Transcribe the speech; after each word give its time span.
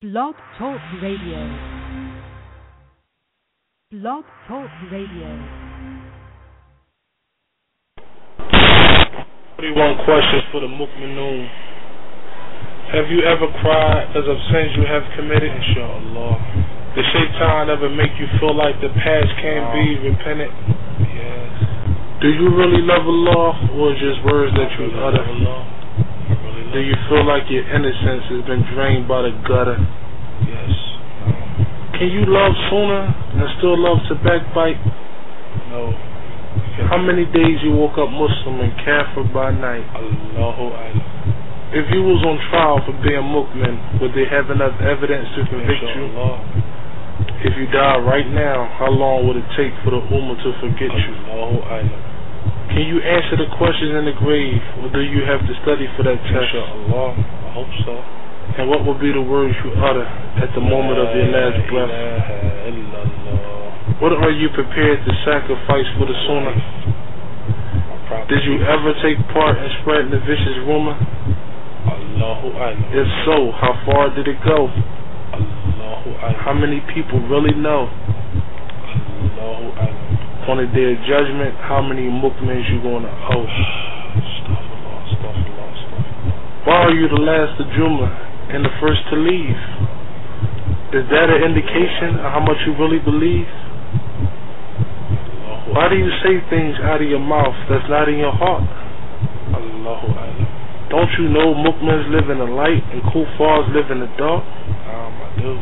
Blog 0.00 0.32
Talk 0.56 0.80
Radio. 1.02 1.44
Blog 3.92 4.24
Talk 4.48 4.72
Radio. 4.88 5.28
41 9.60 10.00
questions 10.08 10.40
for 10.48 10.64
the 10.64 10.72
Mukminoon. 10.72 11.44
Have 12.96 13.12
you 13.12 13.28
ever 13.28 13.44
cried 13.60 14.08
because 14.08 14.24
of 14.24 14.40
sins 14.48 14.72
you 14.80 14.88
have 14.88 15.04
committed? 15.20 15.52
Inshallah. 15.52 16.32
Did 16.96 17.04
shaitan 17.12 17.68
ever 17.68 17.92
make 17.92 18.16
you 18.16 18.24
feel 18.40 18.56
like 18.56 18.80
the 18.80 18.88
past 19.04 19.28
can't 19.44 19.68
be 19.76 20.00
repented? 20.00 20.48
Yes. 21.12 22.24
Do 22.24 22.32
you 22.32 22.48
really 22.56 22.80
love 22.80 23.04
Allah 23.04 23.68
or 23.76 23.92
just 24.00 24.24
words 24.24 24.56
that 24.56 24.72
you 24.80 24.96
utter? 24.96 25.69
Do 26.70 26.78
you 26.78 26.94
feel 27.10 27.26
like 27.26 27.50
your 27.50 27.66
innocence 27.66 28.30
has 28.30 28.46
been 28.46 28.62
drained 28.70 29.10
by 29.10 29.26
the 29.26 29.34
gutter? 29.42 29.74
Yes. 30.46 30.70
Can 31.98 32.14
you 32.14 32.30
love 32.30 32.54
Sunnah 32.70 33.10
and 33.10 33.46
still 33.58 33.74
love 33.74 33.98
to 34.06 34.14
backbite? 34.22 34.78
No. 35.74 35.90
How 36.86 36.98
many 37.02 37.26
days 37.26 37.58
you 37.66 37.74
woke 37.74 37.98
up 37.98 38.06
Muslim 38.14 38.62
and 38.62 38.70
kafir 38.86 39.26
by 39.34 39.50
night? 39.50 39.82
Allahu. 39.98 40.70
If 41.74 41.90
you 41.90 42.06
was 42.06 42.22
on 42.22 42.38
trial 42.54 42.78
for 42.86 42.94
being 43.02 43.26
Mukmin, 43.26 43.98
would 43.98 44.14
they 44.14 44.30
have 44.30 44.50
enough 44.54 44.78
evidence 44.78 45.26
to 45.38 45.50
convict 45.50 45.82
you? 45.98 46.06
If 47.42 47.58
you 47.58 47.66
die 47.74 47.98
right 47.98 48.30
now, 48.30 48.70
how 48.78 48.94
long 48.94 49.26
would 49.26 49.36
it 49.36 49.48
take 49.58 49.74
for 49.82 49.90
the 49.90 50.02
Ummah 50.06 50.38
to 50.38 50.50
forget 50.62 50.90
you? 50.94 51.14
Allahu. 51.34 52.19
Can 52.70 52.86
you 52.86 53.02
answer 53.02 53.34
the 53.34 53.50
questions 53.58 53.98
in 53.98 54.06
the 54.06 54.14
grave, 54.14 54.62
or 54.78 54.88
do 54.94 55.02
you 55.02 55.26
have 55.26 55.42
to 55.42 55.52
study 55.66 55.90
for 55.98 56.06
that 56.06 56.22
test? 56.30 56.54
Inshallah, 56.54 57.18
I 57.18 57.50
hope 57.50 57.72
so. 57.82 57.98
And 58.62 58.70
what 58.70 58.86
will 58.86 58.98
be 58.98 59.10
the 59.10 59.22
words 59.22 59.54
you 59.62 59.74
utter 59.78 60.06
at 60.06 60.54
the 60.54 60.62
moment 60.62 60.98
of 60.98 61.10
your 61.14 61.30
last 61.34 61.58
breath? 61.66 61.90
What 64.02 64.14
are 64.14 64.30
you 64.30 64.48
prepared 64.54 65.02
to 65.02 65.12
sacrifice 65.26 65.86
for 65.98 66.06
the 66.06 66.14
Sunnah? 66.26 66.56
Did 68.30 68.42
you 68.46 68.62
ever 68.62 68.94
take 69.02 69.18
part 69.34 69.58
in 69.58 69.70
spreading 69.82 70.10
the 70.10 70.18
vicious 70.22 70.58
rumor? 70.66 70.94
If 72.90 73.06
so, 73.26 73.50
how 73.58 73.74
far 73.86 74.14
did 74.14 74.26
it 74.26 74.38
go? 74.44 74.66
How 76.42 76.54
many 76.54 76.80
people 76.94 77.20
really 77.28 77.54
know? 77.54 77.90
On 80.50 80.58
the 80.58 80.66
day 80.74 80.82
of 80.90 80.98
judgment, 81.06 81.54
how 81.62 81.78
many 81.78 82.10
mukmins 82.10 82.66
you 82.74 82.82
going 82.82 83.06
to 83.06 83.14
owe? 83.30 83.46
Why 86.66 86.90
are 86.90 86.90
you 86.90 87.06
the 87.06 87.22
last 87.22 87.54
of 87.62 87.70
Juma 87.70 88.10
and 88.50 88.66
the 88.66 88.74
first 88.82 88.98
to 89.14 89.16
leave? 89.16 89.54
Is 90.90 91.06
that 91.06 91.30
an 91.30 91.46
indication 91.46 92.18
of 92.18 92.34
how 92.34 92.42
much 92.42 92.58
you 92.66 92.74
really 92.74 92.98
believe? 92.98 93.46
Why 95.70 95.86
do 95.86 95.94
you 95.94 96.10
say 96.26 96.42
things 96.50 96.74
out 96.82 96.98
of 96.98 97.06
your 97.06 97.22
mouth 97.22 97.54
that's 97.70 97.86
not 97.86 98.10
in 98.10 98.18
your 98.18 98.34
heart? 98.34 98.66
Allahu 99.54 100.10
Don't 100.90 101.14
you 101.14 101.30
know 101.30 101.54
mukmins 101.54 102.10
live 102.10 102.26
in 102.26 102.42
the 102.42 102.50
light 102.50 102.82
and 102.90 102.98
kuffars 103.06 103.70
live 103.70 103.86
in 103.94 104.02
the 104.02 104.10
dark? 104.18 104.42
Um, 104.42 105.14
I 105.14 105.30
do. 105.38 105.54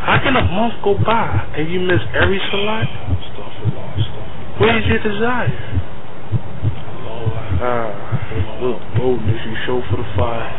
How 0.00 0.16
can 0.24 0.32
a 0.32 0.48
month 0.48 0.80
go 0.80 0.96
by 0.96 1.28
and 1.60 1.68
you 1.68 1.84
miss 1.84 2.00
every 2.16 2.40
salat? 2.48 2.88
Where 4.60 4.76
is 4.76 4.84
your 4.92 5.00
desire? 5.00 5.48
Ah, 7.64 8.60
look, 8.60 8.76
boldness 8.92 9.40
you 9.48 9.56
show 9.64 9.80
for 9.88 9.96
the 9.96 10.04
fire. 10.20 10.52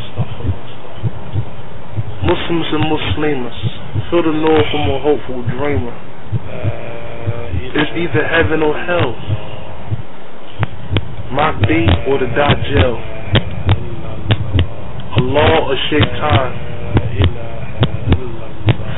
Muslims 2.26 2.66
and 2.74 2.90
Muslimas, 2.90 3.62
feel 4.10 4.24
the 4.26 4.34
north 4.34 4.66
from 4.74 4.90
a 4.90 4.98
hopeful 5.06 5.46
dreamer. 5.54 5.94
It's 7.78 7.94
either 7.94 8.26
heaven 8.26 8.64
or 8.64 8.74
hell. 8.74 9.14
Mahdi 11.31 11.86
or 12.09 12.18
the 12.18 12.25
Dajjal. 12.34 12.98
Allah 15.18 15.62
or 15.70 15.78
Shaitan. 15.94 16.50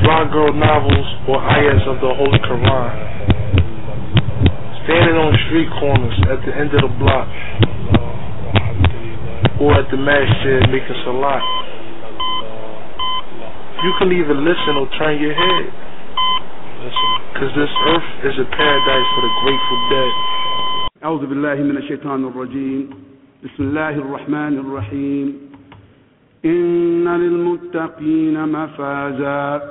Fly 0.02 0.28
girl 0.32 0.52
novels 0.54 1.06
or 1.28 1.44
ayahs 1.44 1.86
of 1.88 2.00
the 2.00 2.08
Holy 2.08 2.38
Quran 2.38 3.13
Standing 4.83 5.17
on 5.17 5.31
street 5.47 5.69
corners 5.79 6.17
at 6.29 6.39
the 6.45 6.53
end 6.55 6.73
of 6.73 6.81
the 6.81 6.93
block. 6.97 7.27
Or 9.61 9.75
at 9.75 9.91
the 9.91 9.97
masjid 9.97 10.63
making 10.71 10.97
salat. 11.03 11.43
You 13.83 13.91
can 13.99 14.11
either 14.11 14.35
listen 14.35 14.75
or 14.75 14.87
turn 14.99 15.19
your 15.21 15.35
head. 15.35 15.65
Because 17.33 17.51
this 17.55 17.71
earth 17.91 18.09
is 18.27 18.35
a 18.39 18.47
paradise 18.55 19.07
for 19.15 19.21
the 19.23 19.33
grateful 19.43 19.81
dead. 19.91 20.13
أعوذ 21.03 21.25
بالله 21.25 21.55
من 21.55 21.77
الشيطان 21.77 22.27
الرجيم 22.27 22.89
بسم 23.43 23.63
الله 23.63 23.89
الرحمن 23.89 24.53
الرحيم 24.59 25.27
إن 26.45 27.07
للمتقين 27.07 28.35
مفازا 28.51 29.61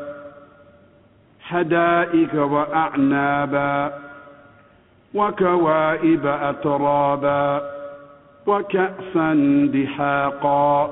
حدائق 1.40 2.34
وأعنابا 2.34 4.01
وكوائب 5.13 6.25
أترابا 6.25 7.61
وكأسا 8.47 9.33
دحاقا 9.73 10.89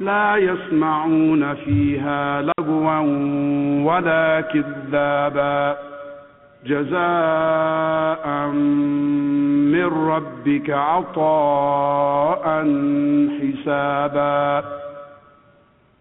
لا 0.00 0.36
يسمعون 0.36 1.54
فيها 1.54 2.42
لغوا 2.42 2.98
ولا 3.84 4.40
كذابا 4.40 5.76
جزاء 6.66 8.46
من 9.72 9.84
ربك 9.84 10.70
عطاء 10.70 12.44
حسابا 13.40 14.64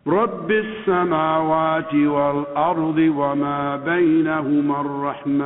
رب 0.08 0.52
السماوات 0.52 1.94
والأرض 1.94 2.98
وما 2.98 3.76
بينهما 3.76 4.82
الرحمن 4.82 5.40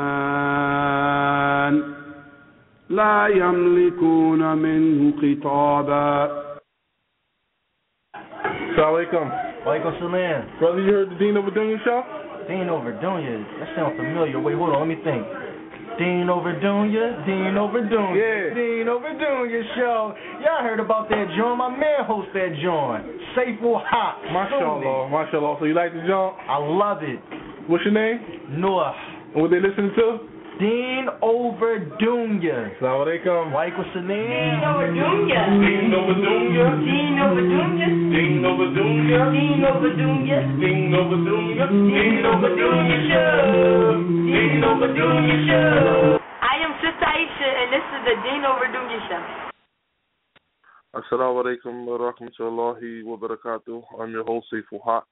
لا 2.90 3.28
يملكون 3.28 4.58
منه 4.58 5.14
خطابا 5.22 6.42
Assalamu 8.72 8.98
alaikum. 8.98 9.26
Walaikum 9.66 10.00
salam. 10.00 10.48
Brother, 10.60 10.80
you 10.80 10.94
heard 10.94 11.10
the 11.12 11.16
Dean 11.20 11.36
over 11.38 11.52
Dunya 11.52 11.78
show? 11.84 12.02
Dean 12.48 12.70
over 12.70 12.94
Dunya. 13.04 13.44
That 13.60 13.76
sounds 13.76 13.98
familiar. 13.98 14.40
Wait, 14.40 14.56
hold 14.56 14.70
on. 14.70 14.80
Let 14.80 14.88
me 14.88 14.96
think. 15.04 15.28
Deen 16.02 16.30
over 16.34 16.58
Dunya. 16.58 17.26
Deen 17.30 17.54
over 17.62 17.86
Dunya. 17.86 18.18
Yeah. 18.18 18.58
Deen 18.58 18.90
over 18.90 19.14
Dunya 19.14 19.62
show. 19.78 20.16
Y'all 20.42 20.64
heard 20.66 20.80
about 20.80 21.10
that 21.10 21.26
joint. 21.38 21.58
My 21.62 21.70
man 21.70 22.10
hosts 22.10 22.32
that 22.34 22.58
joint. 22.58 23.06
Saiful 23.38 23.78
Haqq. 23.86 24.34
MashaAllah. 24.34 25.14
MashaAllah. 25.14 25.60
So 25.60 25.66
you 25.66 25.76
like 25.76 25.94
the 25.94 26.02
joint? 26.08 26.34
I 26.50 26.58
love 26.58 27.04
it. 27.04 27.22
What's 27.70 27.86
your 27.86 27.94
name? 27.94 28.18
Noah. 28.60 28.96
And 29.34 29.44
what 29.44 29.52
they 29.52 29.62
listening 29.62 29.92
to? 29.96 30.18
Deen 30.60 31.08
over 31.22 31.80
Dunya. 31.96 32.76
Assalamu 32.76 33.08
alaikum. 33.08 33.56
Walaikum 33.56 33.86
salam. 33.96 34.10
Deen 34.10 34.62
over 34.68 34.88
Dunya. 34.92 35.42
Deen 35.64 35.94
over 35.96 36.16
Dunya. 36.20 36.66
Deen 36.84 37.20
over 37.24 37.42
Dunya. 37.48 37.90
Deen 38.12 38.46
over 38.46 38.68
Dunya. 38.76 39.20
Deen 39.32 39.64
over 39.64 39.92
Dunya. 39.96 40.40
Deen 40.60 40.94
over 40.94 41.18
Dunya. 41.24 41.66
Deen 41.72 42.26
over 42.26 42.52
Dunya 42.52 42.98
show. 43.08 43.96
Deen 44.28 44.64
over 44.64 44.90
Dunya 44.92 45.38
show. 45.48 46.20
I 46.20 46.56
am 46.60 46.74
Sister 46.84 47.08
Aisha, 47.10 47.48
and 47.48 47.70
this 47.72 47.86
is 47.96 48.02
the 48.06 48.16
Deen 48.22 48.44
over 48.44 48.68
Dunya 48.68 49.00
show. 49.08 49.24
Assalamu 50.94 51.42
alaikum 51.48 51.86
wa 51.88 51.96
rahmatullahi 52.12 53.04
wa 53.06 53.16
barakatuh. 53.16 53.82
I'm 54.00 54.12
your 54.12 54.26
host, 54.26 54.48
Saiful 54.52 54.84
Haqq. 54.86 55.08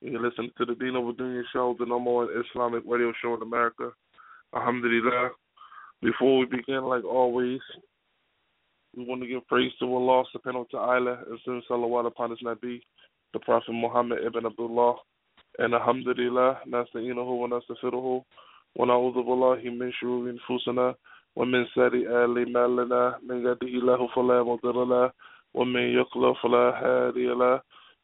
You're 0.00 0.22
listening 0.22 0.50
to 0.56 0.64
the 0.64 0.74
Deen 0.74 0.96
over 0.96 1.12
Dunya 1.12 1.42
show, 1.52 1.76
the 1.78 1.84
number 1.84 2.10
one 2.10 2.28
Islamic 2.32 2.82
radio 2.88 3.12
show 3.20 3.34
in 3.34 3.42
America. 3.42 3.92
Alhamdulillah. 4.54 5.30
Before 6.02 6.38
we 6.38 6.46
begin, 6.46 6.82
like 6.84 7.04
always, 7.04 7.60
we 8.96 9.04
want 9.04 9.22
to 9.22 9.28
give 9.28 9.46
praise 9.46 9.70
to 9.78 9.84
Allah 9.86 10.24
subhanahu 10.34 10.66
wa 10.72 10.80
ta'ala 10.80 11.18
and 11.30 11.38
send 11.44 11.62
salawat 11.70 12.06
upon 12.06 12.30
his 12.30 12.40
Nabi, 12.44 12.80
the 13.32 13.38
Prophet 13.38 13.72
Muhammad 13.72 14.18
ibn 14.26 14.46
Abdullah. 14.46 14.96
And 15.58 15.74
Alhamdulillah, 15.74 16.60
nasta'inuhu 16.66 17.38
wa 17.38 17.46
nastaghfiruhu 17.46 18.24
wa 18.76 18.86
na'udhu 18.86 19.22
billahi 19.22 19.70
min 19.76 19.92
shururi 20.02 20.34
anfusina 20.38 20.94
wa 21.36 21.44
min 21.44 21.66
sayyi'ati 21.76 22.46
a'malina 22.46 23.22
man 23.22 23.42
yahdihillahu 23.44 24.08
fala 24.14 24.42
mudilla 24.42 24.86
lahu 24.86 25.10
wa 25.54 25.64
man 25.64 25.82
yudlil 25.94 26.34
fala 26.42 26.72
hadiya 26.80 27.60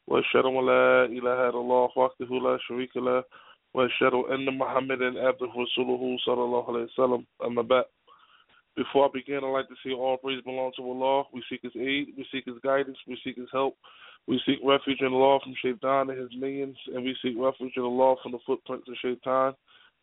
wa 0.06 0.20
ashhadu 0.20 0.48
an 0.58 0.66
la 0.66 1.06
ilaha 1.10 1.50
illallah 1.50 1.90
wahdahu 1.96 2.42
la 2.42 2.58
sharika 2.70 3.00
lahu 3.02 3.22
وأشهد 3.75 4.13
أن 4.13 4.57
محمدا 4.57 5.27
عبده 5.27 5.51
ورسوله 5.55 6.17
صلى 6.25 6.43
الله 6.43 6.67
عليه 6.69 6.83
وسلم 6.83 7.25
أما 7.43 7.61
بعد 7.61 7.85
Before 8.77 9.05
I 9.05 9.09
begin, 9.13 9.43
I'd 9.43 9.51
like 9.51 9.67
to 9.67 9.75
say 9.83 9.91
all 9.91 10.15
praise 10.15 10.41
belongs 10.45 10.75
to 10.77 10.83
Allah. 10.83 11.25
We 11.33 11.43
seek 11.49 11.59
His 11.61 11.75
aid, 11.75 12.13
we 12.17 12.25
seek 12.31 12.45
His 12.45 12.55
guidance, 12.63 12.97
we 13.05 13.19
seek 13.21 13.35
His 13.35 13.49
help. 13.51 13.75
We 14.27 14.39
seek 14.45 14.59
refuge 14.63 15.01
in 15.01 15.13
Allah 15.13 15.39
from 15.43 15.55
Shaitan 15.61 16.09
and 16.09 16.19
his 16.19 16.29
minions, 16.39 16.77
and 16.93 17.03
we 17.03 17.15
seek 17.21 17.33
refuge 17.37 17.73
in 17.75 17.83
Allah 17.83 18.15
from 18.21 18.33
the 18.33 18.39
footprints 18.45 18.87
of 18.87 18.95
Shaitan 19.01 19.53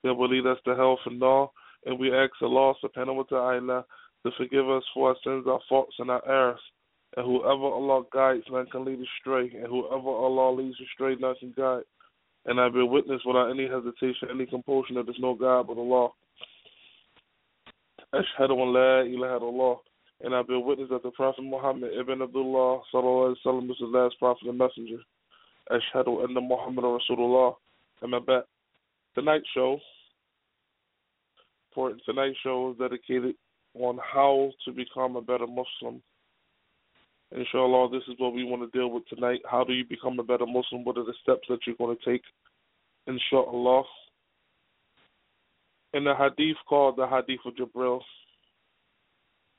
that 0.03 0.15
will 0.15 0.29
lead 0.29 0.47
us 0.47 0.59
to 0.65 0.75
hell 0.75 0.99
for 1.05 1.11
now. 1.11 1.53
And 1.87 1.99
we 1.99 2.12
ask 2.12 2.32
Allah 2.43 2.75
subhanahu 2.82 3.15
wa 3.15 3.23
ta'ala 3.23 3.85
to 4.26 4.32
forgive 4.37 4.69
us 4.69 4.82
for 4.93 5.11
our 5.11 5.17
sins, 5.25 5.47
our 5.47 5.61
faults, 5.69 5.94
and 5.99 6.11
our 6.11 6.23
errors. 6.29 6.61
And 7.17 7.25
whoever 7.25 7.65
Allah 7.65 8.03
guides, 8.12 8.44
none 8.50 8.67
can 8.67 8.85
lead 8.85 8.99
astray. 9.00 9.53
And 9.56 9.69
whoever 9.69 10.09
Allah 10.09 10.50
leads 10.56 10.76
astray, 10.81 11.17
none 11.19 11.37
can 11.38 11.55
guide. 11.56 11.85
And 12.45 12.60
I 12.60 12.69
bear 12.69 12.86
witness 12.86 13.22
without 13.25 13.50
any 13.50 13.68
hesitation, 13.68 14.28
any 14.31 14.45
compulsion 14.45 14.95
that 14.95 15.06
there's 15.06 15.18
no 15.19 15.34
God 15.34 15.68
but 15.68 15.78
Allah. 15.78 16.10
Ashhadu 18.13 18.51
an 18.51 18.74
la 18.74 19.01
ilaha 19.01 19.40
illallah. 19.40 19.78
And 20.22 20.36
I 20.36 20.42
bear 20.42 20.60
witness 20.60 20.90
that 20.92 21.04
the 21.04 21.12
Prophet 21.12 21.44
Muhammad 21.44 21.92
ibn 21.98 22.22
Abdullah 22.22 22.81
sallallahu 22.94 23.36
alaihi 23.36 23.36
wasallam 23.45 23.68
was 23.68 23.78
the 23.80 23.88
last 23.88 24.19
prophet 24.19 24.48
and 24.48 24.57
messenger. 24.57 25.00
Ashhadu 25.72 26.24
anna 26.24 26.42
Muhammad 26.42 26.84
Rasulullah. 26.84 27.56
And 28.01 28.12
my 28.12 28.19
back. 28.19 28.44
Tonight's 29.16 29.45
show, 29.54 29.80
for 31.74 31.92
tonight's 32.06 32.38
show 32.44 32.72
is 32.72 32.78
dedicated 32.78 33.36
on 33.75 34.00
how 34.13 34.51
to 34.66 34.72
become 34.72 35.16
a 35.16 35.22
better 35.22 35.48
Muslim. 35.48 36.01
Inshallah, 37.35 37.89
this 37.89 38.03
is 38.07 38.15
what 38.19 38.33
we 38.33 38.44
want 38.44 38.62
to 38.62 38.77
deal 38.77 38.91
with 38.91 39.07
tonight. 39.07 39.41
How 39.50 39.63
do 39.63 39.74
you 39.74 39.83
become 39.85 40.19
a 40.19 40.24
better 40.24 40.45
Muslim? 40.45 40.83
What 40.83 40.97
are 40.97 41.06
the 41.06 41.15
steps 41.24 41.47
that 41.50 41.59
you're 41.65 41.75
going 41.75 41.97
to 41.97 42.12
take? 42.12 42.21
Inshallah. 43.07 43.83
In 45.94 46.03
the 46.03 46.13
hadith 46.15 46.57
called 46.68 46.97
the 46.97 47.07
Hadith 47.07 47.39
of 47.45 47.56
Jibril, 47.56 48.01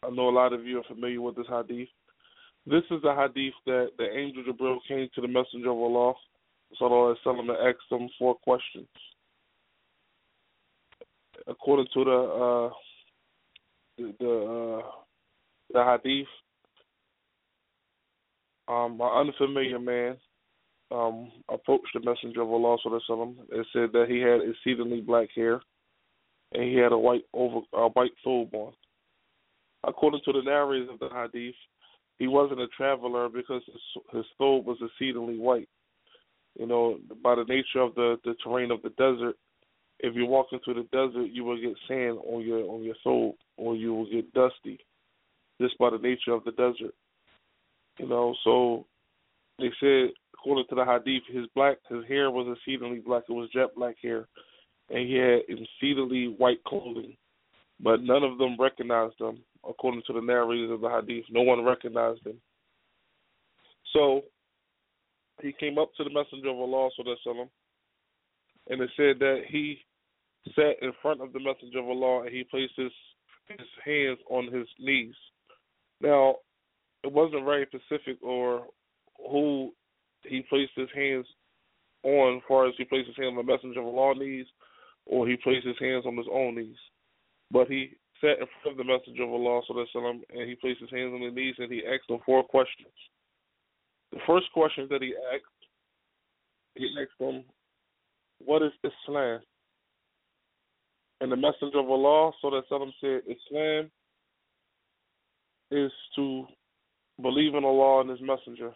I 0.04 0.10
know 0.10 0.28
a 0.28 0.30
lot 0.30 0.52
of 0.52 0.64
you 0.64 0.78
are 0.78 0.84
familiar 0.84 1.20
with 1.20 1.36
this 1.36 1.46
hadith. 1.48 1.88
This 2.66 2.82
is 2.90 3.02
the 3.02 3.14
hadith 3.14 3.54
that 3.66 3.90
the 3.98 4.04
angel 4.04 4.44
Jibril 4.44 4.78
came 4.86 5.08
to 5.14 5.20
the 5.20 5.28
Messenger 5.28 5.70
of 5.70 5.78
Allah, 5.78 6.14
sallallahu 6.80 7.14
alaihi 7.14 7.26
wasallam, 7.26 7.50
and 7.50 7.68
asked 7.68 7.90
him 7.90 8.08
four 8.18 8.34
questions. 8.36 8.88
According 11.46 11.86
to 11.94 12.04
the 12.04 12.10
uh, 12.10 12.70
the 13.98 14.80
uh, 14.82 14.90
the 15.72 15.84
hadith, 15.84 16.28
um, 18.68 19.00
an 19.00 19.28
unfamiliar 19.28 19.78
man 19.78 20.16
um, 20.90 21.30
approached 21.48 21.88
the 21.94 22.00
Messenger 22.00 22.42
of 22.42 22.50
Allah 22.50 22.76
sallallahu 22.84 23.36
and 23.52 23.66
said 23.72 23.90
that 23.92 24.06
he 24.08 24.20
had 24.20 24.40
exceedingly 24.48 25.00
black 25.00 25.28
hair 25.34 25.60
and 26.52 26.62
he 26.62 26.76
had 26.76 26.92
a 26.92 26.98
white 26.98 27.24
over 27.32 27.60
a 27.72 27.88
white 27.88 28.12
thobe 28.24 28.54
on. 28.54 28.72
According 29.86 30.20
to 30.24 30.32
the 30.32 30.42
narrators 30.42 30.88
of 30.90 30.98
the 30.98 31.08
hadith, 31.14 31.54
he 32.18 32.26
wasn't 32.26 32.60
a 32.60 32.68
traveler 32.68 33.28
because 33.28 33.62
his, 34.12 34.24
thobe 34.40 34.64
was 34.64 34.78
exceedingly 34.80 35.38
white. 35.38 35.68
You 36.58 36.66
know, 36.66 36.98
by 37.22 37.34
the 37.34 37.44
nature 37.44 37.80
of 37.80 37.94
the 37.94 38.16
the 38.24 38.34
terrain 38.42 38.70
of 38.70 38.82
the 38.82 38.90
desert, 38.90 39.36
if 39.98 40.14
you 40.14 40.26
walk 40.26 40.46
into 40.52 40.74
the 40.74 40.86
desert, 40.92 41.30
you 41.32 41.44
will 41.44 41.60
get 41.60 41.76
sand 41.88 42.18
on 42.24 42.42
your 42.42 42.62
on 42.70 42.82
your 42.82 42.94
thobe, 43.04 43.34
or 43.56 43.74
you 43.74 43.92
will 43.94 44.10
get 44.10 44.32
dusty, 44.32 44.78
just 45.60 45.76
by 45.78 45.90
the 45.90 45.98
nature 45.98 46.32
of 46.32 46.44
the 46.44 46.52
desert. 46.52 46.94
You 47.98 48.08
know, 48.08 48.34
so 48.44 48.86
they 49.58 49.70
said 49.80 50.10
according 50.34 50.66
to 50.68 50.74
the 50.74 50.84
hadith, 50.84 51.22
his 51.28 51.46
black 51.54 51.78
his 51.88 52.04
hair 52.06 52.30
was 52.30 52.54
exceedingly 52.56 52.98
black. 52.98 53.24
It 53.28 53.32
was 53.32 53.48
jet 53.50 53.74
black 53.76 53.96
hair, 54.02 54.26
and 54.90 55.08
he 55.08 55.14
had 55.14 55.40
exceedingly 55.48 56.34
white 56.36 56.62
clothing, 56.64 57.16
but 57.80 58.02
none 58.02 58.22
of 58.22 58.38
them 58.38 58.56
recognized 58.58 59.20
him. 59.20 59.38
According 59.66 60.02
to 60.06 60.12
the 60.12 60.20
narrators 60.20 60.70
of 60.70 60.82
the 60.82 60.90
hadith, 60.90 61.24
no 61.30 61.40
one 61.40 61.64
recognized 61.64 62.26
him. 62.26 62.38
So 63.94 64.22
he 65.40 65.52
came 65.52 65.78
up 65.78 65.94
to 65.96 66.04
the 66.04 66.10
messenger 66.10 66.50
of 66.50 66.58
Allah, 66.58 66.90
sallam, 66.98 67.48
and 68.68 68.82
it 68.82 68.90
said 68.96 69.18
that 69.20 69.42
he 69.48 69.78
sat 70.54 70.82
in 70.82 70.92
front 71.00 71.22
of 71.22 71.32
the 71.32 71.40
messenger 71.40 71.78
of 71.78 71.88
Allah 71.88 72.22
and 72.24 72.30
he 72.30 72.44
placed 72.44 72.74
his 72.76 72.92
his 73.48 73.66
hands 73.84 74.18
on 74.30 74.52
his 74.52 74.66
knees. 74.78 75.14
Now, 76.00 76.36
it 77.03 77.11
wasn't 77.11 77.45
very 77.45 77.65
specific 77.67 78.21
or 78.21 78.65
who 79.29 79.71
he 80.23 80.41
placed 80.49 80.71
his 80.75 80.89
hands 80.93 81.25
on, 82.03 82.37
as 82.37 82.43
far 82.47 82.67
as 82.67 82.73
he 82.77 82.85
placed 82.85 83.07
his 83.07 83.15
hands 83.17 83.35
on 83.37 83.45
the 83.45 83.51
messenger 83.51 83.79
of 83.79 83.87
Allah 83.87 84.15
knees, 84.15 84.45
or 85.05 85.27
he 85.27 85.37
placed 85.37 85.65
his 85.65 85.79
hands 85.79 86.05
on 86.05 86.17
his 86.17 86.27
own 86.31 86.55
knees. 86.55 86.77
But 87.51 87.67
he 87.67 87.91
sat 88.21 88.39
in 88.39 88.47
front 88.61 88.79
of 88.79 88.85
the 88.85 88.91
messenger 88.91 89.23
of 89.23 89.29
Allah 89.29 89.61
وسلم, 89.69 90.21
and 90.29 90.49
he 90.49 90.55
placed 90.55 90.81
his 90.81 90.89
hands 90.91 91.13
on 91.13 91.21
his 91.21 91.33
knees 91.33 91.55
and 91.57 91.71
he 91.71 91.83
asked 91.85 92.09
him 92.09 92.19
four 92.25 92.43
questions. 92.43 92.93
The 94.11 94.19
first 94.27 94.47
question 94.53 94.87
that 94.89 95.01
he 95.01 95.13
asked, 95.33 95.45
he 96.75 96.89
asked 96.99 97.19
him, 97.19 97.43
What 98.39 98.61
is 98.61 98.71
Islam? 98.83 99.41
And 101.21 101.31
the 101.31 101.35
messenger 101.35 101.79
of 101.79 101.89
Allah 101.89 102.31
وسلم, 102.43 102.91
said, 103.01 103.21
Islam 103.27 103.91
is 105.71 105.91
to 106.15 106.45
believe 107.20 107.54
in 107.54 107.64
Allah 107.64 108.00
and 108.00 108.10
His 108.10 108.20
Messenger, 108.20 108.72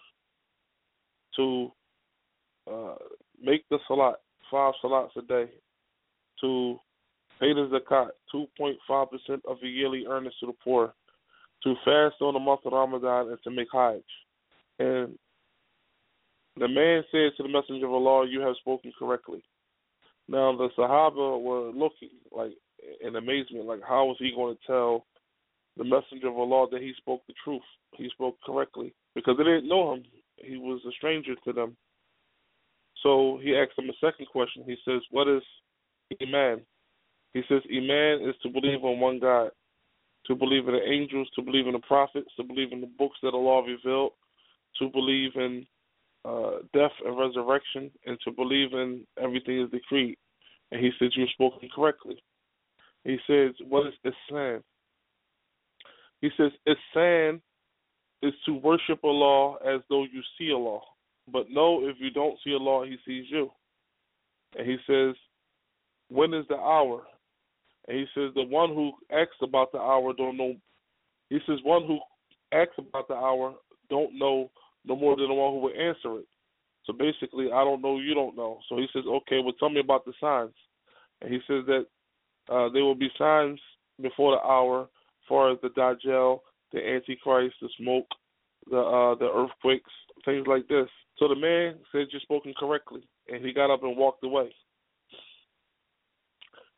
to 1.37 1.73
uh, 2.71 2.95
make 3.43 3.69
the 3.69 3.79
salat, 3.87 4.17
five 4.51 4.75
salats 4.83 5.17
a 5.17 5.23
day, 5.23 5.47
to 6.41 6.79
pay 7.41 7.53
the 7.53 7.69
zakat, 7.69 8.09
2.5% 8.35 8.75
of 9.47 9.59
the 9.61 9.69
yearly 9.69 10.05
earnings 10.09 10.35
to 10.41 10.47
the 10.47 10.53
poor, 10.65 10.93
to 11.63 11.75
fast 11.85 12.17
on 12.21 12.35
the 12.35 12.41
month 12.41 12.61
of 12.65 12.73
Ramadan, 12.73 13.29
and 13.29 13.39
to 13.45 13.51
make 13.51 13.69
Hajj. 13.73 14.03
And 14.79 15.19
the 16.59 16.69
man 16.69 17.03
said 17.11 17.31
to 17.37 17.43
the 17.43 17.49
Messenger 17.49 17.87
of 17.87 17.93
Allah, 17.93 18.27
You 18.29 18.41
have 18.41 18.57
spoken 18.61 18.93
correctly. 18.99 19.43
Now, 20.29 20.57
the 20.57 20.69
Sahaba 20.77 21.41
were 21.41 21.71
looking 21.71 22.11
like 22.31 22.53
in 23.01 23.17
amazement, 23.17 23.67
like, 23.67 23.81
how 23.87 24.07
was 24.07 24.17
he 24.19 24.33
going 24.35 24.57
to 24.57 24.67
tell 24.67 25.07
the 25.79 25.85
Messenger 25.85 26.29
of 26.29 26.39
Allah 26.39 26.67
that 26.73 26.83
he 26.83 26.93
spoke 26.99 27.23
the 27.27 27.35
truth? 27.43 27.63
He 27.97 28.09
spoke 28.11 28.37
correctly 28.45 28.95
because 29.15 29.37
they 29.39 29.45
didn't 29.45 29.69
know 29.69 29.95
him. 29.95 30.03
He 30.37 30.57
was 30.57 30.81
a 30.87 30.93
stranger 30.93 31.35
to 31.45 31.53
them. 31.53 31.77
So 33.03 33.39
he 33.43 33.57
asked 33.57 33.77
them 33.77 33.89
a 33.89 34.07
second 34.07 34.27
question. 34.27 34.65
He 34.67 34.77
says, 34.85 35.01
What 35.11 35.29
is 35.29 35.43
Iman? 36.21 36.63
He 37.35 37.43
says, 37.49 37.63
Iman 37.71 38.29
is 38.29 38.35
to 38.43 38.49
believe 38.49 38.85
on 38.85 39.01
one 39.01 39.21
God, 39.21 39.51
to 40.27 40.35
believe 40.35 40.67
in 40.67 40.75
the 40.75 40.83
angels, 40.83 41.29
to 41.35 41.43
believe 41.43 41.67
in 41.67 41.75
the 41.75 41.81
prophets, 41.81 42.31
to 42.37 42.45
believe 42.45 42.73
in 42.73 42.81
the 42.81 42.91
books 42.99 43.19
that 43.23 43.35
Allah 43.35 43.65
revealed, 43.67 44.13
to 44.79 44.89
believe 44.89 45.33
in 45.37 45.67
uh, 46.25 46.59
death 46.75 46.93
and 47.05 47.19
resurrection, 47.19 47.91
and 48.07 48.19
to 48.25 48.33
believe 48.33 48.73
in 48.73 49.07
everything 49.23 49.63
is 49.63 49.71
decreed. 49.71 50.17
And 50.73 50.85
he 50.85 50.91
says, 50.99 51.11
You're 51.15 51.29
spoken 51.29 51.69
correctly. 51.75 52.23
He 53.05 53.19
says, 53.27 53.53
What 53.69 53.87
is 53.87 53.95
Ihsan? 54.05 54.63
He 56.21 56.31
says, 56.37 56.51
Ihsan 56.67 57.41
is 58.23 58.33
to 58.47 58.55
worship 58.55 59.01
Allah 59.05 59.57
as 59.67 59.81
though 59.89 60.05
you 60.05 60.23
see 60.39 60.53
Allah. 60.53 60.81
But 61.33 61.47
no, 61.51 61.87
if 61.87 61.97
you 61.99 62.11
don't 62.11 62.39
see 62.45 62.55
Allah, 62.55 62.87
He 62.87 62.97
sees 63.07 63.27
you. 63.31 63.51
And 64.57 64.67
He 64.67 64.77
says, 64.87 65.15
When 66.09 66.35
is 66.35 66.45
the 66.49 66.57
hour? 66.57 67.03
And 67.87 67.99
He 67.99 68.07
says, 68.15 68.33
The 68.35 68.45
one 68.45 68.71
who 68.71 68.93
asks 69.13 69.37
about 69.43 69.73
the 69.73 69.79
hour 69.79 70.13
don't 70.13 70.37
know. 70.37 70.55
He 71.31 71.39
says, 71.47 71.59
One 71.63 71.87
who 71.87 71.99
asks 72.53 72.75
about 72.79 73.09
the 73.09 73.15
hour 73.15 73.55
don't 73.91 74.19
know 74.19 74.51
no 74.85 74.97
more 74.97 75.17
than 75.17 75.29
the 75.29 75.35
one 75.35 75.53
who 75.53 75.61
will 75.61 75.71
answer 75.71 76.21
it. 76.21 76.27
So 76.85 76.93
basically, 76.93 77.53
I 77.53 77.65
don't 77.65 77.83
know, 77.83 77.99
you 77.99 78.15
don't 78.15 78.37
know. 78.37 78.61
So 78.69 78.79
he 78.79 78.87
says, 78.93 79.05
okay, 79.07 79.41
well, 79.45 79.53
tell 79.59 79.69
me 79.69 79.81
about 79.81 80.05
the 80.07 80.13
signs. 80.21 80.55
And 81.21 81.33
he 81.33 81.39
says 81.47 81.65
that 81.67 81.87
uh, 82.51 82.71
there 82.71 82.83
will 82.83 82.95
be 82.95 83.11
signs 83.19 83.61
before 84.01 84.33
the 84.33 84.41
hour, 84.41 84.89
far 85.29 85.53
as 85.53 85.59
the 85.63 85.69
Dajjal, 85.69 86.41
the 86.73 86.79
Antichrist, 86.79 87.57
the 87.61 87.69
smoke, 87.79 88.07
the 88.71 88.79
uh, 88.79 89.15
the 89.17 89.31
earthquakes, 89.33 89.91
things 90.25 90.47
like 90.47 90.67
this. 90.69 90.89
So 91.19 91.29
the 91.29 91.37
man 91.37 91.77
said 91.91 92.07
you're 92.11 92.21
spoken 92.21 92.55
correctly, 92.59 93.03
and 93.29 93.45
he 93.45 93.53
got 93.53 93.73
up 93.73 93.83
and 93.83 93.97
walked 93.97 94.25
away. 94.25 94.55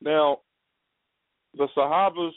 Now, 0.00 0.38
the 1.56 1.68
Sahabas 1.76 2.32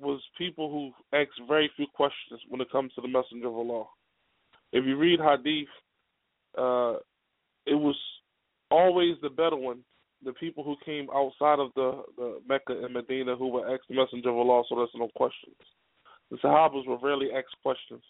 was 0.00 0.20
people 0.36 0.70
who 0.70 1.18
asked 1.18 1.30
very 1.46 1.70
few 1.76 1.86
questions 1.94 2.40
when 2.48 2.60
it 2.60 2.70
comes 2.70 2.92
to 2.94 3.00
the 3.00 3.08
Messenger 3.08 3.48
of 3.48 3.54
Allah. 3.54 3.84
If 4.72 4.84
you 4.84 4.96
read 4.96 5.20
Hadith, 5.20 5.68
uh, 6.56 6.98
it 7.66 7.74
was 7.74 7.96
always 8.70 9.16
the 9.22 9.30
Bedouin, 9.30 9.78
the 10.24 10.32
people 10.32 10.64
who 10.64 10.76
came 10.84 11.08
outside 11.14 11.58
of 11.58 11.70
the, 11.76 12.02
the 12.16 12.40
Mecca 12.48 12.72
and 12.84 12.92
Medina 12.92 13.36
who 13.36 13.48
were 13.48 13.78
the 13.88 13.94
Messenger 13.94 14.30
of 14.30 14.36
Allah 14.36 14.62
so 14.68 14.76
there's 14.76 14.90
no 14.94 15.08
questions. 15.16 15.56
The 16.30 16.36
Sahabas 16.38 16.86
were 16.86 16.98
rarely 16.98 17.28
asked 17.32 17.56
questions. 17.62 18.02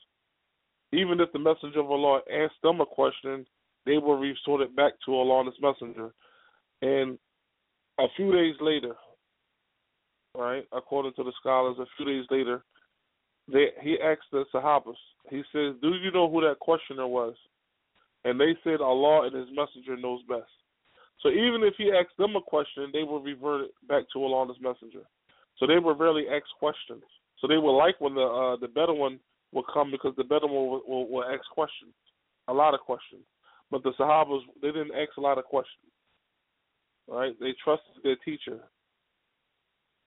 Even 0.93 1.21
if 1.21 1.31
the 1.33 1.39
Messenger 1.39 1.81
of 1.81 1.91
Allah 1.91 2.21
asked 2.33 2.61
them 2.63 2.81
a 2.81 2.87
question, 2.87 3.47
they 3.85 3.99
were 3.99 4.19
resorted 4.19 4.75
back 4.75 4.93
to 5.05 5.15
Allah 5.15 5.41
and 5.41 5.53
His 5.53 5.63
Messenger. 5.63 6.13
And 6.83 7.19
a 7.99 8.07
few 8.17 8.33
days 8.33 8.55
later, 8.61 8.95
right, 10.35 10.65
according 10.73 11.13
to 11.15 11.25
the 11.25 11.33
scholars, 11.41 11.77
a 11.79 11.87
few 11.97 12.07
days 12.07 12.25
later, 12.31 12.65
they 13.51 13.69
he 13.83 13.99
asked 14.03 14.31
the 14.31 14.45
Sahabas. 14.55 14.97
He 15.31 15.43
says, 15.53 15.75
"Do 15.81 15.95
you 15.95 16.11
know 16.13 16.31
who 16.31 16.41
that 16.43 16.59
questioner 16.59 17.07
was?" 17.07 17.35
And 18.25 18.39
they 18.39 18.57
said, 18.63 18.81
"Allah 18.81 19.27
and 19.27 19.35
His 19.35 19.49
Messenger 19.55 19.97
knows 19.97 20.23
best." 20.29 20.51
So 21.21 21.31
even 21.31 21.63
if 21.63 21.75
he 21.77 21.91
asked 21.91 22.17
them 22.17 22.37
a 22.37 22.41
question, 22.41 22.91
they 22.93 23.03
will 23.03 23.21
revert 23.21 23.71
back 23.89 24.05
to 24.13 24.23
Allah 24.23 24.43
and 24.43 24.63
Messenger. 24.63 25.03
So 25.59 25.67
they 25.67 25.79
were 25.79 25.95
rarely 25.95 26.27
asked 26.33 26.55
questions. 26.59 27.03
So 27.41 27.47
they 27.47 27.57
were 27.57 27.73
like 27.73 28.01
when 28.01 28.15
the 28.15 28.23
uh, 28.23 28.57
the 28.57 28.69
Bedouin 28.69 29.19
would 29.53 29.65
come 29.73 29.91
because 29.91 30.15
the 30.17 30.25
Bedouin 30.25 30.53
will, 30.53 30.83
will, 30.87 31.09
will 31.09 31.25
ask 31.25 31.43
questions, 31.53 31.93
a 32.49 32.53
lot 32.53 32.75
of 32.75 32.81
questions. 32.81 33.23
But 33.71 33.83
the 33.83 33.93
Sahabas 33.99 34.41
they 34.63 34.69
didn't 34.69 34.95
ask 34.95 35.17
a 35.17 35.21
lot 35.21 35.39
of 35.39 35.45
questions. 35.45 35.91
Right? 37.09 37.35
They 37.41 37.55
trusted 37.65 38.03
their 38.05 38.17
teacher. 38.25 38.61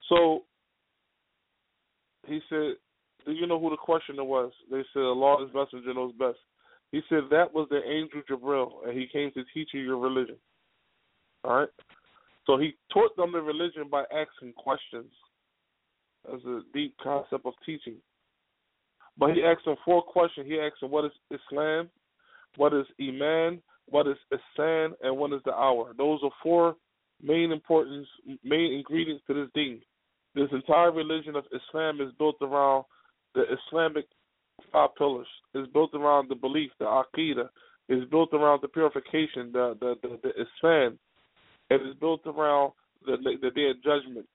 So 0.08 0.44
he 2.28 2.40
said, 2.50 2.76
Do 3.26 3.32
you 3.32 3.48
know 3.48 3.60
who 3.60 3.70
the 3.70 3.78
questioner 3.78 4.24
was? 4.24 4.52
They 4.70 4.84
said, 4.94 5.02
Allah 5.02 5.48
Messenger 5.54 5.94
knows 5.94 6.14
best. 6.20 6.38
He 6.92 7.02
said, 7.10 7.24
That 7.32 7.54
was 7.54 7.68
the 7.70 7.82
angel 7.88 8.22
Jibril, 8.30 8.88
and 8.88 8.98
he 8.98 9.08
came 9.12 9.32
to 9.32 9.44
teach 9.54 9.70
you 9.74 9.82
your 9.82 9.98
religion. 9.98 10.38
All 11.44 11.60
right? 11.60 11.70
So 12.46 12.58
he 12.58 12.76
taught 12.92 13.16
them 13.16 13.32
the 13.32 13.42
religion 13.42 13.84
by 13.90 14.04
asking 14.12 14.54
questions. 14.54 15.12
That's 16.30 16.44
a 16.46 16.62
deep 16.74 16.96
concept 17.02 17.46
of 17.46 17.54
teaching. 17.66 17.96
But 19.18 19.34
he 19.34 19.44
asked 19.44 19.66
them 19.66 19.76
four 19.86 20.02
questions. 20.02 20.48
He 20.48 20.60
asked 20.60 20.82
them, 20.82 20.92
What 20.92 21.06
is 21.06 21.12
Islam? 21.30 21.90
What 22.58 22.74
is 22.74 22.86
Iman? 23.00 23.62
What 23.88 24.08
is 24.08 24.18
Ihsan? 24.32 24.94
And 25.02 25.18
what 25.18 25.34
is 25.34 25.42
the 25.46 25.54
hour? 25.54 25.94
Those 25.98 26.20
are 26.24 26.32
four 26.42 26.76
main 27.22 27.52
importance, 27.52 28.08
main 28.44 28.74
ingredients 28.74 29.24
to 29.28 29.34
this 29.34 29.50
deen. 29.54 29.82
This 30.34 30.48
entire 30.52 30.92
religion 30.92 31.36
of 31.36 31.44
Islam 31.54 32.02
is 32.02 32.14
built 32.18 32.38
around 32.42 32.86
the 33.36 33.44
Islamic 33.68 34.06
five 34.72 34.96
pillars. 34.98 35.28
It's 35.54 35.72
built 35.72 35.94
around 35.94 36.30
the 36.30 36.36
belief, 36.36 36.72
the 36.80 36.86
aqidah. 36.86 37.50
It's 37.90 38.10
built 38.10 38.34
around 38.34 38.62
the 38.62 38.70
purification, 38.70 39.52
the 39.52 39.76
the 39.80 39.96
the, 40.02 40.20
the. 40.24 40.30
It 41.72 41.82
is 41.88 41.96
built 42.02 42.22
around 42.26 42.74
the 43.06 43.16
the 43.42 43.50
day 43.52 43.70
of 43.70 43.82
judgment. 43.82 44.28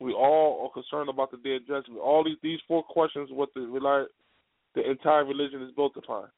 We 0.00 0.14
all 0.14 0.64
are 0.64 0.72
concerned 0.72 1.10
about 1.10 1.30
the 1.30 1.36
day 1.36 1.56
of 1.56 1.66
judgment. 1.66 2.00
All 2.00 2.24
these 2.24 2.38
these 2.42 2.60
four 2.66 2.82
questions, 2.82 3.28
what 3.30 3.50
the 3.54 4.06
the 4.74 4.90
entire 4.90 5.26
religion 5.26 5.62
is 5.62 5.70
built 5.76 5.92
upon. 5.98 6.28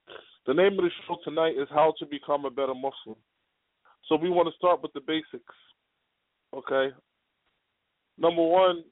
The 0.47 0.55
name 0.55 0.73
of 0.73 0.85
the 0.85 0.91
show 1.07 1.19
tonight 1.23 1.55
is 1.57 1.69
how 1.71 1.95
to 2.00 2.07
become 2.07 2.47
a 2.47 2.50
better 2.50 2.75
Muslim. 2.75 3.17
So 4.09 4.17
we 4.17 4.29
want 4.29 4.49
to 4.49 4.57
start 4.57 4.83
with 4.83 4.93
the 4.93 5.00
basics. 5.00 5.55
Okay, 6.53 6.93
number 8.19 8.43
one, 8.43 8.83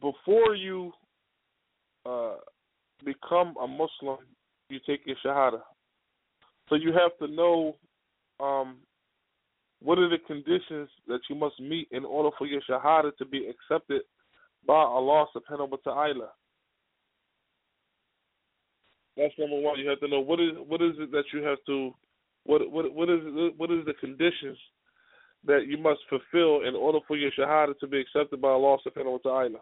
before 0.00 0.54
you 0.54 0.92
uh, 2.06 2.36
become 3.04 3.56
a 3.60 3.66
Muslim, 3.66 4.18
you 4.68 4.78
take 4.86 5.00
your 5.06 5.16
Shahada. 5.24 5.60
So 6.68 6.76
you 6.76 6.92
have 6.92 7.18
to 7.18 7.34
know 7.34 7.76
um, 8.38 8.76
what 9.82 9.98
are 9.98 10.08
the 10.08 10.18
conditions 10.26 10.88
that 11.08 11.20
you 11.28 11.36
must 11.36 11.58
meet 11.58 11.88
in 11.90 12.04
order 12.04 12.30
for 12.36 12.46
your 12.46 12.60
Shahada 12.68 13.16
to 13.16 13.24
be 13.24 13.48
accepted 13.48 14.02
by 14.66 14.74
Allah 14.74 15.26
subhanahu 15.34 15.70
wa 15.70 15.78
ta'ala. 15.82 16.28
That's 19.16 19.34
number 19.38 19.60
one. 19.60 19.78
You 19.78 19.88
have 19.88 20.00
to 20.00 20.08
know 20.08 20.20
what 20.20 20.40
is 20.40 20.52
what 20.66 20.82
is 20.82 20.92
it 20.98 21.10
that 21.12 21.24
you 21.32 21.42
have 21.42 21.58
to 21.66 21.94
what 22.44 22.70
what 22.70 22.92
what 22.94 23.10
is 23.10 23.20
what 23.56 23.70
is 23.70 23.84
the 23.86 23.94
conditions 23.94 24.58
that 25.44 25.66
you 25.66 25.78
must 25.78 26.00
fulfill 26.08 26.68
in 26.68 26.74
order 26.74 26.98
for 27.08 27.16
your 27.16 27.30
shahada 27.32 27.78
to 27.78 27.86
be 27.86 28.00
accepted 28.00 28.40
by 28.40 28.48
Allah 28.48 28.76
subhanahu 28.86 29.12
wa 29.24 29.30
ta'ala. 29.30 29.58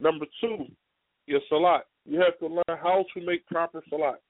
Number 0.00 0.26
two, 0.40 0.66
your 1.26 1.40
salat. 1.48 1.86
You 2.04 2.20
have 2.20 2.38
to 2.40 2.46
learn 2.46 2.78
how 2.82 3.04
to 3.14 3.24
make 3.24 3.46
proper 3.46 3.82
salat. 3.88 4.20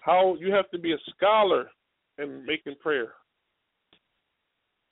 How 0.00 0.36
you 0.40 0.52
have 0.52 0.68
to 0.70 0.78
be 0.78 0.92
a 0.92 0.98
scholar 1.14 1.70
in 2.18 2.44
making 2.44 2.76
prayer. 2.80 3.08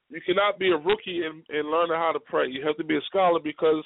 You 0.09 0.21
cannot 0.25 0.59
be 0.59 0.71
a 0.71 0.77
rookie 0.77 1.23
in 1.25 1.71
learning 1.71 1.97
how 1.97 2.13
to 2.13 2.21
pray. 2.21 2.49
You 2.49 2.65
have 2.67 2.77
to 2.77 2.85
be 2.85 2.97
a 2.97 3.01
scholar 3.07 3.41
because 3.41 3.85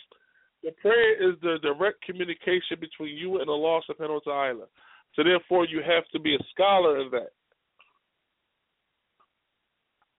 the 0.62 0.72
prayer 0.82 1.30
is 1.30 1.36
the 1.40 1.56
direct 1.62 2.02
communication 2.02 2.76
between 2.78 3.16
you 3.16 3.40
and 3.40 3.48
Allah 3.48 3.80
subhanahu 3.88 4.20
wa 4.26 4.32
ta'ala. 4.32 4.66
So 5.14 5.24
therefore 5.24 5.66
you 5.66 5.80
have 5.80 6.06
to 6.12 6.20
be 6.20 6.34
a 6.34 6.38
scholar 6.52 7.00
in 7.00 7.10
that. 7.12 7.30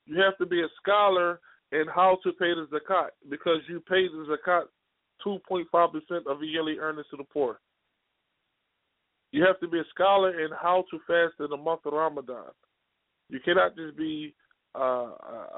You 0.08 0.20
have 0.22 0.38
to 0.40 0.46
be 0.46 0.62
a 0.62 0.68
scholar 0.82 1.40
in 1.72 1.86
how 1.94 2.18
to 2.24 2.32
pay 2.34 2.54
the 2.54 2.68
zakat 2.74 3.10
because 3.30 3.60
you 3.70 3.80
pay 3.80 4.08
the 4.08 4.26
zakat 4.36 4.64
2.5% 5.26 5.66
of 6.28 6.42
your 6.42 6.44
yearly 6.44 6.80
earnings 6.80 7.06
to 7.12 7.18
the 7.18 7.24
poor. 7.24 7.60
You 9.32 9.46
have 9.46 9.60
to 9.60 9.68
be 9.68 9.80
a 9.80 9.86
scholar 9.94 10.44
in 10.44 10.50
how 10.60 10.84
to 10.90 11.00
fast 11.08 11.40
in 11.40 11.52
the 11.52 11.58
month 11.58 11.82
of 11.86 11.94
Ramadan. 11.94 12.50
You 13.32 13.40
cannot 13.40 13.76
just 13.78 13.98
be 13.98 14.36
uh, 14.76 15.10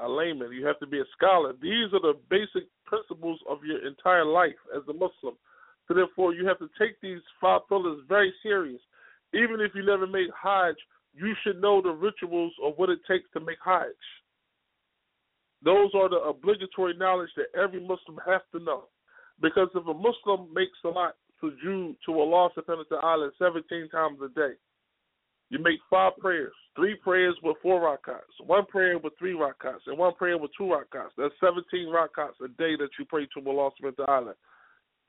a 0.02 0.08
layman. 0.08 0.52
You 0.52 0.64
have 0.66 0.78
to 0.78 0.86
be 0.86 1.00
a 1.00 1.04
scholar. 1.16 1.52
These 1.60 1.92
are 1.92 2.00
the 2.00 2.14
basic 2.30 2.68
principles 2.86 3.40
of 3.48 3.58
your 3.64 3.86
entire 3.86 4.24
life 4.24 4.58
as 4.74 4.82
a 4.88 4.92
Muslim. 4.92 5.34
So 5.86 5.94
therefore, 5.94 6.32
you 6.32 6.46
have 6.46 6.58
to 6.60 6.70
take 6.78 7.00
these 7.02 7.20
five 7.40 7.62
pillars 7.68 7.98
very 8.08 8.32
serious. 8.42 8.80
Even 9.34 9.60
if 9.60 9.72
you 9.74 9.84
never 9.84 10.06
made 10.06 10.30
Hajj, 10.40 10.76
you 11.14 11.34
should 11.42 11.60
know 11.60 11.82
the 11.82 11.90
rituals 11.90 12.52
of 12.62 12.74
what 12.76 12.90
it 12.90 13.00
takes 13.08 13.28
to 13.32 13.40
make 13.40 13.58
Hajj. 13.64 13.90
Those 15.64 15.90
are 15.94 16.08
the 16.08 16.18
obligatory 16.18 16.94
knowledge 16.96 17.30
that 17.36 17.58
every 17.58 17.80
Muslim 17.80 18.18
has 18.24 18.42
to 18.52 18.60
know. 18.60 18.84
Because 19.40 19.68
if 19.74 19.86
a 19.86 19.94
Muslim 19.94 20.52
makes 20.54 20.78
salat 20.80 21.14
sujood 21.42 21.96
to 22.06 22.20
Allah 22.20 22.50
subhanahu 22.56 22.84
wa 22.90 23.00
ta'ala 23.00 23.30
17 23.38 23.88
times 23.88 24.18
a 24.24 24.28
day, 24.28 24.54
you 25.54 25.62
make 25.62 25.78
five 25.88 26.12
prayers, 26.18 26.52
three 26.74 26.96
prayers 26.96 27.36
with 27.42 27.56
four 27.62 27.80
rakats, 27.80 28.46
one 28.46 28.66
prayer 28.66 28.98
with 28.98 29.12
three 29.18 29.34
rakats, 29.34 29.86
and 29.86 29.96
one 29.96 30.14
prayer 30.14 30.36
with 30.36 30.50
two 30.56 30.64
rakats. 30.64 31.10
That's 31.16 31.34
17 31.40 31.86
rakats 31.86 32.44
a 32.44 32.48
day 32.48 32.76
that 32.76 32.90
you 32.98 33.04
pray 33.04 33.26
to 33.26 33.48
Allah 33.48 33.70
subhanahu 33.80 33.98
wa 33.98 34.04
ta'ala. 34.06 34.34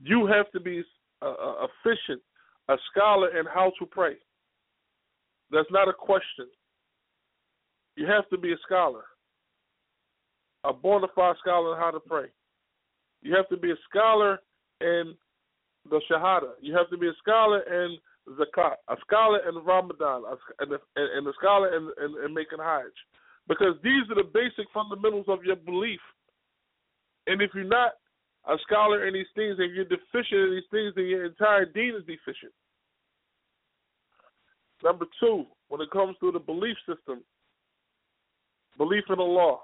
You 0.00 0.26
have 0.26 0.50
to 0.52 0.60
be 0.60 0.82
uh, 1.22 1.26
uh, 1.26 1.66
efficient, 1.66 2.22
a 2.68 2.76
scholar 2.90 3.38
in 3.38 3.46
how 3.46 3.72
to 3.78 3.86
pray. 3.86 4.14
That's 5.50 5.70
not 5.70 5.88
a 5.88 5.92
question. 5.92 6.46
You 7.96 8.06
have 8.06 8.28
to 8.28 8.38
be 8.38 8.52
a 8.52 8.56
scholar 8.64 9.04
a 10.66 10.72
bona 10.72 11.06
fide 11.14 11.36
scholar 11.40 11.74
in 11.74 11.80
how 11.80 11.90
to 11.90 12.00
pray. 12.00 12.26
You 13.22 13.34
have 13.36 13.48
to 13.48 13.56
be 13.56 13.70
a 13.70 13.76
scholar 13.88 14.40
in 14.80 15.14
the 15.88 16.00
Shahada. 16.10 16.52
You 16.60 16.76
have 16.76 16.90
to 16.90 16.98
be 16.98 17.08
a 17.08 17.14
scholar 17.22 17.60
in 17.60 17.96
Zakat, 18.28 18.74
a 18.88 18.96
scholar 19.00 19.40
in 19.48 19.54
Ramadan, 19.64 20.22
and 20.58 20.72
a, 20.72 21.32
scholar 21.38 21.76
in, 21.76 21.90
in, 22.02 22.24
in 22.24 22.34
making 22.34 22.58
Hajj. 22.58 22.92
Because 23.48 23.74
these 23.82 24.02
are 24.10 24.16
the 24.16 24.28
basic 24.34 24.66
fundamentals 24.74 25.26
of 25.28 25.44
your 25.44 25.56
belief. 25.56 26.00
And 27.28 27.40
if 27.40 27.50
you're 27.54 27.64
not 27.64 27.92
a 28.46 28.56
scholar 28.66 29.06
in 29.06 29.14
these 29.14 29.30
things 29.34 29.56
and 29.58 29.74
you're 29.74 29.84
deficient 29.84 30.40
in 30.40 30.50
these 30.50 30.70
things, 30.70 30.92
then 30.96 31.06
your 31.06 31.24
entire 31.24 31.64
deen 31.64 31.94
is 31.94 32.06
deficient. 32.06 32.52
Number 34.82 35.06
two, 35.20 35.46
when 35.68 35.80
it 35.80 35.90
comes 35.90 36.16
to 36.20 36.32
the 36.32 36.38
belief 36.38 36.76
system, 36.86 37.22
belief 38.76 39.04
in 39.08 39.18
Allah, 39.18 39.58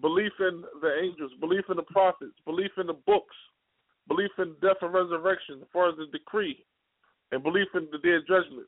belief 0.00 0.32
in 0.40 0.62
the 0.80 0.92
angels, 1.02 1.32
belief 1.40 1.64
in 1.68 1.76
the 1.76 1.82
prophets, 1.82 2.34
belief 2.44 2.70
in 2.78 2.86
the 2.86 2.96
books, 3.06 3.36
belief 4.08 4.30
in 4.38 4.54
death 4.60 4.76
and 4.82 4.92
resurrection 4.92 5.58
as 5.62 5.68
far 5.72 5.88
as 5.88 5.96
the 5.96 6.06
decree, 6.06 6.64
and 7.34 7.42
belief 7.42 7.68
in 7.74 7.88
the 7.90 7.98
day 7.98 8.14
of 8.14 8.26
judgment 8.26 8.66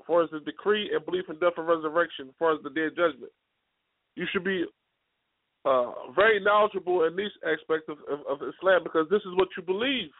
as 0.00 0.06
far 0.06 0.22
as 0.22 0.30
the 0.30 0.40
decree, 0.40 0.90
and 0.94 1.04
belief 1.06 1.24
in 1.30 1.38
death 1.38 1.56
and 1.56 1.66
resurrection 1.66 2.28
as 2.28 2.34
far 2.38 2.52
as 2.52 2.62
the 2.62 2.70
day 2.70 2.86
of 2.86 2.96
judgment. 2.96 3.32
You 4.16 4.26
should 4.30 4.44
be 4.44 4.64
uh, 5.64 5.92
very 6.14 6.38
knowledgeable 6.42 7.04
in 7.04 7.16
these 7.16 7.32
aspects 7.42 7.88
of, 7.88 7.96
of, 8.10 8.20
of 8.28 8.48
Islam 8.48 8.82
because 8.84 9.06
this 9.10 9.22
is 9.22 9.32
what 9.34 9.48
you 9.56 9.62
believe. 9.62 10.10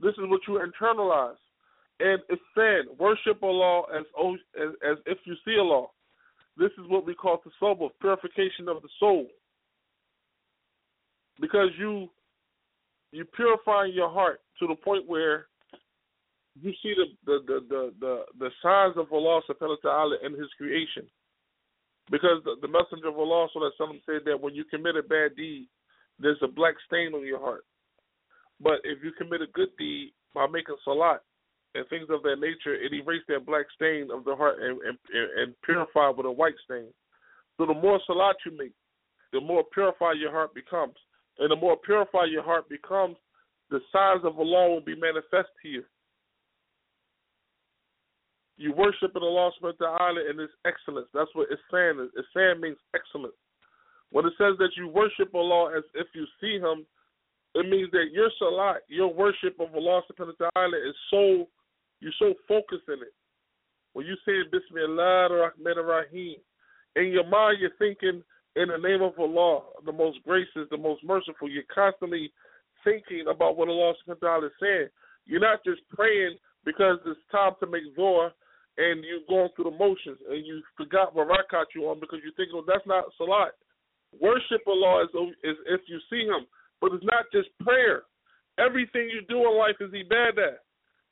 This 0.00 0.12
is 0.12 0.24
what 0.28 0.40
you 0.46 0.62
internalize. 0.62 1.34
And 1.98 2.20
it's 2.28 2.42
said, 2.54 2.86
worship 2.98 3.42
Allah 3.42 3.82
as, 3.96 4.04
as, 4.60 4.68
as 4.88 4.96
if 5.06 5.18
you 5.24 5.34
see 5.44 5.58
Allah. 5.58 5.86
This 6.56 6.70
is 6.78 6.88
what 6.88 7.04
we 7.04 7.14
call 7.14 7.40
the 7.44 7.50
soul 7.58 7.76
of 7.86 7.98
purification 8.00 8.68
of 8.68 8.82
the 8.82 8.88
soul. 9.00 9.26
Because 11.40 11.70
you 11.78 12.08
you 13.10 13.24
purify 13.26 13.84
your 13.84 14.08
heart 14.08 14.40
to 14.58 14.66
the 14.66 14.74
point 14.74 15.06
where 15.06 15.46
you 16.60 16.72
see 16.82 16.94
the 16.94 17.06
the 17.24 17.38
the 17.46 17.60
the 17.68 17.92
the, 18.00 18.22
the 18.38 18.50
signs 18.62 18.96
of 18.96 19.12
Allah 19.12 19.40
subhanahu 19.48 19.76
wa 19.82 19.90
ta'ala 19.90 20.16
in 20.24 20.32
his 20.32 20.48
creation. 20.58 21.06
Because 22.10 22.42
the, 22.44 22.56
the 22.60 22.68
messenger 22.68 23.08
of 23.08 23.18
Allah 23.18 23.48
sallallahu 23.54 24.00
said 24.04 24.22
that 24.26 24.40
when 24.40 24.54
you 24.54 24.64
commit 24.64 24.96
a 24.96 25.02
bad 25.02 25.36
deed, 25.36 25.68
there's 26.18 26.42
a 26.42 26.48
black 26.48 26.74
stain 26.86 27.14
on 27.14 27.24
your 27.24 27.38
heart. 27.38 27.64
But 28.60 28.80
if 28.84 29.02
you 29.02 29.12
commit 29.12 29.40
a 29.40 29.46
good 29.54 29.70
deed 29.78 30.12
by 30.34 30.46
making 30.46 30.76
salat, 30.84 31.22
and 31.74 31.86
things 31.88 32.08
of 32.10 32.22
that 32.22 32.36
nature, 32.36 32.74
it 32.74 32.92
erased 32.92 33.26
that 33.28 33.46
black 33.46 33.66
stain 33.74 34.08
of 34.12 34.24
the 34.24 34.36
heart 34.36 34.56
and, 34.60 34.78
and, 34.82 34.98
and 35.38 35.54
purify 35.62 36.10
with 36.10 36.26
a 36.26 36.30
white 36.30 36.58
stain. 36.64 36.92
So 37.56 37.66
the 37.66 37.74
more 37.74 38.00
salat 38.06 38.36
you 38.44 38.56
make, 38.58 38.74
the 39.32 39.40
more 39.40 39.64
purified 39.72 40.18
your 40.18 40.30
heart 40.30 40.54
becomes. 40.54 40.94
And 41.38 41.50
the 41.50 41.56
more 41.56 41.76
purified 41.78 42.30
your 42.30 42.42
heart 42.42 42.68
becomes, 42.68 43.16
the 43.70 43.80
signs 43.90 44.22
of 44.24 44.38
Allah 44.38 44.68
will 44.68 44.82
be 44.82 44.94
manifest 44.94 45.48
to 45.62 45.68
you. 45.68 45.82
You 48.56 48.72
worship 48.72 49.12
in 49.16 49.22
Allah 49.22 49.50
subhanahu 49.60 49.80
wa 49.80 50.30
in 50.30 50.38
His 50.38 50.50
excellence. 50.66 51.08
That's 51.14 51.30
what 51.34 51.48
Ihsan 51.50 52.04
is. 52.04 52.10
Ihsan 52.14 52.60
means 52.60 52.76
excellence. 52.94 53.34
When 54.10 54.26
it 54.26 54.34
says 54.36 54.54
that 54.58 54.76
you 54.76 54.88
worship 54.88 55.34
Allah 55.34 55.76
as 55.76 55.84
if 55.94 56.06
you 56.14 56.26
see 56.40 56.58
Him, 56.58 56.86
it 57.54 57.68
means 57.68 57.90
that 57.92 58.12
your 58.12 58.30
salat, 58.38 58.82
your 58.88 59.12
worship 59.12 59.58
of 59.60 59.74
Allah 59.74 60.02
subhanahu 60.10 60.34
wa 60.40 60.50
ta'ala 60.54 60.76
is 60.76 60.94
so, 61.10 61.48
you're 62.00 62.12
so 62.18 62.34
focused 62.48 62.88
in 62.88 63.00
it. 63.00 63.12
When 63.92 64.06
you 64.06 64.16
say 64.24 64.32
Bismillah 64.50 65.28
ar-Rahman 65.30 65.78
ar-Rahim, 65.78 66.36
in 66.96 67.06
your 67.06 67.26
mind 67.26 67.58
you're 67.60 67.76
thinking 67.78 68.22
in 68.56 68.68
the 68.68 68.76
name 68.76 69.02
of 69.02 69.18
Allah, 69.18 69.62
the 69.84 69.92
most 69.92 70.18
gracious, 70.24 70.68
the 70.70 70.76
most 70.76 71.02
merciful. 71.04 71.48
You're 71.48 71.64
constantly 71.74 72.32
thinking 72.84 73.24
about 73.30 73.56
what 73.56 73.68
Allah 73.68 73.94
subhanahu 74.00 74.22
wa 74.22 74.28
ta'ala 74.28 74.46
is 74.46 74.52
saying. 74.60 74.88
You're 75.24 75.40
not 75.40 75.64
just 75.64 75.80
praying 75.90 76.36
because 76.64 76.98
it's 77.06 77.20
time 77.30 77.52
to 77.60 77.66
make 77.66 77.94
dua 77.96 78.32
and 78.78 79.04
you're 79.04 79.26
going 79.28 79.50
through 79.54 79.68
the 79.68 79.76
motions 79.76 80.18
and 80.30 80.46
you 80.46 80.62
forgot 80.76 81.14
what 81.14 81.28
rakat 81.28 81.68
you 81.74 81.88
on 81.88 82.00
because 82.00 82.20
you 82.24 82.32
think, 82.36 82.50
oh, 82.54 82.64
that's 82.66 82.86
not 82.86 83.04
salat. 83.18 83.52
Worship 84.20 84.64
Allah 84.66 85.04
is, 85.04 85.10
is 85.44 85.56
if 85.68 85.80
you 85.88 85.98
see 86.08 86.24
Him, 86.24 86.48
but 86.80 86.92
it's 86.92 87.04
not 87.04 87.28
just 87.32 87.48
prayer. 87.60 88.02
Everything 88.58 89.08
you 89.08 89.24
do 89.28 89.40
in 89.44 89.56
life 89.56 89.76
is 89.80 89.92
ibadah. 89.92 90.60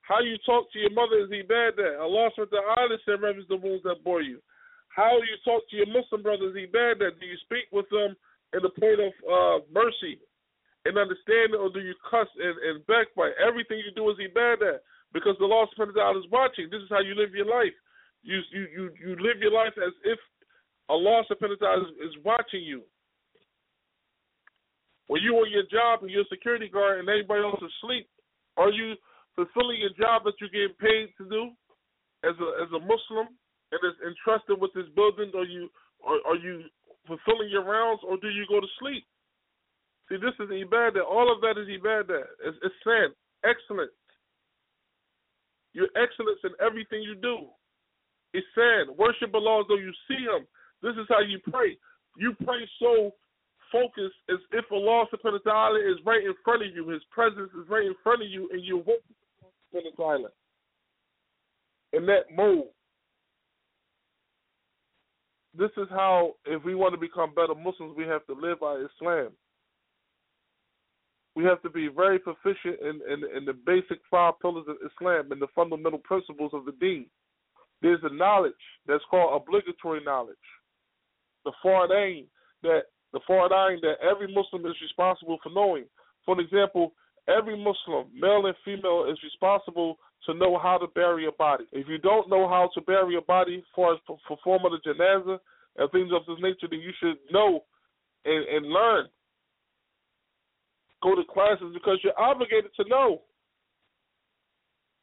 How 0.03 0.21
you 0.21 0.37
talk 0.45 0.73
to 0.73 0.79
your 0.79 0.93
mother 0.93 1.21
is 1.21 1.31
ibadah. 1.33 2.01
Allah 2.01 2.29
subhanahu 2.37 2.53
wa 2.53 2.75
ta'ala 2.77 2.97
said, 3.05 3.21
reverence 3.21 3.49
the 3.49 3.57
wounds 3.57 3.85
that 3.85 4.05
bore 4.05 4.23
you. 4.23 4.41
How 4.89 5.17
you 5.23 5.37
talk 5.45 5.63
to 5.71 5.77
your 5.77 5.87
Muslim 5.87 6.23
brothers 6.23 6.57
is 6.57 6.69
ibadah. 6.69 7.17
Do 7.21 7.25
you 7.25 7.39
speak 7.45 7.69
with 7.73 7.89
them 7.91 8.17
in 8.53 8.61
the 8.61 8.73
point 8.75 9.01
of 9.01 9.13
uh, 9.25 9.65
mercy 9.73 10.19
and 10.85 10.97
understanding, 10.97 11.61
or 11.61 11.71
do 11.71 11.81
you 11.81 11.95
cuss 12.09 12.29
and, 12.37 12.57
and 12.59 12.87
backbite? 12.89 13.37
Everything 13.37 13.81
you 13.85 13.93
do 13.95 14.09
is 14.11 14.17
ibadah 14.19 14.81
because 15.13 15.37
the 15.39 15.47
Lord 15.47 15.69
subhanahu 15.75 16.19
is 16.19 16.31
watching. 16.31 16.69
This 16.71 16.83
is 16.83 16.91
how 16.91 17.01
you 17.01 17.15
live 17.15 17.35
your 17.35 17.47
life. 17.47 17.75
You 18.23 18.41
you 18.53 18.67
you, 18.73 18.83
you 19.01 19.11
live 19.19 19.41
your 19.41 19.53
life 19.53 19.75
as 19.77 19.93
if 20.05 20.19
Allah 20.89 21.25
subhanahu 21.31 21.61
wa 21.61 21.75
is, 21.83 22.11
is 22.11 22.15
watching 22.25 22.63
you. 22.63 22.83
When 25.07 25.23
you 25.23 25.35
on 25.43 25.51
your 25.51 25.67
job 25.67 26.03
and 26.03 26.11
you're 26.11 26.23
a 26.23 26.35
security 26.35 26.69
guard 26.69 27.01
and 27.01 27.09
everybody 27.09 27.43
else 27.43 27.59
is 27.59 27.73
asleep, 27.83 28.07
are 28.57 28.71
you 28.71 28.95
fulfilling 29.35 29.81
your 29.81 29.95
job 29.99 30.23
that 30.25 30.39
you're 30.39 30.53
getting 30.55 30.77
paid 30.79 31.11
to 31.19 31.25
do 31.27 31.51
as 32.23 32.35
a 32.39 32.49
as 32.63 32.71
a 32.71 32.81
Muslim 32.81 33.35
and 33.73 33.81
is 33.83 33.99
entrusted 34.07 34.61
with 34.61 34.71
this 34.75 34.87
building? 34.95 35.33
Are 35.35 35.49
you 35.49 35.71
are, 36.07 36.21
are 36.31 36.39
you 36.39 36.63
fulfilling 37.07 37.51
your 37.51 37.65
rounds 37.65 38.03
or 38.07 38.19
do 38.19 38.29
you 38.29 38.45
go 38.49 38.61
to 38.61 38.71
sleep? 38.79 39.03
See, 40.09 40.19
this 40.19 40.35
is 40.43 40.51
ibadah. 40.51 41.07
All 41.07 41.31
of 41.31 41.41
that 41.43 41.55
is 41.55 41.71
ibadah. 41.71 42.23
It's, 42.47 42.59
it's 42.63 42.75
sin. 42.83 43.15
Excellent. 43.47 43.91
You're 45.73 45.93
excellence 45.97 46.41
in 46.45 46.51
everything 46.65 47.03
you 47.03 47.15
do. 47.15 47.47
It's 48.33 48.47
saying 48.57 48.95
worship 48.97 49.35
Allah 49.35 49.61
as 49.61 49.67
though 49.69 49.77
you 49.79 49.93
see 50.09 50.23
Him. 50.25 50.47
This 50.83 50.95
is 50.97 51.07
how 51.09 51.21
you 51.21 51.39
pray. 51.51 51.77
You 52.17 52.35
pray 52.45 52.69
so 52.79 53.13
focused 53.71 54.19
as 54.29 54.39
if 54.53 54.65
Allah 54.73 55.07
subhanahu 55.13 55.45
wa 55.45 55.53
ta'ala 55.53 55.79
is 55.79 55.99
right 56.05 56.25
in 56.25 56.35
front 56.45 56.63
of 56.63 56.75
you. 56.75 56.89
His 56.89 57.03
presence 57.11 57.51
is 57.53 57.69
right 57.69 57.85
in 57.85 57.95
front 58.03 58.23
of 58.23 58.29
you 58.29 58.49
and 58.53 58.65
you're 58.65 58.79
walking 58.79 59.15
subhanahu 59.75 59.99
wa 59.99 60.05
ta'ala. 60.05 60.29
In 61.93 62.07
that 62.07 62.35
mode. 62.35 62.65
This 65.57 65.71
is 65.77 65.89
how, 65.91 66.35
if 66.47 66.65
we 66.65 66.77
want 66.77 66.95
to 66.95 67.01
become 67.01 67.35
better 67.35 67.55
Muslims, 67.55 67.95
we 67.97 68.05
have 68.05 68.25
to 68.27 68.35
live 68.35 68.61
by 68.61 68.77
Islam 68.77 69.33
we 71.37 71.45
have 71.45 71.63
to 71.63 71.71
be 71.71 71.89
very 71.89 72.19
proficient 72.19 72.81
in, 72.81 73.01
in, 73.11 73.37
in 73.37 73.45
the 73.45 73.53
basic 73.53 73.99
five 74.11 74.35
pillars 74.41 74.67
of 74.69 74.77
Islam 74.85 75.31
and 75.33 75.41
the 75.41 75.47
fundamental 75.55 75.99
principles 75.99 76.51
of 76.53 76.65
the 76.65 76.73
deen. 76.73 77.07
There's 77.83 78.01
a 78.03 78.13
knowledge 78.13 78.53
that's 78.87 79.05
called 79.11 79.41
obligatory 79.41 80.03
knowledge. 80.05 80.37
The 81.45 81.53
fardain 81.65 82.27
that 82.63 82.83
the 83.13 83.21
fardain 83.29 83.81
that 83.81 83.95
every 84.03 84.33
Muslim 84.33 84.67
is 84.67 84.77
responsible 84.83 85.39
for 85.43 85.51
knowing. 85.51 85.85
For 86.27 86.39
example, 86.41 86.93
every 87.29 87.57
Muslim, 87.57 88.07
male 88.15 88.47
and 88.47 88.55
female, 88.65 89.07
is 89.11 89.19
responsible 89.23 89.99
to 90.27 90.35
know 90.35 90.59
how 90.59 90.79
to 90.79 90.87
bury 90.89 91.27
a 91.27 91.33
body. 91.33 91.65
If 91.73 91.89
you 91.89 91.99
don't 91.99 92.29
know 92.29 92.47
how 92.49 92.71
to 92.75 92.81
bury 92.83 93.17
a 93.17 93.23
body, 93.23 93.65
for 93.75 93.97
performing 94.29 94.73
the 94.73 94.93
janazah 94.93 95.39
and 95.79 95.91
things 95.91 96.11
of 96.15 96.27
this 96.27 96.43
nature, 96.43 96.69
then 96.71 96.81
you 96.81 96.93
should 97.01 97.17
know 97.33 97.65
and, 98.25 98.45
and 98.47 98.67
learn 98.67 99.07
go 101.03 101.15
to 101.15 101.23
classes 101.25 101.73
because 101.75 101.99
you're 102.03 102.19
obligated 102.19 102.71
to 102.77 102.89
know. 102.89 103.23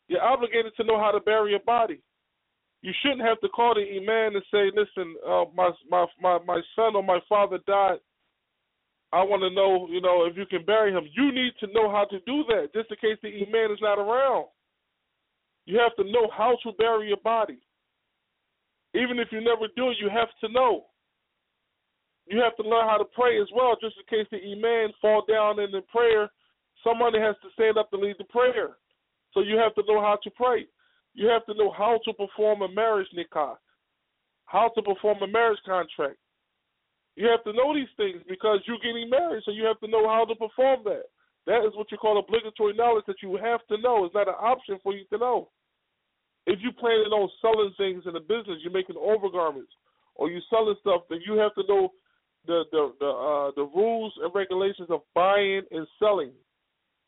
You're 0.07 0.23
obligated 0.23 0.73
to 0.77 0.83
know 0.83 0.99
how 0.99 1.11
to 1.11 1.19
bury 1.19 1.55
a 1.55 1.59
body. 1.59 2.01
You 2.81 2.93
shouldn't 3.01 3.21
have 3.21 3.39
to 3.41 3.49
call 3.49 3.75
the 3.75 3.81
imam 3.81 4.35
and 4.35 4.45
say, 4.51 4.71
"Listen, 4.75 5.15
uh, 5.27 5.45
my 5.53 5.71
my 5.89 6.05
my 6.21 6.39
my 6.45 6.61
son 6.75 6.95
or 6.95 7.03
my 7.03 7.19
father 7.27 7.59
died. 7.67 7.99
I 9.11 9.23
want 9.23 9.41
to 9.41 9.49
know, 9.49 9.87
you 9.89 10.01
know, 10.01 10.25
if 10.25 10.37
you 10.37 10.45
can 10.45 10.63
bury 10.63 10.91
him." 10.91 11.07
You 11.13 11.31
need 11.31 11.53
to 11.59 11.67
know 11.73 11.89
how 11.89 12.05
to 12.05 12.19
do 12.21 12.43
that, 12.49 12.69
just 12.73 12.91
in 12.91 12.97
case 12.97 13.17
the 13.21 13.29
imam 13.29 13.71
is 13.71 13.79
not 13.81 13.99
around. 13.99 14.45
You 15.65 15.79
have 15.79 15.95
to 15.97 16.09
know 16.09 16.29
how 16.35 16.57
to 16.63 16.71
bury 16.73 17.09
your 17.09 17.17
body. 17.17 17.59
Even 18.93 19.19
if 19.19 19.27
you 19.31 19.41
never 19.41 19.67
do 19.75 19.91
you 19.99 20.09
have 20.09 20.29
to 20.41 20.49
know 20.53 20.85
you 22.29 22.39
have 22.39 22.55
to 22.57 22.63
learn 22.63 22.87
how 22.87 22.97
to 22.97 23.05
pray 23.05 23.41
as 23.41 23.47
well, 23.55 23.75
just 23.81 23.95
in 23.97 24.05
case 24.09 24.27
the 24.31 24.37
imam 24.37 24.91
fall 25.01 25.23
down 25.27 25.59
in 25.59 25.71
the 25.71 25.81
prayer. 25.91 26.29
Somebody 26.83 27.19
has 27.19 27.35
to 27.41 27.49
stand 27.53 27.77
up 27.77 27.89
to 27.91 27.97
lead 27.97 28.15
the 28.19 28.25
prayer. 28.25 28.77
So 29.33 29.41
you 29.41 29.57
have 29.57 29.75
to 29.75 29.83
know 29.87 30.01
how 30.01 30.17
to 30.23 30.29
pray. 30.31 30.67
You 31.13 31.27
have 31.27 31.45
to 31.45 31.53
know 31.53 31.71
how 31.71 31.99
to 32.05 32.13
perform 32.13 32.61
a 32.61 32.69
marriage 32.69 33.07
nikah, 33.17 33.55
how 34.45 34.69
to 34.75 34.81
perform 34.81 35.17
a 35.21 35.27
marriage 35.27 35.59
contract. 35.65 36.17
You 37.15 37.27
have 37.27 37.43
to 37.45 37.53
know 37.53 37.73
these 37.73 37.89
things 37.97 38.21
because 38.29 38.59
you're 38.65 38.77
getting 38.77 39.09
married, 39.09 39.41
so 39.43 39.51
you 39.51 39.65
have 39.65 39.79
to 39.79 39.87
know 39.87 40.07
how 40.07 40.25
to 40.25 40.35
perform 40.35 40.81
that. 40.85 41.09
That 41.47 41.65
is 41.65 41.73
what 41.75 41.91
you 41.91 41.97
call 41.97 42.19
obligatory 42.19 42.75
knowledge 42.75 43.05
that 43.07 43.23
you 43.23 43.37
have 43.37 43.65
to 43.69 43.77
know. 43.81 44.05
It's 44.05 44.13
not 44.13 44.27
an 44.27 44.35
option 44.37 44.77
for 44.83 44.93
you 44.93 45.05
to 45.11 45.17
know. 45.17 45.49
If 46.45 46.59
you're 46.61 46.73
planning 46.73 47.11
on 47.11 47.29
selling 47.41 47.73
things 47.77 48.03
in 48.05 48.15
a 48.15 48.19
business, 48.19 48.59
you're 48.61 48.71
making 48.71 48.95
overgarments, 48.95 49.73
or 50.15 50.29
you're 50.29 50.45
selling 50.49 50.75
stuff, 50.81 51.01
then 51.09 51.19
you 51.25 51.33
have 51.39 51.55
to 51.55 51.63
know 51.67 51.89
the 52.47 52.63
the 52.71 52.93
the 52.99 53.05
uh, 53.07 53.51
the 53.55 53.63
rules 53.75 54.13
and 54.23 54.33
regulations 54.33 54.89
of 54.89 55.01
buying 55.13 55.61
and 55.71 55.87
selling, 55.99 56.31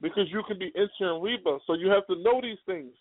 because 0.02 0.28
you 0.32 0.44
can 0.48 0.60
be 0.60 0.72
entering 0.76 1.22
riba. 1.22 1.60
So 1.66 1.74
you 1.74 1.90
have 1.90 2.06
to 2.08 2.16
know 2.22 2.40
these 2.42 2.60
things. 2.66 2.94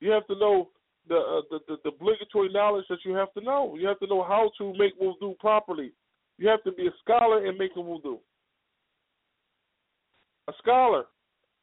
You 0.00 0.10
have 0.10 0.26
to 0.26 0.38
know 0.38 0.70
the, 1.08 1.16
uh, 1.16 1.40
the, 1.50 1.58
the 1.68 1.76
the 1.84 1.88
obligatory 1.88 2.52
knowledge 2.52 2.84
that 2.90 2.98
you 3.04 3.12
have 3.14 3.32
to 3.34 3.40
know. 3.40 3.76
You 3.78 3.86
have 3.88 3.98
to 4.00 4.06
know 4.06 4.22
how 4.22 4.50
to 4.58 4.74
make 4.76 5.00
wudu 5.00 5.38
properly. 5.38 5.92
You 6.38 6.48
have 6.48 6.62
to 6.64 6.72
be 6.72 6.86
a 6.86 6.90
scholar 7.02 7.46
in 7.46 7.56
making 7.56 7.82
wudu. 7.82 8.18
A 10.48 10.52
scholar, 10.58 11.04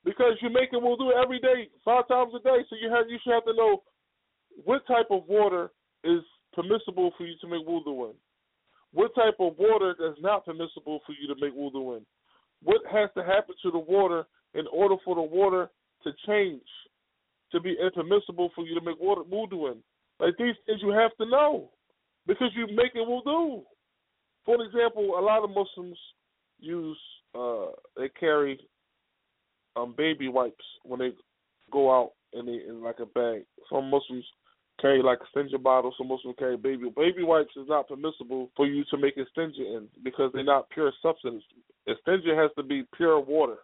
because 0.04 0.34
you're 0.41 0.52
making 0.52 0.82
wudu 0.82 1.12
every 1.21 1.39
day, 1.39 1.69
five 1.86 2.08
times 2.08 2.34
a 2.36 2.39
day. 2.39 2.65
So 2.69 2.76
you 2.82 2.89
have 2.89 3.06
you 3.08 3.19
should 3.23 3.34
have 3.34 3.45
to 3.45 3.54
know 3.54 3.84
what 4.65 4.86
type 4.88 5.08
of 5.12 5.28
water 5.28 5.71
is 6.04 6.21
permissible 6.54 7.12
for 7.17 7.26
you 7.26 7.36
to 7.41 7.47
make 7.47 7.65
wudu 7.67 8.10
in. 8.10 8.15
What 8.93 9.15
type 9.15 9.36
of 9.39 9.58
water 9.58 9.91
is 9.91 10.15
not 10.21 10.45
permissible 10.45 11.01
for 11.06 11.13
you 11.19 11.27
to 11.27 11.39
make 11.41 11.56
wudu 11.56 11.97
in? 11.97 12.06
What 12.63 12.82
has 12.91 13.10
to 13.17 13.23
happen 13.23 13.56
to 13.63 13.71
the 13.71 13.79
water 13.79 14.25
in 14.53 14.65
order 14.71 14.95
for 15.03 15.15
the 15.15 15.21
water 15.21 15.69
to 16.03 16.12
change, 16.27 16.62
to 17.51 17.60
be 17.60 17.75
impermissible 17.84 18.51
for 18.56 18.65
you 18.65 18.79
to 18.79 18.86
make 18.86 18.99
water 18.99 19.21
wudu 19.23 19.71
in? 19.71 19.79
Like 20.19 20.36
these 20.38 20.56
things 20.65 20.79
you 20.82 20.89
have 20.89 21.15
to 21.17 21.25
know 21.25 21.71
because 22.27 22.49
you're 22.56 22.67
making 22.67 23.06
wudu. 23.08 23.63
For 24.45 24.63
example, 24.63 25.17
a 25.17 25.21
lot 25.21 25.43
of 25.43 25.49
Muslims 25.49 25.97
use 26.60 26.99
uh, 27.36 27.67
they 27.97 28.10
carry 28.19 28.60
um, 29.75 29.95
baby 29.97 30.27
wipes 30.27 30.65
when 30.84 30.99
they 30.99 31.12
go 31.71 31.91
out 31.91 32.12
in, 32.34 32.45
the, 32.45 32.69
in 32.69 32.84
like 32.84 32.99
a 32.99 33.06
bag. 33.08 33.43
Some 33.71 33.89
Muslims 33.89 34.25
carry 34.84 35.02
like 35.02 35.19
istinja 35.19 35.62
bottles. 35.62 35.96
Some 35.98 36.10
Muslims 36.10 36.36
carry 36.38 36.58
baby 36.58 36.91
baby 36.96 37.24
wipes 37.24 37.56
is 37.56 37.69
not 37.69 37.88
permissible 37.88 38.50
for 38.56 38.67
you 38.67 38.84
to 38.91 38.98
make 38.98 39.15
istinja 39.15 39.60
in 39.60 39.88
because 40.04 40.30
they're 40.34 40.43
not 40.43 40.69
pure 40.69 40.91
substance. 41.02 41.41
Istinja 41.88 42.36
has 42.39 42.52
to 42.58 42.63
be 42.63 42.84
pure 42.96 43.19
water. 43.19 43.60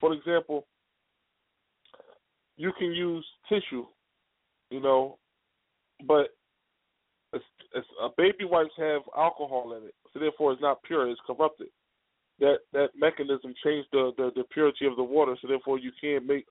For 0.00 0.12
example, 0.12 0.66
you 2.56 2.72
can 2.76 2.92
use 2.92 3.24
tissue, 3.48 3.86
you 4.70 4.80
know, 4.80 5.16
but 6.06 6.30
it's, 7.32 7.44
it's, 7.74 7.86
uh, 8.02 8.08
baby 8.16 8.44
wipes 8.44 8.70
have 8.78 9.02
alcohol 9.16 9.76
in 9.78 9.86
it, 9.86 9.94
so 10.12 10.18
therefore 10.18 10.52
it's 10.52 10.60
not 10.60 10.82
pure. 10.82 11.08
It's 11.08 11.20
corrupted. 11.24 11.68
That 12.40 12.58
that 12.72 12.88
mechanism 12.98 13.54
changed 13.64 13.88
the, 13.92 14.10
the 14.16 14.32
the 14.34 14.44
purity 14.50 14.86
of 14.86 14.96
the 14.96 15.04
water, 15.04 15.36
so 15.40 15.46
therefore 15.46 15.78
you 15.78 15.92
can't 16.00 16.26
make 16.26 16.46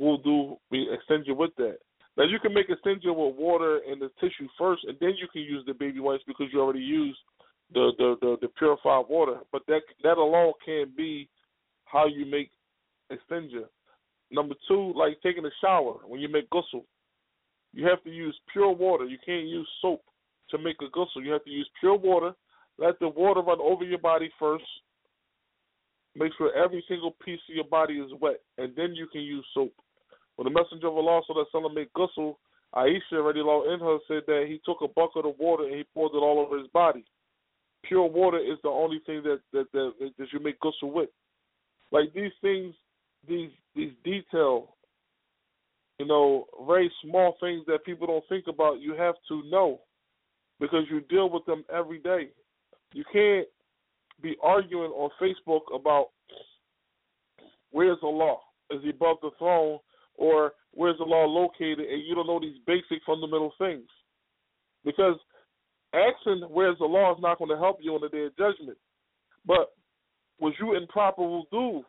wudu 0.00 0.56
be 0.70 0.86
istinja 0.86 1.36
with 1.36 1.50
that. 1.58 1.78
Now 2.16 2.24
you 2.24 2.38
can 2.40 2.52
make 2.52 2.68
a 2.68 2.76
istinja 2.76 3.06
with 3.06 3.36
water 3.36 3.80
and 3.88 4.00
the 4.00 4.10
tissue 4.20 4.48
first, 4.58 4.84
and 4.84 4.96
then 5.00 5.14
you 5.18 5.28
can 5.32 5.42
use 5.42 5.64
the 5.66 5.74
baby 5.74 6.00
wipes 6.00 6.24
because 6.26 6.46
you 6.52 6.60
already 6.60 6.80
used 6.80 7.18
the 7.72 7.92
the 7.98 8.16
the, 8.20 8.36
the 8.42 8.48
purified 8.48 9.06
water. 9.08 9.38
But 9.50 9.62
that 9.68 9.82
that 10.02 10.18
alone 10.18 10.52
can't 10.64 10.94
be 10.96 11.28
how 11.84 12.06
you 12.06 12.26
make 12.26 12.50
a 13.10 13.14
istinja. 13.14 13.64
Number 14.30 14.54
two, 14.68 14.92
like 14.96 15.20
taking 15.22 15.44
a 15.44 15.50
shower 15.60 15.96
when 16.06 16.20
you 16.20 16.28
make 16.28 16.48
ghusl, 16.50 16.84
you 17.72 17.86
have 17.86 18.02
to 18.04 18.10
use 18.10 18.38
pure 18.52 18.72
water. 18.72 19.04
You 19.04 19.18
can't 19.24 19.46
use 19.46 19.68
soap 19.80 20.02
to 20.50 20.58
make 20.58 20.76
a 20.80 20.96
ghusl. 20.96 21.22
You 21.22 21.32
have 21.32 21.44
to 21.44 21.50
use 21.50 21.68
pure 21.80 21.96
water. 21.96 22.32
Let 22.78 22.98
the 22.98 23.08
water 23.08 23.40
run 23.40 23.58
over 23.60 23.84
your 23.84 23.98
body 23.98 24.30
first. 24.38 24.64
Make 26.14 26.32
sure 26.36 26.54
every 26.54 26.84
single 26.88 27.14
piece 27.24 27.40
of 27.48 27.54
your 27.54 27.64
body 27.64 27.94
is 27.94 28.10
wet, 28.20 28.40
and 28.58 28.74
then 28.76 28.94
you 28.94 29.06
can 29.06 29.22
use 29.22 29.46
soap. 29.54 29.72
When 30.36 30.52
the 30.52 30.58
messenger 30.60 30.88
of 30.88 30.96
Allah 30.96 31.22
saw 31.26 31.34
that 31.34 31.46
someone 31.52 31.74
make 31.74 31.92
ghusl, 31.92 32.36
Aisha 32.74 33.14
already 33.14 33.40
in 33.40 33.80
her 33.80 33.98
said 34.08 34.22
that 34.26 34.46
he 34.48 34.60
took 34.64 34.78
a 34.80 34.88
bucket 34.88 35.26
of 35.26 35.38
water 35.38 35.64
and 35.64 35.74
he 35.74 35.84
poured 35.94 36.14
it 36.14 36.18
all 36.18 36.38
over 36.38 36.58
his 36.58 36.68
body. 36.68 37.04
Pure 37.84 38.08
water 38.08 38.38
is 38.38 38.58
the 38.62 38.68
only 38.68 39.00
thing 39.04 39.22
that 39.24 39.40
that 39.52 39.70
that, 39.72 40.12
that 40.18 40.32
you 40.32 40.40
make 40.40 40.58
ghusl 40.60 40.92
with. 40.92 41.10
Like 41.90 42.14
these 42.14 42.32
things, 42.40 42.74
these 43.28 43.50
these 43.74 43.92
detail, 44.04 44.76
you 45.98 46.06
know, 46.06 46.46
very 46.66 46.90
small 47.02 47.36
things 47.40 47.64
that 47.66 47.84
people 47.84 48.06
don't 48.06 48.24
think 48.28 48.46
about. 48.48 48.80
You 48.80 48.94
have 48.94 49.16
to 49.28 49.42
know 49.50 49.80
because 50.60 50.84
you 50.90 51.00
deal 51.02 51.28
with 51.28 51.44
them 51.44 51.64
every 51.74 51.98
day. 51.98 52.28
You 52.94 53.04
can't 53.12 53.48
be 54.22 54.36
arguing 54.42 54.92
on 54.92 55.10
Facebook 55.20 55.62
about 55.74 56.10
where's 57.72 57.98
Allah? 58.02 58.36
Is 58.70 58.80
he 58.82 58.90
above 58.90 59.16
the 59.20 59.30
throne? 59.38 59.78
Or 60.22 60.52
where's 60.70 60.98
the 60.98 61.04
law 61.04 61.26
located? 61.26 61.80
And 61.80 62.06
you 62.06 62.14
don't 62.14 62.28
know 62.28 62.38
these 62.38 62.62
basic 62.64 63.02
fundamental 63.04 63.52
things. 63.58 63.88
Because 64.84 65.18
asking 65.92 66.46
where's 66.48 66.78
the 66.78 66.84
law 66.84 67.12
is 67.12 67.20
not 67.20 67.38
going 67.38 67.50
to 67.50 67.58
help 67.58 67.78
you 67.82 67.92
on 67.96 68.02
the 68.02 68.08
day 68.08 68.26
of 68.26 68.36
judgment. 68.36 68.78
But 69.44 69.74
was 70.38 70.54
you 70.60 70.76
in 70.76 70.86
proper 70.86 71.22
wudu? 71.22 71.82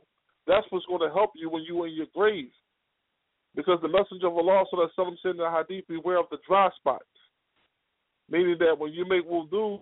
That's 0.47 0.65
what's 0.71 0.87
going 0.87 1.07
to 1.07 1.13
help 1.13 1.31
you 1.35 1.47
when 1.47 1.61
you're 1.67 1.87
in 1.87 1.93
your 1.93 2.07
grave. 2.15 2.49
Because 3.55 3.77
the 3.83 3.87
messenger 3.87 4.25
of 4.25 4.33
Allah, 4.33 4.65
so 4.71 4.77
that 4.77 4.89
someone 4.95 5.17
said 5.21 5.37
in 5.37 5.37
the 5.37 5.51
hadith, 5.51 5.87
beware 5.87 6.17
of 6.17 6.25
the 6.31 6.39
dry 6.47 6.69
spots. 6.79 7.05
Meaning 8.31 8.55
that 8.61 8.79
when 8.79 8.93
you 8.93 9.07
make 9.07 9.29
wudu, 9.29 9.79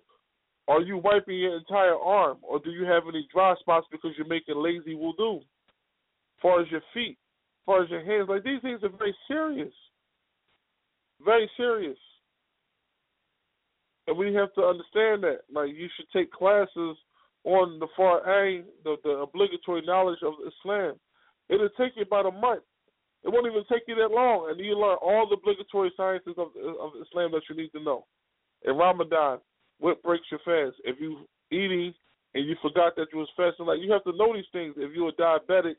are 0.68 0.82
you 0.82 0.98
wiping 0.98 1.40
your 1.40 1.56
entire 1.56 1.96
arm, 1.96 2.40
or 2.42 2.60
do 2.60 2.70
you 2.72 2.84
have 2.84 3.04
any 3.08 3.26
dry 3.34 3.56
spots 3.62 3.88
because 3.90 4.12
you're 4.18 4.28
making 4.28 4.62
lazy 4.62 4.94
wudu? 4.94 5.38
As 5.38 6.42
far 6.42 6.62
as 6.62 6.70
your 6.70 6.82
feet, 6.94 7.18
far 7.66 7.84
as 7.84 7.90
your 7.90 8.04
hands, 8.04 8.30
like 8.30 8.44
these 8.44 8.62
things 8.62 8.82
are 8.84 8.90
very 8.90 9.16
serious, 9.28 9.74
very 11.24 11.50
serious, 11.58 11.98
and 14.08 14.18
we 14.18 14.34
have 14.34 14.54
to 14.54 14.62
understand 14.62 15.24
that. 15.24 15.42
Like 15.54 15.70
you 15.76 15.88
should 15.96 16.10
take 16.12 16.32
classes 16.32 16.98
on 17.44 17.80
the 17.80 17.88
far 17.96 18.20
A, 18.20 18.64
the, 18.84 18.96
the 19.04 19.10
obligatory 19.12 19.82
knowledge 19.86 20.20
of 20.24 20.34
Islam. 20.46 20.96
It'll 21.50 21.70
take 21.78 21.94
you 21.96 22.04
about 22.04 22.28
a 22.28 22.32
month. 22.32 22.64
It 23.24 23.30
won't 23.30 23.46
even 23.46 23.64
take 23.72 23.84
you 23.88 23.96
that 23.96 24.12
long, 24.12 24.50
and 24.50 24.60
you 24.60 24.74
learn 24.80 24.98
all 25.02 25.28
the 25.30 25.36
obligatory 25.36 25.92
sciences 25.96 26.34
of, 26.38 26.48
of 26.58 26.92
Islam 27.02 27.32
that 27.32 27.44
you 27.50 27.56
need 27.56 27.70
to 27.70 27.84
know. 27.84 28.06
In 28.66 28.76
Ramadan, 28.76 29.40
what 29.80 30.02
breaks 30.02 30.26
your 30.32 30.40
fast? 30.40 30.82
If 30.84 31.00
you 31.00 31.28
eating 31.52 31.94
and 32.34 32.46
you 32.48 32.56
forgot 32.62 32.96
that 32.96 33.08
you 33.14 33.20
was 33.20 33.30
fasting, 33.36 33.66
like 33.66 33.80
you 33.82 33.92
have 33.92 34.04
to 34.06 34.18
know 34.18 34.34
these 34.34 34.46
things. 34.52 34.76
If 34.78 34.96
you're 34.96 35.12
diabetic 35.12 35.76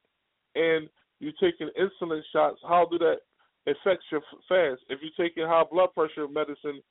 and 0.55 0.89
you're 1.23 1.33
taking 1.41 1.71
insulin 1.81 2.21
shots, 2.33 2.59
how 2.69 2.87
do 2.91 2.99
that 2.99 3.19
affect 3.67 4.03
your 4.11 4.21
fast? 4.49 4.83
If 4.89 4.99
you're 5.01 5.27
taking 5.29 5.47
high 5.47 5.63
blood 5.71 5.91
pressure 5.95 6.27
medicine, 6.27 6.83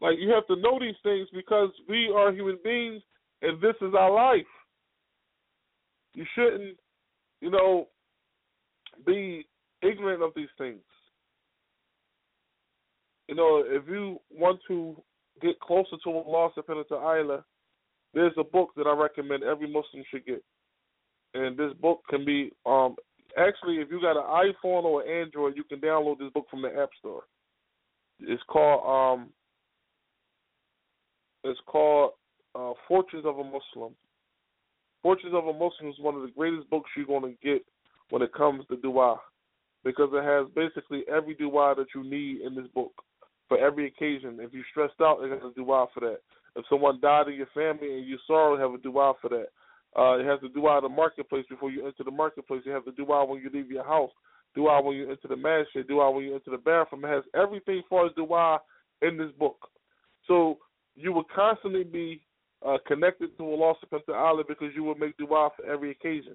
like 0.00 0.16
you 0.18 0.30
have 0.30 0.46
to 0.46 0.56
know 0.56 0.78
these 0.80 0.94
things 1.02 1.26
because 1.34 1.70
we 1.88 2.08
are 2.14 2.32
human 2.32 2.58
beings 2.62 3.02
and 3.42 3.60
this 3.60 3.74
is 3.80 3.92
our 3.98 4.12
life. 4.12 4.46
You 6.14 6.24
shouldn't, 6.36 6.76
you 7.40 7.50
know, 7.50 7.88
be 9.04 9.44
ignorant 9.82 10.22
of 10.22 10.30
these 10.36 10.48
things. 10.56 10.80
You 13.26 13.34
know, 13.34 13.64
if 13.66 13.82
you 13.88 14.20
want 14.30 14.60
to 14.68 14.96
get 15.42 15.58
closer 15.58 15.96
to 16.04 16.10
Allah 16.10 16.50
subhanahu 16.56 16.84
wa 16.90 16.96
ta'ala, 16.96 17.44
there's 18.12 18.34
a 18.38 18.44
book 18.44 18.70
that 18.76 18.86
I 18.86 18.92
recommend 18.92 19.42
every 19.42 19.66
Muslim 19.66 20.04
should 20.10 20.24
get. 20.26 20.44
And 21.34 21.58
this 21.58 21.72
book 21.80 22.02
can 22.08 22.24
be 22.24 22.52
um 22.64 22.94
actually 23.38 23.76
if 23.76 23.88
you 23.90 24.00
got 24.00 24.16
an 24.16 24.52
iPhone 24.52 24.84
or 24.84 25.02
an 25.02 25.22
Android, 25.22 25.56
you 25.56 25.64
can 25.64 25.80
download 25.80 26.18
this 26.18 26.32
book 26.32 26.46
from 26.50 26.62
the 26.62 26.68
App 26.68 26.90
Store. 26.98 27.22
It's 28.20 28.42
called 28.48 29.20
um 29.22 29.30
it's 31.42 31.60
called 31.66 32.12
uh, 32.54 32.72
Fortress 32.88 33.24
of 33.24 33.38
a 33.38 33.44
Muslim. 33.44 33.94
Fortress 35.02 35.32
of 35.34 35.46
a 35.46 35.52
Muslim 35.52 35.90
is 35.90 35.98
one 35.98 36.14
of 36.14 36.22
the 36.22 36.32
greatest 36.36 36.68
books 36.70 36.90
you're 36.96 37.06
going 37.06 37.22
to 37.22 37.46
get 37.46 37.62
when 38.10 38.22
it 38.22 38.32
comes 38.32 38.64
to 38.68 38.76
dua 38.76 39.20
because 39.84 40.08
it 40.12 40.24
has 40.24 40.46
basically 40.54 41.02
every 41.14 41.34
dua 41.34 41.74
that 41.76 41.88
you 41.94 42.02
need 42.02 42.40
in 42.40 42.54
this 42.54 42.66
book 42.74 42.92
for 43.48 43.58
every 43.58 43.86
occasion. 43.86 44.38
If 44.40 44.54
you're 44.54 44.64
stressed 44.70 45.00
out, 45.02 45.22
it 45.22 45.30
has 45.30 45.42
a 45.50 45.54
dua 45.54 45.86
for 45.92 46.00
that. 46.00 46.20
If 46.56 46.64
someone 46.70 47.00
died 47.00 47.28
in 47.28 47.34
your 47.34 47.48
family 47.54 47.98
and 47.98 48.06
you're 48.06 48.18
sorrow, 48.26 48.56
have 48.56 48.78
a 48.78 48.82
dua 48.82 49.14
for 49.20 49.28
that. 49.30 49.48
Uh, 49.96 50.18
it 50.18 50.26
has 50.26 50.40
to 50.40 50.48
dua 50.48 50.78
in 50.78 50.84
the 50.84 50.88
marketplace 50.88 51.44
before 51.48 51.70
you 51.70 51.86
enter 51.86 52.02
the 52.04 52.10
marketplace. 52.10 52.62
You 52.64 52.72
have 52.72 52.84
to 52.84 52.92
do 52.92 53.12
out 53.12 53.28
when 53.28 53.40
you 53.40 53.50
leave 53.52 53.70
your 53.70 53.84
house. 53.84 54.10
Do 54.54 54.68
out 54.68 54.84
when 54.84 54.96
you 54.96 55.10
enter 55.10 55.28
the 55.28 55.36
masjid. 55.36 55.88
out 55.92 56.14
when 56.14 56.24
you 56.24 56.34
enter 56.34 56.50
the 56.50 56.58
bathroom. 56.58 57.04
It 57.04 57.08
has 57.08 57.24
everything 57.34 57.78
as 57.78 57.84
far 57.88 58.06
as 58.06 58.12
dua 58.16 58.60
in 59.02 59.16
this 59.16 59.30
book. 59.38 59.68
So 60.26 60.58
you 60.96 61.12
will 61.12 61.26
constantly 61.34 61.84
be 61.84 62.22
uh, 62.66 62.78
connected 62.86 63.36
to 63.36 63.44
Allah 63.44 63.74
subhanahu 63.84 64.08
wa 64.08 64.14
ta'ala 64.14 64.42
because 64.46 64.68
you 64.74 64.84
will 64.84 64.94
make 64.94 65.16
dua 65.16 65.50
for 65.56 65.66
every 65.66 65.90
occasion. 65.90 66.34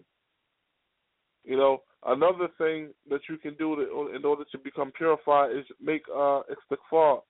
You 1.43 1.57
know, 1.57 1.81
another 2.05 2.47
thing 2.57 2.89
that 3.09 3.21
you 3.29 3.37
can 3.37 3.55
do 3.55 3.75
to, 3.75 4.15
in 4.15 4.23
order 4.23 4.43
to 4.51 4.57
become 4.57 4.91
purified 4.91 5.51
is 5.51 5.65
make 5.81 6.03
uh, 6.13 6.41
istighfar. 6.51 7.21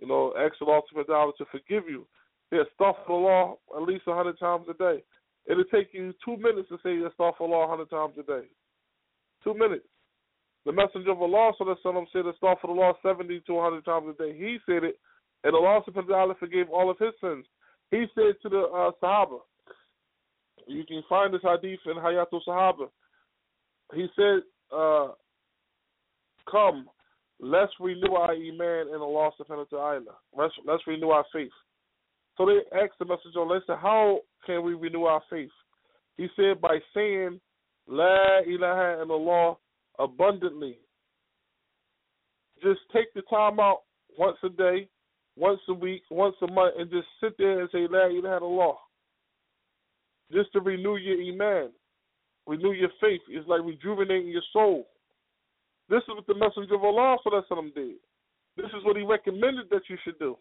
You 0.00 0.08
know, 0.08 0.34
ask 0.38 0.54
Allah 0.60 0.80
subhanahu 0.92 1.08
wa 1.08 1.14
ta'ala 1.14 1.32
to 1.38 1.44
forgive 1.50 1.84
you. 1.88 2.06
Yeah, 2.52 2.62
astaghfirullah 2.80 3.54
at 3.76 3.82
least 3.82 4.04
a 4.08 4.14
hundred 4.14 4.38
times 4.38 4.66
a 4.68 4.74
day. 4.74 5.02
It'll 5.46 5.64
take 5.64 5.88
you 5.92 6.12
two 6.24 6.36
minutes 6.36 6.68
to 6.68 6.78
say 6.82 6.90
astaghfirullah 6.90 7.64
a 7.64 7.68
hundred 7.68 7.90
times 7.90 8.14
a 8.18 8.22
day. 8.22 8.46
Two 9.42 9.54
minutes. 9.54 9.86
The 10.66 10.72
Messenger 10.72 11.12
of 11.12 11.22
Allah 11.22 11.52
sallallahu 11.58 12.06
said 12.12 12.24
astaghfirullah 12.24 12.94
seventy 13.02 13.40
to 13.46 13.54
a 13.54 13.62
hundred 13.62 13.84
times 13.84 14.14
a 14.14 14.22
day. 14.22 14.36
He 14.36 14.58
said 14.66 14.84
it, 14.84 14.98
and 15.44 15.54
Allah 15.54 15.80
subhanahu 15.88 16.08
wa 16.08 16.16
ta'ala 16.16 16.34
forgave 16.38 16.68
all 16.70 16.90
of 16.90 16.98
his 16.98 17.14
sins. 17.20 17.46
He 17.90 18.04
said 18.14 18.34
to 18.42 18.48
the 18.48 18.60
uh, 18.60 18.90
Sahaba, 19.02 19.38
you 20.66 20.84
can 20.84 21.02
find 21.08 21.32
this 21.34 21.40
hadith 21.42 21.80
in 21.86 21.96
Hayatul 21.96 22.40
Sahaba. 22.46 22.88
He 23.94 24.06
said, 24.14 24.42
uh, 24.72 25.08
"Come, 26.48 26.86
let's 27.40 27.72
renew 27.80 28.12
our 28.12 28.32
iman 28.32 28.94
in 28.94 29.00
Allah 29.00 29.30
subhanahu 29.40 29.66
wa 29.72 29.78
ta'ala. 29.78 30.14
Let's 30.36 30.54
let's 30.66 30.86
renew 30.86 31.08
our 31.08 31.24
faith." 31.32 31.50
So 32.40 32.46
they 32.46 32.64
asked 32.74 32.98
the 32.98 33.04
messenger, 33.04 33.44
"They 33.46 33.60
said, 33.66 33.76
how 33.80 34.22
can 34.46 34.62
we 34.62 34.72
renew 34.72 35.04
our 35.04 35.20
faith?" 35.28 35.52
He 36.16 36.26
said, 36.36 36.58
"By 36.58 36.80
saying 36.94 37.38
La 37.86 38.38
ilaha 38.38 39.04
illallah 39.04 39.58
abundantly. 39.98 40.78
Just 42.62 42.80
take 42.94 43.12
the 43.12 43.20
time 43.22 43.60
out 43.60 43.82
once 44.16 44.38
a 44.42 44.48
day, 44.48 44.88
once 45.36 45.60
a 45.68 45.74
week, 45.74 46.02
once 46.08 46.34
a 46.40 46.50
month, 46.50 46.76
and 46.78 46.90
just 46.90 47.08
sit 47.20 47.36
there 47.36 47.60
and 47.60 47.68
say 47.72 47.86
La 47.90 48.06
ilaha 48.06 48.40
illallah. 48.40 48.76
Just 50.32 50.50
to 50.54 50.60
renew 50.60 50.96
your 50.96 51.20
iman, 51.20 51.74
renew 52.46 52.72
your 52.72 52.90
faith. 53.02 53.20
It's 53.28 53.46
like 53.48 53.60
rejuvenating 53.62 54.28
your 54.28 54.44
soul. 54.54 54.88
This 55.90 56.02
is 56.04 56.08
what 56.08 56.26
the 56.26 56.34
Messenger 56.34 56.76
of 56.76 56.84
Allah 56.84 57.18
did. 57.74 57.96
This 58.56 58.72
is 58.72 58.82
what 58.84 58.96
he 58.96 59.02
recommended 59.02 59.68
that 59.68 59.90
you 59.90 59.98
should 60.04 60.18
do. 60.18 60.38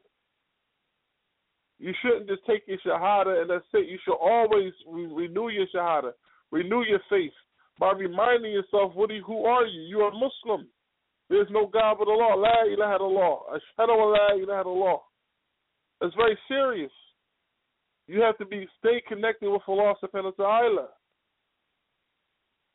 You 1.79 1.93
shouldn't 2.01 2.27
just 2.27 2.45
take 2.45 2.63
your 2.67 2.77
shahada 2.85 3.41
and 3.41 3.49
that's 3.49 3.65
it. 3.73 3.87
You 3.89 3.97
should 4.03 4.17
always 4.17 4.73
re- 4.87 5.27
renew 5.27 5.49
your 5.49 5.65
shahada, 5.73 6.11
renew 6.51 6.83
your 6.83 6.99
faith 7.09 7.31
by 7.79 7.93
reminding 7.93 8.51
yourself, 8.51 8.93
what 8.93 9.09
you, 9.09 9.23
who 9.23 9.45
are 9.45 9.65
you? 9.65 9.81
You 9.81 9.99
are 10.01 10.11
Muslim. 10.11 10.67
There's 11.29 11.47
no 11.49 11.67
God 11.67 11.97
but 11.99 12.09
Allah. 12.09 12.35
La 12.35 12.63
ilaha 12.73 12.99
illallah. 12.99 13.39
Ashhadu 13.53 14.17
la 14.17 14.35
ilaha 14.35 14.63
illallah. 14.65 14.99
It's 16.01 16.15
very 16.15 16.37
serious. 16.47 16.91
You 18.07 18.21
have 18.21 18.37
to 18.39 18.45
be 18.45 18.67
stay 18.79 19.01
connected 19.07 19.49
with 19.49 19.61
Allah 19.67 19.93
subhanahu 20.03 20.33
wa 20.37 20.45
ta'ala. 20.45 20.87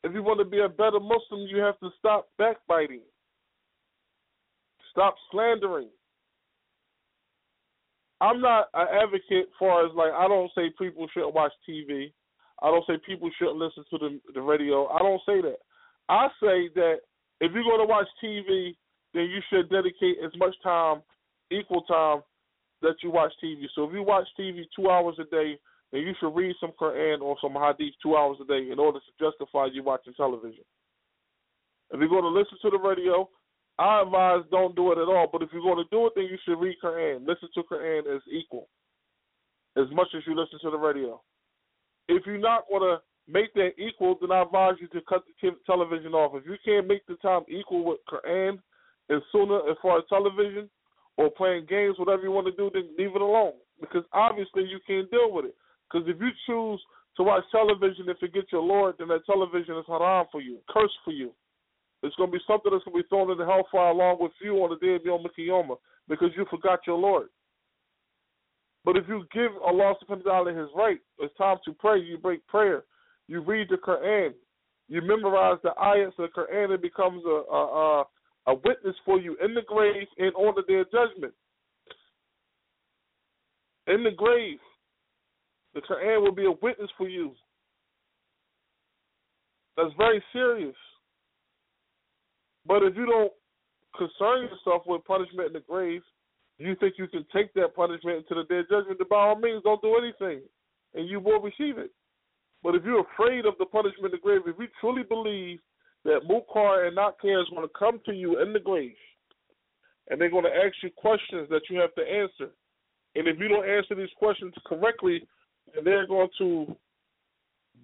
If 0.05 0.12
you 0.14 0.23
want 0.23 0.38
to 0.38 0.45
be 0.45 0.61
a 0.61 0.69
better 0.69 1.01
Muslim, 1.01 1.47
you 1.49 1.59
have 1.59 1.79
to 1.81 1.90
stop 1.99 2.29
backbiting. 2.38 3.01
Stop 4.93 5.17
slandering. 5.31 5.88
I'm 8.20 8.40
not 8.40 8.68
an 8.74 8.87
advocate 9.03 9.48
for 9.59 9.85
as 9.85 9.92
like 9.94 10.12
I 10.12 10.29
don't 10.29 10.50
say 10.55 10.72
people 10.79 11.07
shouldn't 11.12 11.35
watch 11.35 11.53
TV. 11.68 12.12
I 12.62 12.70
don't 12.70 12.87
say 12.87 12.94
people 13.05 13.31
shouldn't 13.38 13.59
listen 13.59 13.85
to 13.90 13.98
the 13.98 14.20
the 14.35 14.40
radio. 14.40 14.87
I 14.88 14.98
don't 14.98 15.20
say 15.27 15.40
that. 15.42 15.59
I 16.09 16.29
say 16.40 16.68
that 16.74 16.96
if 17.40 17.53
you're 17.53 17.64
going 17.64 17.81
to 17.81 17.90
watch 17.90 18.07
TV, 18.22 18.77
then 19.12 19.24
you 19.24 19.40
should 19.50 19.70
dedicate 19.70 20.18
as 20.24 20.31
much 20.37 20.55
time, 20.62 21.03
equal 21.50 21.83
time, 21.83 22.22
that 22.83 22.96
you 23.03 23.11
watch 23.11 23.33
TV. 23.42 23.64
So 23.74 23.85
if 23.85 23.92
you 23.92 24.03
watch 24.03 24.27
TV 24.38 24.62
two 24.77 24.90
hours 24.90 25.16
a 25.18 25.24
day, 25.24 25.59
then 25.92 26.03
you 26.03 26.12
should 26.20 26.35
read 26.35 26.55
some 26.61 26.72
Quran 26.81 27.20
or 27.20 27.37
some 27.40 27.55
Hadith 27.55 27.94
two 28.03 28.16
hours 28.16 28.37
a 28.42 28.44
day 28.44 28.70
in 28.70 28.79
order 28.79 28.98
to 28.98 29.24
justify 29.24 29.66
you 29.72 29.83
watching 29.83 30.14
television. 30.14 30.64
If 31.90 32.00
you're 32.00 32.09
going 32.09 32.22
to 32.22 32.29
listen 32.29 32.59
to 32.62 32.70
the 32.70 32.79
radio, 32.79 33.29
I 33.78 34.02
advise 34.02 34.42
don't 34.50 34.76
do 34.76 34.92
it 34.92 34.98
at 34.98 35.08
all. 35.08 35.28
But 35.30 35.42
if 35.42 35.50
you're 35.52 35.62
going 35.62 35.84
to 35.84 35.90
do 35.90 36.06
it, 36.06 36.12
then 36.14 36.24
you 36.24 36.38
should 36.44 36.60
read 36.60 36.76
Quran. 36.82 37.26
Listen 37.26 37.48
to 37.54 37.62
Quran 37.62 38.14
as 38.14 38.22
equal, 38.30 38.68
as 39.76 39.87
much 39.92 40.08
as 40.16 40.22
you 40.26 40.34
listen 40.34 40.58
to 40.62 40.70
the 40.70 40.78
radio. 40.78 41.20
If 42.08 42.24
you're 42.26 42.38
not 42.38 42.68
going 42.68 42.82
to 42.82 43.02
make 43.26 43.52
that 43.54 43.72
equal, 43.78 44.16
then 44.20 44.30
I 44.30 44.42
advise 44.42 44.74
you 44.80 44.88
to 44.88 45.00
cut 45.08 45.24
the 45.26 45.50
television 45.66 46.12
off. 46.12 46.32
If 46.34 46.46
you 46.46 46.56
can't 46.64 46.87
make 46.87 47.06
the 47.06 47.16
time 47.16 47.42
equal 47.48 47.84
with 47.84 47.98
Quran 48.08 48.58
and 49.08 49.22
Sunnah 49.32 49.62
as 49.70 49.76
far 49.82 49.98
as 49.98 50.04
television 50.08 50.68
or 51.16 51.30
playing 51.30 51.66
games, 51.68 51.96
whatever 51.98 52.22
you 52.22 52.30
want 52.30 52.46
to 52.46 52.52
do, 52.52 52.70
then 52.72 52.90
leave 52.98 53.14
it 53.16 53.22
alone. 53.22 53.54
Because 53.80 54.04
obviously 54.12 54.64
you 54.64 54.78
can't 54.87 55.10
deal 55.10 55.32
with 55.32 55.46
it. 55.46 55.54
Because 55.90 56.08
if 56.08 56.20
you 56.20 56.30
choose 56.46 56.80
to 57.16 57.22
watch 57.22 57.44
television 57.50 58.08
and 58.08 58.18
forget 58.18 58.44
your 58.52 58.62
Lord, 58.62 58.96
then 58.98 59.08
that 59.08 59.26
television 59.26 59.76
is 59.78 59.84
haram 59.88 60.26
for 60.30 60.40
you, 60.40 60.58
cursed 60.68 60.94
for 61.04 61.12
you. 61.12 61.32
It's 62.05 62.14
going 62.17 62.31
to 62.31 62.37
be 62.37 62.45
something 62.47 62.71
that's 62.71 62.85
going 62.85 62.99
to 62.99 63.03
be 63.03 63.09
thrown 63.09 63.31
into 63.31 63.47
hellfire 63.47 63.90
along 63.90 64.19
with 64.21 64.33
you 64.43 64.57
on 64.57 64.71
the 64.71 64.87
day 64.87 64.95
of 64.95 65.05
Yom 65.05 65.25
Kippur 65.35 65.77
because 66.07 66.29
you 66.37 66.45
forgot 66.51 66.81
your 66.87 66.99
Lord. 66.99 67.29
But 68.85 68.99
if 68.99 69.05
you 69.09 69.25
give 69.33 69.51
Allah 69.64 69.95
subhanahu 70.03 70.27
wa 70.27 70.33
ta'ala 70.33 70.53
his 70.53 70.69
right, 70.77 70.99
it's 71.19 71.35
time 71.38 71.57
to 71.64 71.73
pray, 71.73 71.99
you 72.01 72.19
break 72.19 72.47
prayer. 72.47 72.85
You 73.27 73.40
read 73.40 73.69
the 73.71 73.77
Quran. 73.77 74.35
You 74.88 75.01
memorize 75.01 75.57
the 75.62 75.71
ayats 75.81 76.19
of 76.19 76.29
the 76.29 76.40
Quran. 76.40 76.75
It 76.75 76.83
becomes 76.83 77.23
a, 77.25 77.43
a, 77.51 77.64
a, 77.64 78.05
a 78.49 78.55
witness 78.55 78.95
for 79.07 79.19
you 79.19 79.37
in 79.43 79.55
the 79.55 79.62
grave 79.67 80.07
and 80.19 80.35
on 80.35 80.55
the 80.55 80.62
day 80.71 80.81
of 80.81 80.93
judgment. 80.93 81.33
In 83.87 84.05
the 84.05 84.11
grave, 84.11 84.59
the 85.73 85.81
Quran 85.81 86.21
will 86.21 86.35
be 86.35 86.45
a 86.45 86.53
witness 86.62 86.90
for 86.99 87.09
you. 87.09 87.33
That's 89.79 89.95
very 89.97 90.23
serious. 90.35 90.77
But 92.66 92.83
if 92.83 92.96
you 92.96 93.07
don't 93.07 93.33
concern 93.96 94.48
yourself 94.48 94.83
with 94.87 95.05
punishment 95.05 95.48
in 95.48 95.53
the 95.53 95.61
grave, 95.61 96.03
you 96.59 96.77
think 96.77 96.94
you 96.98 97.09
can 97.09 97.27
take 97.33 97.53
that 97.55 97.74
punishment 97.74 98.18
into 98.18 98.35
the 98.35 98.44
day 98.48 98.61
of 98.61 98.68
judgment, 98.68 98.98
then 98.98 99.09
by 99.11 99.16
all 99.16 99.38
means 99.38 99.62
don't 99.64 99.83
do 99.83 99.96
anything 99.96 100.42
and 100.94 101.09
you 101.09 101.20
will 101.20 101.40
receive 101.40 101.79
it. 101.79 101.90
But 102.62 102.74
if 102.74 102.85
you're 102.85 103.05
afraid 103.12 103.44
of 103.44 103.55
the 103.59 103.66
punishment 103.66 104.07
in 104.07 104.11
the 104.12 104.18
grave, 104.18 104.42
if 104.46 104.57
you 104.59 104.68
truly 104.81 105.03
believe 105.03 105.59
that 106.05 106.20
Munkar 106.29 106.87
and 106.87 106.96
Nakir 106.96 107.40
is 107.40 107.48
going 107.50 107.66
to 107.66 107.79
come 107.79 108.00
to 108.07 108.12
you 108.12 108.40
in 108.40 108.53
the 108.53 108.61
grave 108.61 108.94
and 110.09 110.20
they're 110.20 110.31
going 110.31 110.44
to 110.44 110.50
ask 110.50 110.74
you 110.83 110.90
questions 110.96 111.48
that 111.50 111.62
you 111.68 111.79
have 111.81 111.94
to 111.94 112.03
answer, 112.03 112.53
and 113.16 113.29
if 113.29 113.38
you 113.38 113.48
don't 113.48 113.68
answer 113.68 113.94
these 113.94 114.09
questions 114.16 114.55
correctly, 114.66 115.27
then 115.74 115.85
they're 115.85 116.07
going 116.07 116.29
to 116.38 116.77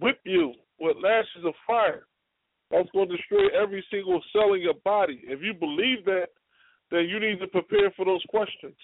whip 0.00 0.20
you 0.24 0.54
with 0.78 0.96
lashes 1.02 1.44
of 1.44 1.54
fire. 1.66 2.06
That's 2.70 2.88
going 2.90 3.08
to 3.08 3.16
destroy 3.16 3.48
every 3.60 3.84
single 3.90 4.22
cell 4.32 4.54
in 4.54 4.60
your 4.60 4.74
body. 4.84 5.20
If 5.24 5.40
you 5.42 5.54
believe 5.54 6.04
that, 6.04 6.28
then 6.90 7.08
you 7.08 7.18
need 7.18 7.40
to 7.40 7.46
prepare 7.48 7.90
for 7.96 8.04
those 8.04 8.22
questions. 8.28 8.76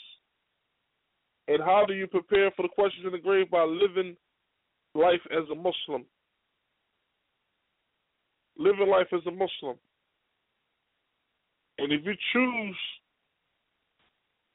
And 1.48 1.62
how 1.62 1.84
do 1.86 1.94
you 1.94 2.06
prepare 2.06 2.50
for 2.52 2.62
the 2.62 2.68
questions 2.68 3.04
in 3.06 3.12
the 3.12 3.18
grave? 3.18 3.50
By 3.50 3.62
living 3.62 4.16
life 4.94 5.20
as 5.30 5.48
a 5.50 5.54
Muslim. 5.54 6.04
Living 8.58 8.88
life 8.88 9.08
as 9.12 9.20
a 9.26 9.30
Muslim. 9.30 9.76
And 11.78 11.92
if 11.92 12.04
you 12.04 12.14
choose 12.32 12.76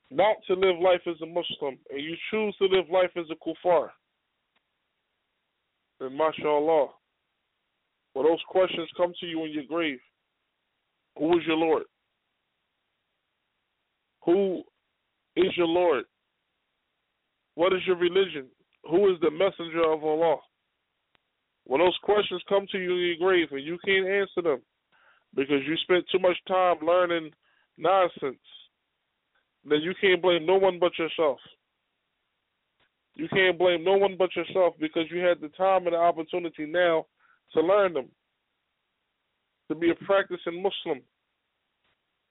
not 0.10 0.38
to 0.48 0.54
live 0.54 0.80
life 0.82 1.02
as 1.08 1.15
a 1.22 1.26
Muslim 1.26 1.78
and 1.89 2.02
you 2.02 2.15
choose 2.30 2.56
to 2.58 2.65
live 2.65 2.89
life 2.91 3.12
as 3.15 3.26
a 3.32 3.36
kuffar, 3.36 3.89
then 6.00 6.17
mashallah, 6.17 6.89
when 8.21 8.31
those 8.31 8.43
questions 8.49 8.88
come 8.95 9.13
to 9.19 9.25
you 9.25 9.45
in 9.45 9.51
your 9.51 9.63
grave, 9.63 9.97
who 11.17 11.39
is 11.39 11.43
your 11.47 11.57
Lord? 11.57 11.84
Who 14.25 14.62
is 15.36 15.51
your 15.57 15.65
Lord? 15.65 16.03
What 17.55 17.73
is 17.73 17.79
your 17.88 17.95
religion? 17.95 18.45
Who 18.88 19.12
is 19.12 19.19
the 19.21 19.31
messenger 19.31 19.91
of 19.91 20.03
Allah? 20.03 20.38
When 21.65 21.81
those 21.81 21.97
questions 22.03 22.43
come 22.47 22.67
to 22.71 22.77
you 22.77 22.91
in 22.91 22.99
your 22.99 23.15
grave 23.17 23.47
and 23.51 23.65
you 23.65 23.79
can't 23.84 24.07
answer 24.07 24.43
them 24.43 24.62
because 25.36 25.62
you 25.65 25.75
spent 25.77 26.05
too 26.12 26.19
much 26.19 26.38
time 26.47 26.75
learning 26.86 27.31
nonsense, 27.79 28.38
then 29.65 29.79
you 29.81 29.93
can't 29.99 30.21
blame 30.21 30.45
no 30.45 30.57
one 30.57 30.77
but 30.79 30.91
yourself. 30.99 31.39
You 33.15 33.27
can't 33.29 33.57
blame 33.57 33.84
no 33.84 33.97
one 33.97 34.15
but 34.15 34.36
yourself 34.36 34.75
because 34.79 35.05
you 35.10 35.21
had 35.21 35.41
the 35.41 35.49
time 35.49 35.88
and 35.88 35.93
the 35.93 35.99
opportunity 35.99 36.67
now 36.67 37.05
to 37.53 37.61
learn 37.61 37.93
them, 37.93 38.09
to 39.69 39.75
be 39.75 39.89
a 39.89 40.05
practicing 40.05 40.61
Muslim, 40.61 41.01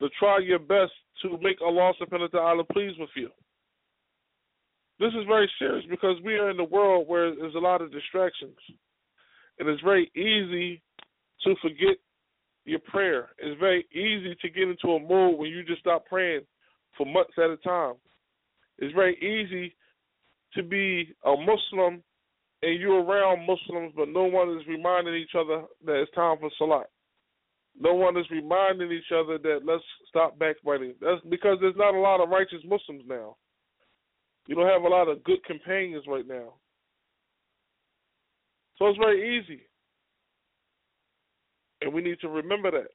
to 0.01 0.09
try 0.19 0.39
your 0.39 0.59
best 0.59 0.93
to 1.23 1.39
make 1.43 1.61
Allah 1.61 1.93
subhanahu 2.01 2.33
wa 2.33 2.41
ta'ala 2.41 2.65
pleased 2.65 2.99
with 2.99 3.11
you. 3.17 3.29
This 4.99 5.13
is 5.15 5.27
very 5.27 5.51
serious 5.59 5.85
because 5.89 6.17
we 6.25 6.35
are 6.35 6.51
in 6.51 6.61
a 6.61 6.65
world 6.65 7.09
where 7.09 7.35
there's 7.35 7.55
a 7.55 7.59
lot 7.59 7.81
of 7.81 7.91
distractions. 7.91 8.57
And 9.59 9.69
it's 9.69 9.83
very 9.83 10.11
easy 10.15 10.83
to 11.45 11.55
forget 11.63 11.97
your 12.65 12.81
prayer. 12.81 13.31
It's 13.39 13.59
very 13.59 13.87
easy 13.93 14.37
to 14.41 14.49
get 14.51 14.69
into 14.69 14.95
a 14.95 15.01
mood 15.01 15.39
when 15.39 15.51
you 15.51 15.65
just 15.65 15.81
stop 15.81 16.07
praying 16.07 16.43
for 16.97 17.07
months 17.07 17.33
at 17.39 17.51
a 17.51 17.57
time. 17.59 17.95
It's 18.79 18.95
very 18.95 19.17
easy 19.17 19.75
to 20.55 20.63
be 20.63 21.15
a 21.25 21.35
Muslim 21.37 22.03
and 22.63 22.81
you're 22.81 23.03
around 23.03 23.47
Muslims, 23.47 23.93
but 23.97 24.09
no 24.09 24.25
one 24.25 24.51
is 24.59 24.67
reminding 24.67 25.15
each 25.15 25.35
other 25.39 25.65
that 25.85 26.03
it's 26.03 26.13
time 26.13 26.37
for 26.39 26.51
Salat. 26.59 26.87
No 27.79 27.95
one 27.95 28.17
is 28.19 28.27
reminding 28.31 28.93
each 28.93 29.13
other 29.15 29.39
that 29.39 29.61
let's 29.65 29.85
stop 30.09 30.39
backbiting. 30.39 30.95
That's 31.01 31.21
because 31.31 31.59
there's 31.61 31.77
not 31.77 31.95
a 31.95 32.01
lot 32.01 32.23
of 32.23 32.29
righteous 32.29 32.63
Muslims 32.65 33.05
now. 33.07 33.37
You 34.47 34.55
don't 34.55 34.69
have 34.69 34.83
a 34.83 34.89
lot 34.89 35.09
of 35.09 35.25
good 35.25 35.43
companions 35.45 36.05
right 36.09 36.27
now. 36.27 36.55
So 38.77 38.89
it's 38.89 38.99
very 38.99 39.39
easy. 39.39 39.63
And 41.83 41.93
we 41.93 42.03
need 42.03 42.21
to 42.21 42.29
remember 42.29 42.71
that. 42.71 42.91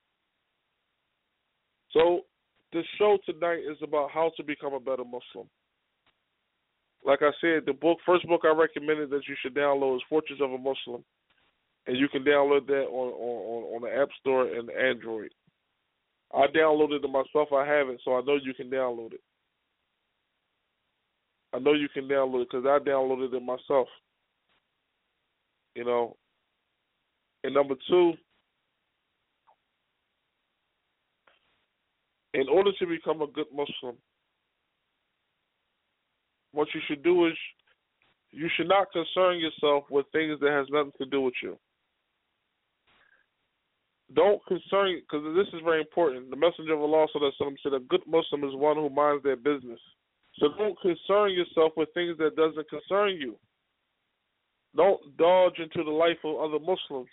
So 1.91 2.21
this 2.73 2.85
show 2.97 3.17
tonight 3.25 3.59
is 3.59 3.77
about 3.81 4.11
how 4.11 4.31
to 4.37 4.43
become 4.43 4.73
a 4.73 4.79
better 4.79 5.05
Muslim. 5.05 5.49
Like 7.05 7.21
I 7.21 7.31
said, 7.39 7.63
the 7.65 7.73
book 7.73 7.99
first 8.05 8.27
book 8.27 8.41
I 8.43 8.49
recommended 8.49 9.11
that 9.11 9.27
you 9.27 9.35
should 9.41 9.53
download 9.53 9.97
is 9.97 10.01
Fortress 10.09 10.39
of 10.41 10.51
a 10.51 10.57
Muslim. 10.57 11.03
And 11.87 11.97
you 11.97 12.07
can 12.09 12.23
download 12.23 12.65
that 12.65 12.85
on, 12.89 13.13
on, 13.13 13.75
on 13.75 13.81
the 13.83 14.01
App 14.01 14.09
Store 14.19 14.47
and 14.47 14.71
Android. 14.71 15.31
I 16.33 16.47
downloaded 16.47 17.03
it 17.03 17.09
myself, 17.09 17.53
I 17.53 17.65
have 17.65 17.89
it, 17.89 18.01
so 18.03 18.15
I 18.15 18.21
know 18.21 18.37
you 18.41 18.55
can 18.55 18.71
download 18.71 19.13
it. 19.13 19.21
I 21.53 21.59
know 21.59 21.73
you 21.73 21.87
can 21.87 22.05
download 22.05 22.41
it 22.41 22.47
because 22.51 22.65
I 22.65 22.79
downloaded 22.83 23.33
it 23.33 23.43
myself. 23.43 23.87
You 25.75 25.85
know. 25.85 26.17
And 27.43 27.53
number 27.53 27.75
two, 27.87 28.13
in 32.33 32.49
order 32.49 32.71
to 32.79 32.87
become 32.87 33.21
a 33.21 33.27
good 33.27 33.45
Muslim, 33.51 33.95
what 36.55 36.69
you 36.73 36.81
should 36.87 37.03
do 37.03 37.27
is 37.27 37.33
you 38.31 38.49
should 38.55 38.67
not 38.67 38.91
concern 38.91 39.39
yourself 39.39 39.83
with 39.89 40.05
things 40.11 40.39
that 40.39 40.51
has 40.51 40.67
nothing 40.69 40.91
to 40.97 41.05
do 41.05 41.21
with 41.21 41.35
you. 41.43 41.57
Don't 44.13 44.43
concern 44.45 45.01
because 45.01 45.25
this 45.35 45.47
is 45.53 45.61
very 45.63 45.81
important. 45.81 46.29
The 46.29 46.35
Messenger 46.35 46.73
of 46.73 46.81
Allah 46.81 47.07
said 47.11 47.73
a 47.73 47.79
good 47.79 48.03
Muslim 48.07 48.43
is 48.43 48.55
one 48.55 48.77
who 48.77 48.89
minds 48.89 49.23
their 49.23 49.35
business. 49.35 49.79
So 50.37 50.47
don't 50.57 50.79
concern 50.81 51.31
yourself 51.31 51.73
with 51.75 51.89
things 51.93 52.17
that 52.19 52.35
doesn't 52.35 52.69
concern 52.69 53.17
you. 53.19 53.35
Don't 54.75 54.99
dodge 55.17 55.59
into 55.59 55.83
the 55.83 55.95
life 55.95 56.17
of 56.23 56.39
other 56.39 56.59
Muslims. 56.59 57.09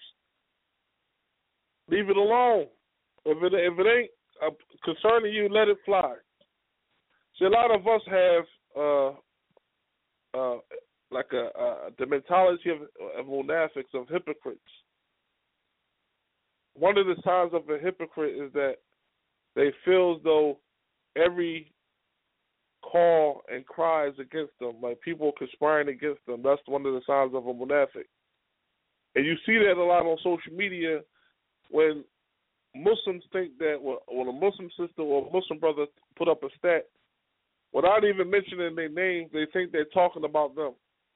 Leave 1.89 2.11
it 2.11 2.17
alone. 2.17 2.67
If 3.25 3.43
it 3.43 3.55
if 3.55 3.79
it 3.79 3.87
ain't 3.87 4.11
uh, 4.45 4.51
concerning 4.85 5.33
you, 5.33 5.49
let 5.49 5.69
it 5.69 5.79
fly. 5.85 6.15
See, 7.39 7.45
a 7.45 7.49
lot 7.49 7.71
of 7.71 7.87
us 7.87 8.03
have 8.07 8.45
uh, 8.77 9.19
uh, 10.35 10.57
like 11.11 11.33
a, 11.33 11.51
uh, 11.59 11.90
the 11.99 12.07
mentality 12.07 12.71
of, 12.71 12.83
of 13.18 13.27
munafiqs, 13.27 13.95
of 13.95 14.09
hypocrites. 14.09 14.61
One 16.75 16.97
of 16.97 17.07
the 17.07 17.16
signs 17.25 17.53
of 17.53 17.68
a 17.68 17.79
hypocrite 17.79 18.35
is 18.35 18.53
that 18.55 18.77
they 19.55 19.73
feel 19.85 20.16
as 20.16 20.25
though 20.25 20.59
every 21.16 21.73
call 22.83 23.42
and 23.53 23.66
cries 23.66 24.12
against 24.18 24.53
them, 24.59 24.77
like 24.83 25.01
people 25.01 25.33
conspiring 25.38 25.88
against 25.88 26.25
them. 26.27 26.40
That's 26.42 26.61
one 26.66 26.87
of 26.87 26.95
the 26.95 27.03
signs 27.07 27.35
of 27.35 27.47
a 27.47 27.53
munafiq. 27.53 28.09
And 29.14 29.27
you 29.27 29.35
see 29.45 29.59
that 29.59 29.77
a 29.77 29.85
lot 29.85 30.07
on 30.07 30.16
social 30.18 30.57
media 30.57 31.01
when 31.71 32.05
Muslims 32.75 33.23
think 33.33 33.59
that 33.59 33.77
when 33.81 34.29
a 34.29 34.33
Muslim 34.33 34.71
sister 34.79 35.03
or 35.03 35.29
a 35.29 35.33
Muslim 35.33 35.59
brother 35.59 35.87
put 36.16 36.29
up 36.29 36.42
a 36.42 36.49
stat 36.59 36.88
without 37.73 38.05
even 38.05 38.31
mentioning 38.31 38.75
their 38.75 38.89
names, 38.89 39.31
they 39.33 39.47
think 39.53 39.73
they're 39.73 39.85
talking 39.87 40.25
about 40.25 40.55
them. 40.55 40.73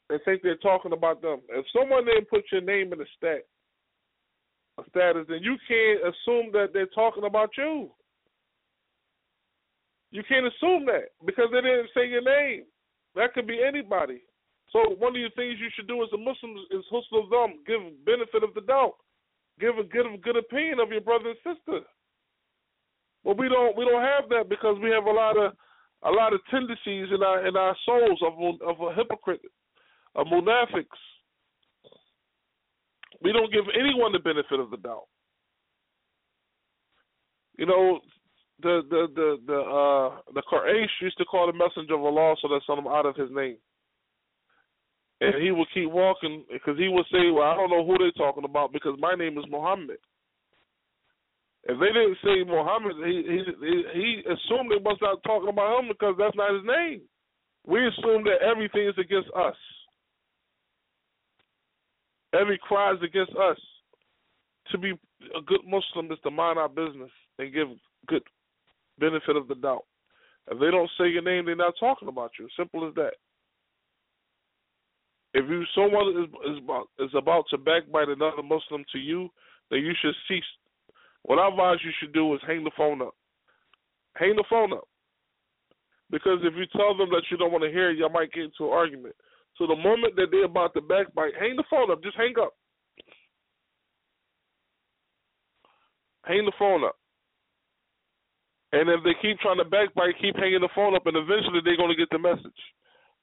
They 0.09 0.19
think 0.25 0.42
they're 0.42 0.57
talking 0.57 0.92
about 0.92 1.21
them. 1.21 1.40
If 1.49 1.66
someone 1.77 2.05
didn't 2.05 2.31
put 2.31 2.45
your 2.53 2.61
name 2.61 2.92
in 2.92 3.01
a 3.01 3.05
stat, 3.16 3.45
a 4.79 4.83
status, 4.90 5.27
then 5.29 5.42
you 5.42 5.57
can't 5.66 6.01
assume 6.01 6.53
that 6.53 6.69
they're 6.73 6.87
talking 6.95 7.25
about 7.25 7.51
you. 7.57 7.90
You 10.12 10.23
can't 10.29 10.47
assume 10.47 10.87
that 10.87 11.11
because 11.27 11.49
they 11.53 11.61
didn't 11.61 11.90
say 11.95 12.09
your 12.09 12.23
name. 12.23 12.64
That 13.16 13.35
could 13.35 13.47
be 13.47 13.61
anybody. 13.66 14.23
So 14.73 14.95
one 14.99 15.16
of 15.16 15.23
the 15.23 15.31
things 15.35 15.59
you 15.59 15.69
should 15.75 15.88
do 15.88 16.03
as 16.03 16.12
a 16.12 16.19
Muslim 16.19 16.57
is 16.71 16.85
hustle 16.90 17.29
them, 17.29 17.61
give 17.66 17.81
benefit 18.05 18.45
of 18.45 18.55
the 18.55 18.61
doubt, 18.61 18.95
give 19.59 19.79
a 19.79 19.85
good 19.85 20.07
good 20.23 20.37
opinion 20.37 20.81
of 20.81 20.90
your 20.90 21.01
brother 21.01 21.31
and 21.31 21.38
sister. 21.42 21.81
But 23.25 23.38
we 23.38 23.49
don't 23.49 23.77
we 23.77 23.85
don't 23.85 24.03
have 24.03 24.29
that 24.31 24.49
because 24.49 24.77
we 24.83 24.90
have 24.90 25.07
a 25.07 25.11
lot 25.11 25.37
of 25.37 25.53
a 26.04 26.11
lot 26.11 26.32
of 26.32 26.40
tendencies 26.50 27.09
in 27.14 27.22
our 27.22 27.46
in 27.46 27.56
our 27.56 27.76
souls 27.85 28.20
of 28.22 28.35
of 28.66 28.80
a 28.80 28.94
hypocrite, 28.94 29.40
of 30.14 30.26
munafiqs. 30.26 30.87
We 33.22 33.32
don't 33.32 33.52
give 33.52 33.64
anyone 33.78 34.12
the 34.12 34.18
benefit 34.18 34.61
of 34.61 34.70
the 34.70 34.76
doubt. 34.76 35.06
You 37.59 37.66
know, 37.66 38.00
the 38.62 38.82
the 38.90 39.06
the 39.14 39.37
the 39.46 39.59
uh 39.59 40.20
the 40.35 40.42
Quraysh 40.50 41.00
used 41.00 41.18
to 41.18 41.24
call 41.24 41.46
the 41.46 41.52
messenger 41.52 41.94
of 41.94 42.04
Allah 42.04 42.37
so 42.40 42.48
that 42.48 42.61
some 42.66 42.87
out 42.87 43.06
of 43.06 43.16
his 43.16 43.30
name. 43.30 43.56
And 45.20 45.42
he 45.42 45.50
would 45.50 45.68
keep 45.72 45.90
walking 45.90 46.44
because 46.52 46.76
he 46.76 46.88
would 46.88 47.06
say, 47.11 47.30
Well, 47.30 47.48
I 47.48 47.56
don't 47.56 47.70
know 47.70 47.87
who 47.87 47.96
they're 47.96 48.12
talking 48.12 48.44
about 48.44 48.72
because 48.72 48.96
my 48.98 49.14
name 49.14 49.38
is 49.38 49.44
Muhammad. 49.48 49.96
If 51.68 51.81
they 51.81 51.87
didn't 51.87 52.18
say 52.22 52.44
Muhammad, 52.44 52.94
he 53.05 53.22
he 53.26 53.83
he 53.92 54.22
assumed 54.22 54.70
they 54.70 54.79
must 54.79 55.02
not 55.02 55.22
talking 55.24 55.48
about 55.48 55.81
him 55.81 55.88
because 55.88 56.14
that's 56.16 56.37
not 56.37 56.55
his 56.55 56.64
name. 56.64 57.02
We 57.66 57.85
assume 57.88 58.22
that 58.24 58.40
everything 58.40 58.87
is 58.87 58.94
against 58.98 59.31
us. 59.37 59.57
Every 62.38 62.59
cry 62.59 62.92
is 62.92 63.02
against 63.02 63.33
us. 63.35 63.59
To 64.70 64.79
be 64.79 64.90
a 64.90 65.42
good 65.44 65.61
Muslim 65.66 66.12
is 66.12 66.18
to 66.22 66.31
mind 66.31 66.59
our 66.59 66.68
business 66.68 67.11
and 67.38 67.52
give 67.52 67.68
good 68.07 68.22
benefit 68.98 69.37
of 69.37 69.48
the 69.48 69.57
doubt. 69.57 69.85
If 70.48 70.61
they 70.61 70.70
don't 70.70 70.90
say 70.98 71.09
your 71.09 71.22
name, 71.22 71.46
they're 71.46 71.57
not 71.57 71.74
talking 71.81 72.09
about 72.09 72.33
you. 72.38 72.48
Simple 72.57 72.87
as 72.87 72.94
that. 72.94 73.14
If 75.35 75.50
you 75.50 75.64
someone 75.74 76.09
is 76.11 76.52
is 76.52 76.62
about, 76.62 76.88
is 77.00 77.11
about 77.16 77.44
to 77.50 77.59
backbite 77.59 78.09
another 78.09 78.42
Muslim 78.42 78.85
to 78.92 78.98
you, 78.98 79.29
then 79.70 79.81
you 79.81 79.92
should 80.00 80.14
cease. 80.29 80.44
What 81.27 81.41
I 81.41 81.49
advise 81.49 81.79
you 81.85 81.91
should 81.99 82.15
do 82.15 82.35
is 82.35 82.41
hang 82.47 82.62
the 82.62 82.71
phone 82.77 83.03
up. 83.03 83.15
Hang 84.15 84.37
the 84.37 84.45
phone 84.49 84.73
up. 84.73 84.87
Because 86.09 86.39
if 86.43 86.55
you 86.55 86.67
tell 86.71 86.97
them 86.97 87.11
that 87.11 87.27
you 87.31 87.37
don't 87.37 87.51
want 87.51 87.65
to 87.65 87.71
hear 87.71 87.91
it, 87.91 87.99
you 87.99 88.09
might 88.09 88.33
get 88.33 88.45
into 88.45 88.71
an 88.71 88.73
argument. 88.73 89.15
So 89.59 89.67
the 89.67 89.75
moment 89.75 90.15
that 90.15 90.29
they're 90.31 90.45
about 90.45 90.73
to 90.75 90.81
backbite, 90.81 91.35
hang 91.39 91.57
the 91.57 91.65
phone 91.69 91.91
up. 91.91 92.01
Just 92.03 92.17
hang 92.17 92.35
up. 92.41 92.55
Hang 96.25 96.45
the 96.45 96.53
phone 96.59 96.85
up. 96.85 96.95
And 98.73 98.89
if 98.89 99.03
they 99.03 99.15
keep 99.21 99.39
trying 99.41 99.59
to 99.59 99.65
backbite, 99.65 100.21
keep 100.21 100.37
hanging 100.37 100.61
the 100.61 100.69
phone 100.75 100.95
up, 100.95 101.07
and 101.07 101.17
eventually 101.17 101.61
they're 101.65 101.77
going 101.77 101.91
to 101.91 101.97
get 101.97 102.11
the 102.11 102.19
message. 102.19 102.62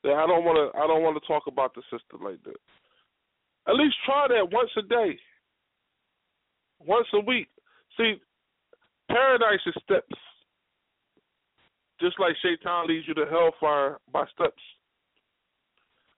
That 0.04 0.14
I 0.14 0.28
don't 0.28 0.44
want 0.44 0.60
to. 0.60 0.78
I 0.78 0.88
don't 0.88 1.04
want 1.04 1.16
to 1.16 1.28
talk 1.28 1.44
about 1.48 1.74
the 1.76 1.82
sister 1.92 2.20
like 2.20 2.44
that. 2.44 2.60
At 3.68 3.76
least 3.76 3.96
try 4.06 4.28
that 4.28 4.52
once 4.52 4.72
a 4.78 4.82
day, 4.82 5.18
once 6.80 7.08
a 7.14 7.20
week. 7.20 7.48
See, 7.98 8.16
paradise 9.10 9.60
is 9.66 9.74
steps. 9.84 10.16
Just 12.02 12.20
like 12.20 12.36
Shaitan 12.42 12.88
leads 12.88 13.08
you 13.08 13.14
to 13.14 13.26
hellfire 13.26 13.98
by 14.12 14.26
steps. 14.34 14.62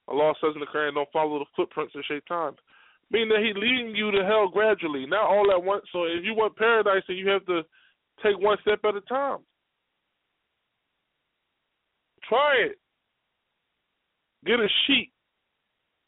Allah 0.07 0.33
says 0.41 0.51
in 0.53 0.61
the 0.61 0.67
Quran, 0.67 0.93
don't 0.93 1.11
follow 1.11 1.39
the 1.39 1.45
footprints 1.55 1.93
of 1.95 2.03
Shaitan. 2.07 2.53
Meaning 3.11 3.29
that 3.29 3.43
he's 3.43 3.55
leading 3.55 3.95
you 3.95 4.11
to 4.11 4.25
hell 4.25 4.47
gradually, 4.47 5.05
not 5.05 5.29
all 5.29 5.51
at 5.51 5.63
once. 5.63 5.83
So 5.91 6.05
if 6.05 6.23
you 6.23 6.33
want 6.33 6.55
paradise, 6.55 7.03
then 7.07 7.17
you 7.17 7.29
have 7.29 7.45
to 7.45 7.61
take 8.23 8.39
one 8.39 8.57
step 8.61 8.79
at 8.83 8.95
a 8.95 9.01
time. 9.01 9.39
Try 12.27 12.55
it. 12.69 12.79
Get 14.45 14.59
a 14.59 14.67
sheet 14.88 15.11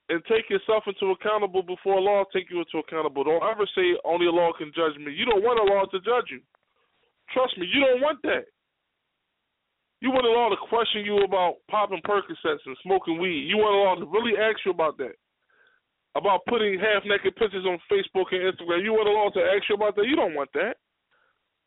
and 0.09 0.23
take 0.25 0.49
yourself 0.49 0.83
into 0.87 1.11
accountable 1.11 1.61
before 1.61 1.99
law 1.99 2.23
take 2.31 2.49
you 2.49 2.59
into 2.59 2.79
accountable. 2.79 3.23
Don't 3.23 3.43
ever 3.43 3.67
say 3.75 3.95
only 4.05 4.27
Allah 4.27 4.53
can 4.57 4.71
judge 4.75 4.95
me. 4.99 5.11
You 5.11 5.25
don't 5.25 5.43
want 5.43 5.59
Allah 5.59 5.87
to 5.91 5.99
judge 5.99 6.31
you. 6.31 6.39
Trust 7.33 7.57
me, 7.57 7.67
you 7.67 7.83
don't 7.83 7.99
want 7.99 8.21
that. 8.23 8.47
You 9.99 10.13
want 10.13 10.29
Allah 10.29 10.55
to 10.55 10.69
question 10.69 11.03
you 11.03 11.25
about 11.25 11.59
popping 11.69 12.01
Percocets 12.05 12.63
and 12.65 12.77
smoking 12.83 13.19
weed. 13.19 13.49
You 13.49 13.57
want 13.57 13.73
Allah 13.75 14.05
to 14.05 14.07
really 14.07 14.37
ask 14.37 14.61
you 14.63 14.71
about 14.71 14.97
that. 15.01 15.17
About 16.15 16.45
putting 16.47 16.79
half 16.79 17.03
naked 17.05 17.35
pictures 17.35 17.65
on 17.65 17.81
Facebook 17.91 18.29
and 18.31 18.45
Instagram. 18.45 18.85
You 18.85 18.93
want 18.93 19.09
Allah 19.09 19.33
to 19.35 19.43
ask 19.57 19.67
you 19.67 19.75
about 19.75 19.97
that? 19.97 20.05
You 20.05 20.15
don't 20.15 20.37
want 20.37 20.49
that. 20.53 20.77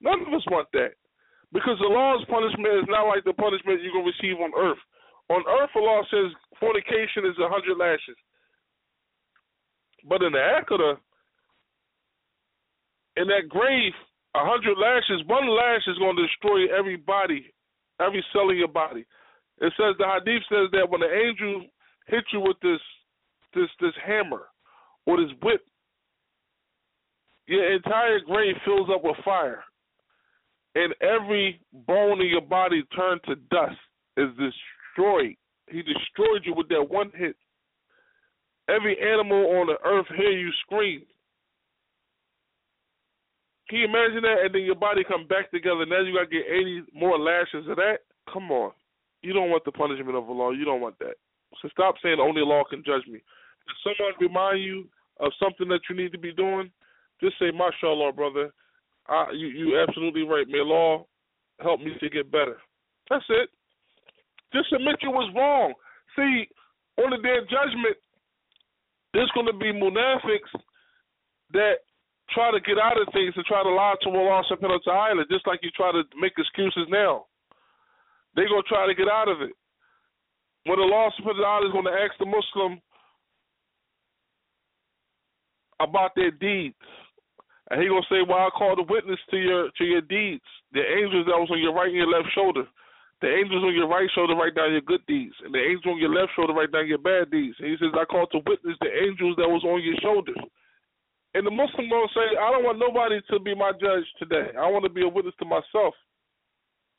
None 0.01 0.23
of 0.23 0.33
us 0.33 0.47
want 0.49 0.71
that. 0.73 0.95
Because 1.53 1.77
the 1.83 1.91
law's 1.91 2.25
punishment 2.31 2.73
is 2.79 2.89
not 2.89 3.11
like 3.11 3.27
the 3.27 3.35
punishment 3.35 3.83
you're 3.83 3.93
going 3.93 4.07
to 4.07 4.15
receive 4.15 4.39
on 4.39 4.55
earth. 4.55 4.81
On 5.31 5.43
earth, 5.47 5.71
Allah 5.75 6.03
says 6.11 6.31
fornication 6.59 7.27
is 7.27 7.39
a 7.43 7.51
hundred 7.51 7.79
lashes. 7.79 8.19
But 10.09 10.23
in 10.23 10.33
the 10.33 10.39
Akhirah, 10.39 10.97
in 13.17 13.27
that 13.29 13.49
grave, 13.49 13.93
a 14.35 14.41
hundred 14.45 14.79
lashes, 14.79 15.27
one 15.27 15.49
lash 15.49 15.83
is 15.87 15.99
going 15.99 16.17
to 16.17 16.27
destroy 16.27 16.75
every 16.77 16.97
body 16.97 17.53
every 18.01 18.25
cell 18.33 18.51
in 18.51 18.57
your 18.57 18.69
body. 18.69 19.05
It 19.61 19.73
says 19.77 19.95
the 19.99 20.07
hadith 20.07 20.43
says 20.49 20.69
that 20.73 20.89
when 20.89 21.01
the 21.01 21.13
angel 21.13 21.67
hits 22.07 22.27
you 22.33 22.41
with 22.41 22.57
this 22.63 22.81
this 23.55 23.69
this 23.81 23.93
hammer 24.05 24.49
or 25.07 25.19
this 25.19 25.33
whip, 25.43 25.61
your 27.47 27.73
entire 27.73 28.21
grave 28.21 28.55
fills 28.65 28.89
up 28.93 29.05
with 29.05 29.17
fire. 29.25 29.65
And 30.77 30.95
every 31.01 31.61
bone 31.73 32.21
in 32.21 32.29
your 32.29 32.41
body 32.41 32.85
turned 32.95 33.21
to 33.25 33.35
dust 33.51 33.77
is 34.17 34.29
destroyed. 34.39 35.35
He 35.69 35.83
destroyed 35.83 36.43
you 36.45 36.55
with 36.55 36.69
that 36.69 36.89
one 36.89 37.11
hit. 37.15 37.35
Every 38.75 38.97
animal 39.01 39.59
on 39.59 39.67
the 39.67 39.77
earth 39.85 40.07
hear 40.17 40.31
you 40.31 40.51
scream. 40.65 41.03
Can 43.69 43.79
you 43.81 43.85
imagine 43.85 44.23
that? 44.23 44.45
And 44.45 44.55
then 44.55 44.63
your 44.63 44.75
body 44.75 45.03
come 45.07 45.27
back 45.27 45.51
together. 45.51 45.87
Now 45.87 46.01
you 46.01 46.15
got 46.15 46.31
to 46.31 46.37
get 46.37 46.47
80 46.51 46.83
more 46.95 47.19
lashes 47.19 47.69
of 47.69 47.77
that. 47.77 47.99
Come 48.33 48.51
on. 48.51 48.73
You 49.23 49.33
don't 49.33 49.51
want 49.51 49.65
the 49.65 49.73
punishment 49.73 50.17
of 50.17 50.29
law. 50.29 50.51
You 50.51 50.65
don't 50.65 50.81
want 50.81 50.99
that. 50.99 51.15
So 51.63 51.69
stop 51.69 51.95
saying 52.03 52.19
only 52.21 52.43
law 52.43 52.65
can 52.69 52.83
judge 52.85 53.07
me. 53.07 53.19
If 53.19 53.77
someone 53.83 54.15
remind 54.21 54.63
you 54.63 54.89
of 55.21 55.33
something 55.43 55.69
that 55.69 55.81
you 55.89 55.97
need 55.97 56.13
to 56.13 56.19
be 56.19 56.33
doing, 56.33 56.71
just 57.21 57.39
say, 57.39 57.51
MashaAllah, 57.53 58.17
brother. 58.17 58.53
I, 59.09 59.27
you 59.35 59.49
you 59.49 59.81
absolutely 59.81 60.23
right. 60.23 60.47
May 60.49 60.63
law 60.63 61.07
help 61.61 61.81
me 61.81 61.93
to 62.01 62.11
get 62.11 62.31
better. 62.31 62.59
That's 63.09 63.25
it. 63.29 63.51
Just 64.53 64.73
admit 64.73 64.97
you 65.03 65.11
was 65.11 65.31
wrong. 65.35 65.75
See, 66.17 66.49
on 67.03 67.11
the 67.11 67.19
day 67.19 67.37
of 67.39 67.49
judgment, 67.49 67.97
there's 69.15 69.31
going 69.35 69.47
to 69.47 69.53
be 69.53 69.73
munafiqs 69.73 70.53
that 71.53 71.83
try 72.31 72.51
to 72.51 72.61
get 72.61 72.79
out 72.79 73.01
of 73.01 73.13
things 73.13 73.35
and 73.37 73.45
try 73.45 73.63
to 73.63 73.71
lie 73.71 73.95
to 74.03 74.11
Allah 74.11 74.45
subhanahu 74.51 74.81
wa 74.87 74.93
ta'ala, 74.93 75.25
just 75.31 75.47
like 75.47 75.61
you 75.63 75.71
try 75.71 75.91
to 75.93 76.03
make 76.21 76.33
excuses 76.39 76.87
now. 76.89 77.27
They're 78.35 78.49
going 78.49 78.63
to 78.63 78.69
try 78.69 78.87
to 78.87 78.95
get 78.95 79.09
out 79.09 79.29
of 79.29 79.43
it. 79.43 79.51
When 80.65 80.79
Allah 80.79 81.11
subhanahu 81.19 81.39
wa 81.39 81.43
ta'ala 81.43 81.67
is 81.67 81.73
going 81.73 81.87
to 81.87 81.99
ask 81.99 82.13
the 82.19 82.27
Muslim 82.27 82.81
about 85.81 86.13
their 86.15 86.31
deeds, 86.31 86.77
and 87.71 87.81
he 87.81 87.89
gonna 87.89 88.03
say, 88.11 88.23
"Well, 88.27 88.47
I 88.47 88.51
called 88.51 88.81
a 88.81 88.83
witness 88.83 89.19
to 89.31 89.39
your 89.39 89.71
to 89.79 89.85
your 89.85 90.01
deeds. 90.01 90.45
The 90.73 90.83
angels 90.83 91.27
that 91.27 91.39
was 91.39 91.51
on 91.51 91.61
your 91.61 91.73
right 91.73 91.87
and 91.87 91.97
your 91.97 92.11
left 92.11 92.29
shoulder, 92.35 92.67
the 93.21 93.29
angels 93.29 93.65
on 93.65 93.75
your 93.75 93.89
right 93.89 94.11
shoulder 94.15 94.35
write 94.35 94.55
down 94.55 94.73
your 94.73 94.81
good 94.81 95.05
deeds, 95.07 95.35
and 95.45 95.55
the 95.55 95.61
angels 95.61 95.87
on 95.87 95.99
your 95.99 96.15
left 96.15 96.33
shoulder 96.35 96.53
write 96.53 96.73
down 96.73 96.89
your 96.89 96.99
bad 96.99 97.31
deeds." 97.31 97.59
And 97.61 97.69
he 97.69 97.77
says, 97.77 97.93
"I 97.95 98.05
called 98.05 98.31
to 98.33 98.39
witness 98.47 98.79
the 98.81 98.93
angels 99.05 99.37
that 99.37 99.49
was 99.49 99.65
on 99.65 99.83
your 99.83 99.97
shoulders." 100.01 100.41
And 101.35 101.47
the 101.47 101.51
Muslim 101.51 101.89
gonna 101.89 102.09
say, 102.11 102.37
I 102.37 102.51
don't 102.51 102.65
want 102.65 102.79
nobody 102.79 103.21
to 103.31 103.39
be 103.39 103.55
my 103.55 103.71
judge 103.79 104.07
today. 104.19 104.51
I 104.59 104.67
want 104.67 104.83
to 104.83 104.91
be 104.91 105.03
a 105.03 105.09
witness 105.09 105.35
to 105.39 105.45
myself. 105.45 105.95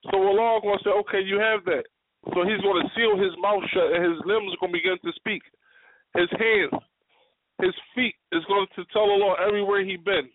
So 0.09 0.15
Allah 0.15 0.61
gonna 0.63 0.79
say, 0.83 0.89
okay, 1.03 1.19
you 1.19 1.37
have 1.37 1.65
that. 1.65 1.83
So 2.33 2.47
He's 2.47 2.61
gonna 2.61 2.87
seal 2.95 3.17
His 3.17 3.35
mouth 3.37 3.63
shut, 3.73 3.91
and 3.91 4.03
His 4.05 4.23
limbs 4.23 4.53
are 4.53 4.61
gonna 4.61 4.71
begin 4.71 4.97
to 5.03 5.11
speak. 5.19 5.43
His 6.15 6.31
hands, 6.39 6.79
His 7.59 7.75
feet 7.93 8.15
is 8.31 8.45
going 8.45 8.67
to 8.75 8.85
tell 8.93 9.11
Allah 9.11 9.35
everywhere 9.45 9.83
He 9.83 9.97
been. 9.97 10.29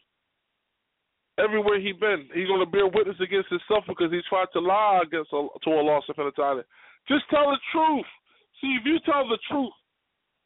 Everywhere 1.38 1.78
he 1.80 1.92
been, 1.92 2.28
he's 2.32 2.48
going 2.48 2.64
to 2.64 2.70
bear 2.70 2.86
witness 2.86 3.20
against 3.20 3.50
himself 3.50 3.84
because 3.86 4.10
he 4.10 4.20
tried 4.28 4.48
to 4.54 4.60
lie 4.60 5.02
against 5.04 5.32
a, 5.32 5.46
to 5.64 5.70
Allah 5.70 6.00
subhanahu 6.08 6.32
wa 6.32 6.42
ta'ala. 6.42 6.62
Just 7.08 7.28
tell 7.28 7.50
the 7.52 7.58
truth. 7.72 8.08
See, 8.60 8.72
if 8.80 8.86
you 8.86 8.98
tell 9.04 9.28
the 9.28 9.38
truth, 9.50 9.72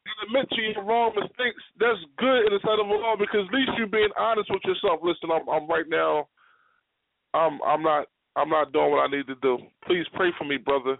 and 0.02 0.28
admit 0.28 0.50
to 0.50 0.60
your 0.62 0.82
wrong 0.84 1.12
mistakes, 1.14 1.62
that's 1.78 2.00
good 2.18 2.46
in 2.46 2.52
the 2.52 2.60
sight 2.64 2.80
of 2.80 2.90
Allah 2.90 3.14
because 3.18 3.46
at 3.46 3.54
least 3.54 3.70
you're 3.78 3.86
being 3.86 4.10
honest 4.18 4.50
with 4.50 4.62
yourself. 4.64 4.98
Listen, 5.02 5.30
I'm, 5.30 5.46
I'm 5.48 5.68
right 5.68 5.86
now. 5.88 6.26
I'm 7.34 7.60
I'm 7.62 7.82
not 7.82 8.08
I'm 8.34 8.48
not 8.48 8.72
doing 8.72 8.90
what 8.90 9.06
I 9.06 9.14
need 9.14 9.28
to 9.28 9.36
do. 9.36 9.58
Please 9.86 10.06
pray 10.14 10.30
for 10.38 10.44
me, 10.44 10.56
brother. 10.56 10.96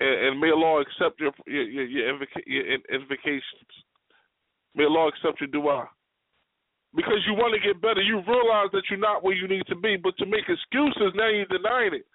and, 0.00 0.26
and 0.26 0.40
may 0.40 0.50
Allah 0.50 0.82
accept 0.82 1.20
your 1.20 1.32
your 1.46 1.62
your, 1.64 1.84
your, 1.84 2.14
invoca- 2.14 2.46
your 2.46 2.64
invocations. 2.94 3.72
May 4.74 4.84
Allah 4.84 5.08
accept 5.08 5.40
your 5.40 5.48
dua. 5.48 5.88
Because 6.94 7.24
you 7.26 7.32
want 7.32 7.56
to 7.56 7.60
get 7.60 7.80
better, 7.80 8.02
you 8.02 8.20
realize 8.28 8.68
that 8.72 8.84
you're 8.90 9.00
not 9.00 9.24
where 9.24 9.34
you 9.34 9.48
need 9.48 9.64
to 9.68 9.76
be, 9.76 9.96
but 9.96 10.16
to 10.18 10.26
make 10.26 10.44
excuses, 10.44 11.16
now 11.16 11.28
you're 11.28 11.48
denying 11.48 11.96
it. 11.96 12.06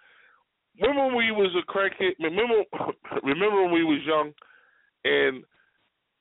Remember 0.79 1.07
when 1.07 1.17
we 1.17 1.31
was 1.31 1.49
a 1.57 1.65
crackhead? 1.65 2.13
Remember, 2.21 2.61
remember 3.23 3.63
when 3.63 3.73
we 3.73 3.83
was 3.83 4.01
young, 4.05 4.29
and 5.03 5.43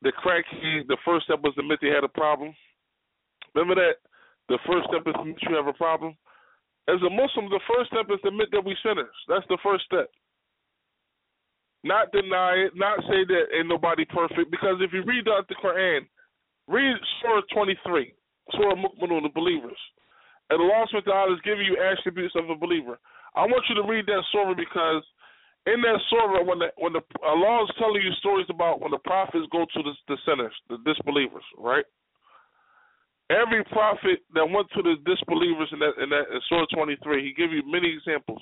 the 0.00 0.12
crackhead, 0.24 0.88
the 0.88 0.96
first 1.04 1.26
step 1.26 1.40
was 1.44 1.54
to 1.54 1.60
admit 1.60 1.80
they 1.82 1.92
had 1.92 2.04
a 2.04 2.08
problem. 2.08 2.54
Remember 3.54 3.74
that? 3.76 4.00
The 4.48 4.58
first 4.66 4.88
step 4.88 5.04
is 5.04 5.12
to 5.14 5.20
admit 5.20 5.36
you 5.42 5.56
have 5.56 5.66
a 5.66 5.76
problem. 5.76 6.16
As 6.88 7.02
a 7.02 7.10
Muslim, 7.10 7.50
the 7.50 7.60
first 7.68 7.90
step 7.90 8.06
is 8.08 8.20
to 8.22 8.28
admit 8.28 8.48
that 8.52 8.64
we 8.64 8.76
sinners. 8.80 9.12
That's 9.28 9.46
the 9.48 9.58
first 9.62 9.84
step. 9.84 10.08
Not 11.84 12.10
deny 12.12 12.66
it, 12.66 12.72
not 12.74 13.00
say 13.04 13.26
that 13.28 13.52
ain't 13.52 13.68
nobody 13.68 14.04
perfect, 14.06 14.50
because 14.50 14.80
if 14.80 14.92
you 14.92 15.02
read 15.04 15.26
the 15.26 15.54
Quran, 15.62 16.06
read 16.68 16.96
Surah 17.20 17.42
23, 17.52 18.12
Surah 18.52 18.76
Mu'minun, 18.76 19.22
the 19.22 19.34
believers. 19.34 19.78
And 20.50 20.62
Allah 20.62 20.86
subhanahu 20.94 21.34
is 21.34 21.40
giving 21.42 21.66
you 21.66 21.76
attributes 21.82 22.34
of 22.36 22.48
a 22.50 22.54
believer. 22.54 22.98
I 23.34 23.42
want 23.46 23.64
you 23.68 23.74
to 23.76 23.86
read 23.88 24.06
that 24.06 24.22
surah 24.32 24.54
because 24.54 25.02
in 25.66 25.82
that 25.82 25.98
surah, 26.08 26.46
when 26.46 26.62
the 26.62 26.70
when 26.78 26.94
the 26.94 27.02
uh, 27.22 27.34
Allah 27.34 27.64
is 27.66 27.74
telling 27.78 28.00
you 28.00 28.14
stories 28.22 28.46
about 28.48 28.80
when 28.80 28.94
the 28.94 29.02
prophets 29.02 29.50
go 29.50 29.66
to 29.66 29.80
the, 29.82 29.92
the 30.06 30.16
sinners, 30.22 30.54
the 30.70 30.78
disbelievers, 30.86 31.42
right? 31.58 31.84
Every 33.28 33.64
prophet 33.74 34.22
that 34.38 34.46
went 34.46 34.70
to 34.78 34.82
the 34.86 34.94
disbelievers 35.02 35.68
in 35.74 35.82
that 35.82 35.98
in 35.98 36.08
that 36.14 36.30
in 36.30 36.40
Surah 36.48 36.70
23, 36.72 37.26
he 37.26 37.34
gave 37.34 37.50
you 37.50 37.66
many 37.66 37.90
examples. 37.90 38.40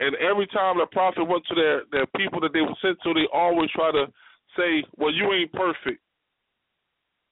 And 0.00 0.16
every 0.16 0.48
time 0.48 0.80
the 0.80 0.88
prophet 0.90 1.28
went 1.28 1.44
to 1.52 1.54
their 1.54 1.82
their 1.92 2.08
people 2.16 2.40
that 2.40 2.56
they 2.56 2.64
were 2.64 2.80
sent 2.80 2.96
to, 3.04 3.12
they 3.12 3.28
always 3.28 3.68
try 3.76 3.92
to 3.92 4.08
say, 4.56 4.82
"Well, 4.96 5.12
you 5.12 5.28
ain't 5.36 5.52
perfect." 5.52 6.00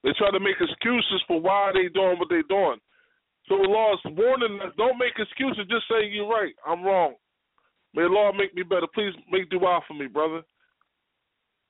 They 0.03 0.11
try 0.17 0.31
to 0.31 0.39
make 0.39 0.59
excuses 0.59 1.23
for 1.27 1.39
why 1.39 1.71
they 1.73 1.87
doing 1.89 2.19
what 2.19 2.29
they 2.29 2.43
doing. 2.49 2.77
So 3.47 3.55
Allah 3.55 3.95
is 3.95 4.03
warning 4.15 4.59
us: 4.61 4.75
don't 4.77 4.99
make 4.99 5.15
excuses. 5.17 5.67
Just 5.69 5.87
say 5.87 6.07
you're 6.07 6.27
right. 6.27 6.53
I'm 6.67 6.83
wrong. 6.83 7.15
May 7.93 8.03
Allah 8.03 8.31
make 8.35 8.55
me 8.55 8.63
better. 8.63 8.87
Please 8.93 9.13
make 9.31 9.49
dua 9.49 9.81
for 9.87 9.93
me, 9.93 10.07
brother. 10.07 10.41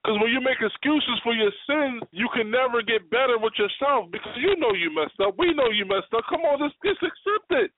Because 0.03 0.19
when 0.19 0.35
you 0.35 0.43
make 0.43 0.59
excuses 0.59 1.15
for 1.23 1.31
your 1.31 1.51
sins, 1.63 2.03
you 2.11 2.27
can 2.35 2.51
never 2.51 2.83
get 2.83 3.07
better 3.07 3.39
with 3.39 3.55
yourself 3.55 4.11
because 4.11 4.35
you 4.35 4.51
know 4.59 4.75
you 4.75 4.91
messed 4.91 5.15
up. 5.23 5.35
We 5.39 5.55
know 5.55 5.71
you 5.71 5.87
messed 5.87 6.11
up. 6.11 6.27
Come 6.27 6.43
on, 6.43 6.59
just, 6.59 6.75
just 6.83 6.99
accept 6.99 7.47
it. 7.55 7.71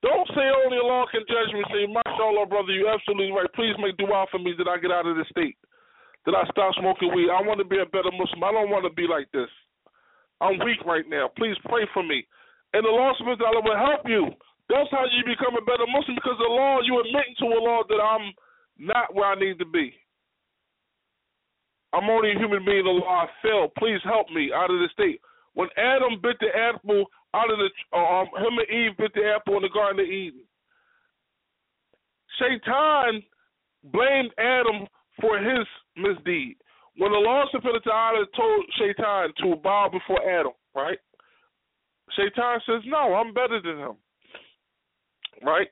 Don't 0.00 0.28
say 0.32 0.48
only 0.64 0.80
Allah 0.80 1.04
can 1.12 1.28
judge 1.28 1.52
me. 1.52 1.60
Say, 1.68 1.84
MashaAllah, 1.92 2.44
oh, 2.44 2.48
brother, 2.48 2.72
you're 2.72 2.88
absolutely 2.88 3.36
right. 3.36 3.52
Please 3.52 3.76
make 3.76 4.00
dua 4.00 4.24
for 4.32 4.40
me 4.40 4.56
that 4.56 4.64
I 4.64 4.80
get 4.80 4.90
out 4.90 5.04
of 5.04 5.16
this 5.16 5.28
state, 5.28 5.60
that 6.26 6.34
I 6.34 6.44
stop 6.50 6.74
smoking 6.78 7.14
weed. 7.14 7.30
I 7.30 7.40
want 7.40 7.58
to 7.58 7.68
be 7.68 7.80
a 7.80 7.86
better 7.88 8.12
Muslim. 8.12 8.44
I 8.44 8.52
don't 8.52 8.70
want 8.70 8.84
to 8.84 8.92
be 8.92 9.06
like 9.08 9.30
this. 9.32 9.48
I'm 10.40 10.58
weak 10.64 10.84
right 10.84 11.04
now. 11.08 11.28
Please 11.36 11.56
pray 11.68 11.88
for 11.92 12.02
me. 12.02 12.26
And 12.72 12.86
Allah 12.86 13.14
subhanahu 13.20 13.40
wa 13.40 13.64
will 13.64 13.76
help 13.76 14.04
you. 14.06 14.30
That's 14.68 14.90
how 14.90 15.04
you 15.04 15.24
become 15.26 15.56
a 15.58 15.64
better 15.64 15.88
Muslim 15.88 16.14
because 16.14 16.38
the 16.38 16.48
law, 16.48 16.80
you 16.84 17.00
admitting 17.00 17.34
to 17.40 17.46
Allah 17.46 17.82
that 17.88 18.00
I'm 18.00 18.32
not 18.78 19.14
where 19.14 19.26
I 19.26 19.34
need 19.34 19.58
to 19.58 19.66
be. 19.66 19.92
I'm 21.92 22.08
only 22.08 22.32
a 22.32 22.38
human 22.38 22.64
being, 22.64 22.86
Allah. 22.86 23.26
I 23.26 23.26
failed. 23.42 23.74
Please 23.76 23.98
help 24.04 24.30
me 24.30 24.52
out 24.54 24.70
of 24.70 24.78
this 24.78 24.92
state. 24.92 25.20
When 25.54 25.68
Adam 25.76 26.20
bit 26.22 26.36
the 26.38 26.54
apple 26.54 27.06
out 27.34 27.50
of 27.50 27.58
the, 27.58 27.68
um, 27.96 28.28
him 28.38 28.58
and 28.58 28.70
Eve 28.70 28.96
bit 28.96 29.12
the 29.14 29.26
apple 29.34 29.56
in 29.56 29.62
the 29.62 29.74
Garden 29.74 30.00
of 30.00 30.06
Eden, 30.06 30.46
Shaitan 32.38 33.22
blamed 33.84 34.30
Adam 34.38 34.86
for 35.20 35.38
his 35.38 35.66
misdeed. 35.96 36.56
When 36.96 37.12
Allah 37.12 37.46
subhanahu 37.54 37.86
wa 37.86 37.92
ta'ala 37.92 38.26
told 38.36 38.64
Shaitan 38.78 39.32
to 39.42 39.56
bow 39.62 39.88
before 39.90 40.20
Adam, 40.26 40.52
right? 40.74 40.98
Shaitan 42.16 42.60
says, 42.66 42.82
No, 42.86 43.14
I'm 43.14 43.32
better 43.32 43.60
than 43.62 43.78
him. 43.78 43.96
Right? 45.42 45.68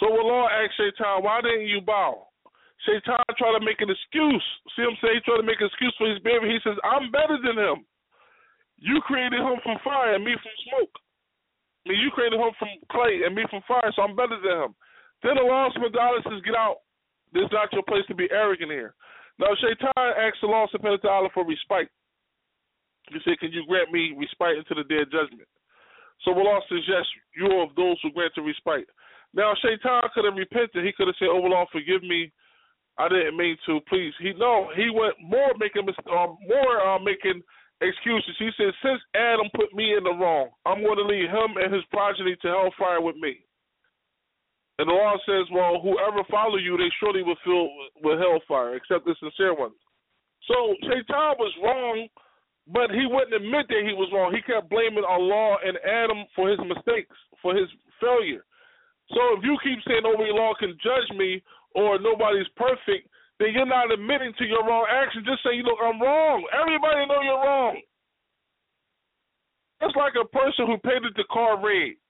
So 0.00 0.06
Allah 0.10 0.50
asked 0.52 0.76
Shaitan, 0.76 1.22
Why 1.22 1.40
didn't 1.40 1.68
you 1.68 1.80
bow? 1.80 2.28
Shaitan 2.84 3.24
tried 3.38 3.56
to 3.58 3.64
make 3.64 3.80
an 3.80 3.90
excuse. 3.90 4.44
See 4.74 4.82
what 4.82 4.94
I'm 4.94 4.98
saying? 5.00 5.14
He 5.18 5.24
tried 5.24 5.40
to 5.40 5.48
make 5.48 5.60
an 5.62 5.70
excuse 5.70 5.94
for 5.96 6.10
his 6.10 6.20
baby. 6.20 6.52
He 6.52 6.60
says, 6.62 6.76
I'm 6.84 7.10
better 7.10 7.38
than 7.40 7.56
him. 7.56 7.86
You 8.76 9.00
created 9.08 9.40
him 9.40 9.56
from 9.64 9.80
fire 9.82 10.14
and 10.14 10.24
me 10.24 10.36
from 10.36 10.56
smoke. 10.68 10.92
I 11.86 11.94
mean, 11.94 12.00
you 12.02 12.10
created 12.12 12.36
him 12.36 12.52
from 12.58 12.68
clay 12.92 13.24
and 13.24 13.34
me 13.34 13.48
from 13.48 13.62
fire, 13.64 13.88
so 13.94 14.02
I'm 14.02 14.18
better 14.18 14.36
than 14.36 14.68
him. 14.68 14.72
Then 15.22 15.40
the 15.40 15.46
subhanahu 15.48 15.96
wa 15.96 16.20
says, 16.28 16.44
Get 16.44 16.54
out. 16.54 16.84
This 17.32 17.48
is 17.48 17.54
not 17.54 17.72
your 17.72 17.82
place 17.88 18.04
to 18.08 18.14
be 18.14 18.28
arrogant 18.30 18.70
here. 18.70 18.94
Now, 19.38 19.52
Shaitan 19.60 19.92
asked 19.96 20.42
Allah 20.42 20.66
subhanahu 20.72 21.02
wa 21.04 21.08
ta'ala 21.08 21.28
for 21.34 21.44
respite. 21.46 21.90
He 23.12 23.18
said, 23.24 23.38
Can 23.38 23.52
you 23.52 23.64
grant 23.68 23.92
me 23.92 24.16
respite 24.16 24.58
into 24.58 24.74
the 24.74 24.88
day 24.88 25.02
of 25.02 25.12
judgment? 25.12 25.48
So 26.24 26.32
Allah 26.32 26.60
Yes, 26.70 27.04
you 27.36 27.46
are 27.46 27.64
of 27.64 27.76
those 27.76 28.00
who 28.02 28.10
grant 28.12 28.32
the 28.34 28.42
respite. 28.42 28.88
Now, 29.34 29.52
Shaitan 29.60 30.08
could 30.14 30.24
have 30.24 30.34
repented. 30.34 30.84
He 30.84 30.92
could 30.96 31.06
have 31.06 31.16
said, 31.18 31.28
Oh, 31.30 31.44
Allah, 31.44 31.66
forgive 31.70 32.02
me 32.02 32.32
I 32.98 33.08
didn't 33.08 33.36
mean 33.36 33.56
to. 33.66 33.80
Please, 33.88 34.12
he 34.20 34.32
no, 34.38 34.68
he 34.74 34.88
went 34.90 35.14
more 35.20 35.52
making 35.58 35.86
uh, 35.88 36.26
more 36.48 36.80
uh, 36.80 36.98
making 36.98 37.42
excuses. 37.80 38.34
He 38.38 38.50
said, 38.56 38.72
since 38.82 39.00
Adam 39.14 39.48
put 39.54 39.74
me 39.74 39.96
in 39.96 40.04
the 40.04 40.16
wrong, 40.16 40.48
I'm 40.64 40.82
going 40.82 40.96
to 40.96 41.04
lead 41.04 41.28
him 41.28 41.60
and 41.62 41.74
his 41.74 41.84
progeny 41.92 42.36
to 42.40 42.48
hellfire 42.48 43.02
with 43.02 43.16
me. 43.16 43.44
And 44.78 44.88
the 44.88 44.92
law 44.92 45.16
says, 45.24 45.48
well, 45.52 45.80
whoever 45.80 46.20
follow 46.30 46.56
you, 46.56 46.76
they 46.76 46.92
surely 47.00 47.22
will 47.22 47.40
fill 47.44 47.68
with 48.04 48.20
hellfire, 48.20 48.76
except 48.76 49.06
the 49.06 49.16
sincere 49.20 49.56
ones. 49.56 49.76
So 50.44 50.76
Shaitan 50.84 51.40
was 51.40 51.54
wrong, 51.64 52.08
but 52.68 52.92
he 52.92 53.08
wouldn't 53.08 53.34
admit 53.34 53.66
that 53.72 53.88
he 53.88 53.96
was 53.96 54.12
wrong. 54.12 54.36
He 54.36 54.44
kept 54.44 54.68
blaming 54.68 55.06
Allah 55.08 55.56
and 55.64 55.80
Adam 55.80 56.28
for 56.36 56.50
his 56.52 56.60
mistakes, 56.60 57.16
for 57.40 57.56
his 57.56 57.72
failure. 58.00 58.44
So 59.16 59.20
if 59.38 59.44
you 59.44 59.56
keep 59.64 59.80
saying, 59.88 60.04
oh, 60.04 60.18
Allah 60.18 60.54
can 60.60 60.76
judge 60.84 61.08
me, 61.16 61.40
or 61.74 61.98
nobody's 61.98 62.48
perfect, 62.56 63.08
then 63.38 63.52
you're 63.52 63.68
not 63.68 63.92
admitting 63.92 64.32
to 64.38 64.44
your 64.44 64.64
wrong 64.64 64.86
action. 64.88 65.24
Just 65.24 65.44
say, 65.44 65.60
look, 65.64 65.80
I'm 65.80 66.00
wrong. 66.00 66.44
Everybody 66.52 67.06
know 67.08 67.22
you're 67.24 67.44
wrong. 67.44 67.76
It's 69.80 69.96
like 69.96 70.14
a 70.16 70.28
person 70.28 70.66
who 70.66 70.76
painted 70.80 71.12
the 71.16 71.24
car 71.30 71.60
red. 71.60 72.00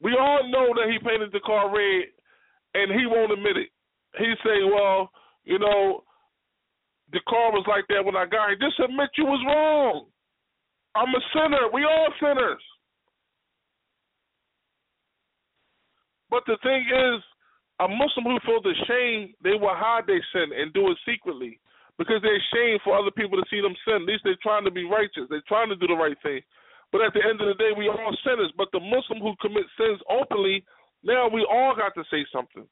We 0.00 0.16
all 0.18 0.48
know 0.50 0.74
that 0.74 0.90
he 0.90 0.98
painted 0.98 1.32
the 1.32 1.40
car 1.40 1.74
red, 1.74 2.04
and 2.74 2.92
he 2.92 3.06
won't 3.06 3.32
admit 3.32 3.56
it. 3.56 3.68
He 4.18 4.32
say, 4.44 4.64
well, 4.64 5.10
you 5.44 5.58
know, 5.58 6.04
the 7.12 7.20
car 7.28 7.52
was 7.52 7.64
like 7.68 7.84
that 7.88 8.04
when 8.04 8.16
I 8.16 8.26
got 8.26 8.48
here. 8.48 8.58
Just 8.58 8.80
admit 8.80 9.10
you 9.16 9.24
was 9.24 9.42
wrong. 9.46 10.06
I'm 10.94 11.14
a 11.14 11.22
sinner. 11.32 11.68
We 11.72 11.84
all 11.84 12.08
sinners. 12.20 12.62
But 16.30 16.42
the 16.46 16.56
thing 16.62 16.84
is, 16.90 17.22
a 17.78 17.88
Muslim 17.88 18.24
who 18.24 18.38
feels 18.44 18.64
ashamed, 18.64 19.34
they 19.44 19.54
will 19.54 19.76
hide 19.76 20.06
their 20.06 20.24
sin 20.32 20.50
and 20.56 20.72
do 20.72 20.90
it 20.90 20.98
secretly 21.06 21.60
because 21.98 22.20
they're 22.22 22.40
ashamed 22.40 22.80
for 22.82 22.98
other 22.98 23.10
people 23.10 23.38
to 23.38 23.44
see 23.50 23.60
them 23.60 23.76
sin. 23.84 24.02
At 24.02 24.08
least 24.08 24.22
they're 24.24 24.40
trying 24.42 24.64
to 24.64 24.70
be 24.70 24.84
righteous. 24.84 25.28
They're 25.28 25.44
trying 25.46 25.68
to 25.68 25.76
do 25.76 25.86
the 25.86 25.94
right 25.94 26.16
thing. 26.22 26.40
But 26.92 27.02
at 27.02 27.12
the 27.14 27.22
end 27.22 27.40
of 27.40 27.48
the 27.48 27.58
day, 27.58 27.70
we 27.76 27.88
all 27.88 28.16
sinners. 28.24 28.52
But 28.56 28.68
the 28.72 28.80
Muslim 28.80 29.20
who 29.20 29.34
commits 29.40 29.68
sins 29.76 30.00
openly, 30.08 30.64
now 31.02 31.28
we 31.28 31.46
all 31.50 31.74
got 31.76 31.94
to 31.94 32.04
say 32.10 32.24
something. 32.32 32.66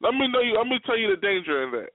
Let 0.00 0.14
me 0.14 0.28
know 0.28 0.40
you. 0.40 0.56
Let 0.56 0.66
me 0.66 0.80
tell 0.84 0.98
you 0.98 1.14
the 1.14 1.20
danger 1.20 1.64
in 1.64 1.70
that. 1.72 1.90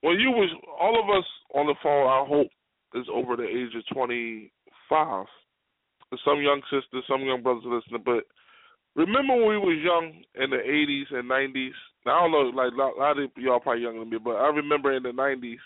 When 0.00 0.18
you 0.18 0.30
was 0.30 0.50
all 0.80 0.98
of 0.98 1.08
us 1.10 1.26
on 1.54 1.66
the 1.66 1.74
phone, 1.82 2.06
I 2.08 2.24
hope 2.26 2.48
is 2.94 3.06
over 3.12 3.36
the 3.36 3.46
age 3.46 3.74
of 3.76 3.84
twenty 3.94 4.52
five. 4.88 5.26
Some 6.24 6.42
young 6.42 6.60
sisters, 6.68 7.04
some 7.08 7.22
young 7.22 7.42
brothers 7.42 7.64
listening, 7.64 8.02
but 8.04 8.24
Remember 8.94 9.34
when 9.34 9.48
we 9.48 9.58
was 9.58 9.80
young 9.80 10.22
in 10.34 10.50
the 10.50 10.60
eighties 10.60 11.06
and 11.10 11.26
nineties? 11.26 11.72
I 12.04 12.10
don't 12.10 12.32
know, 12.32 12.50
like 12.52 12.72
a 12.72 13.00
lot 13.00 13.18
of 13.18 13.30
y'all 13.36 13.60
probably 13.60 13.82
younger 13.82 14.00
than 14.00 14.10
me, 14.10 14.18
but 14.18 14.36
I 14.36 14.48
remember 14.48 14.92
in 14.92 15.02
the 15.02 15.12
nineties, 15.12 15.60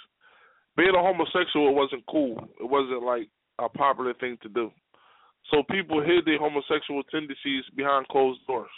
being 0.76 0.94
a 0.94 1.02
homosexual 1.02 1.74
wasn't 1.74 2.04
cool. 2.08 2.38
It 2.60 2.70
wasn't 2.70 3.02
like 3.02 3.28
a 3.58 3.68
popular 3.68 4.14
thing 4.14 4.38
to 4.42 4.48
do. 4.48 4.70
So 5.50 5.62
people 5.70 6.02
hid 6.02 6.24
their 6.24 6.38
homosexual 6.38 7.02
tendencies 7.04 7.64
behind 7.76 8.08
closed 8.08 8.40
doors. 8.46 8.70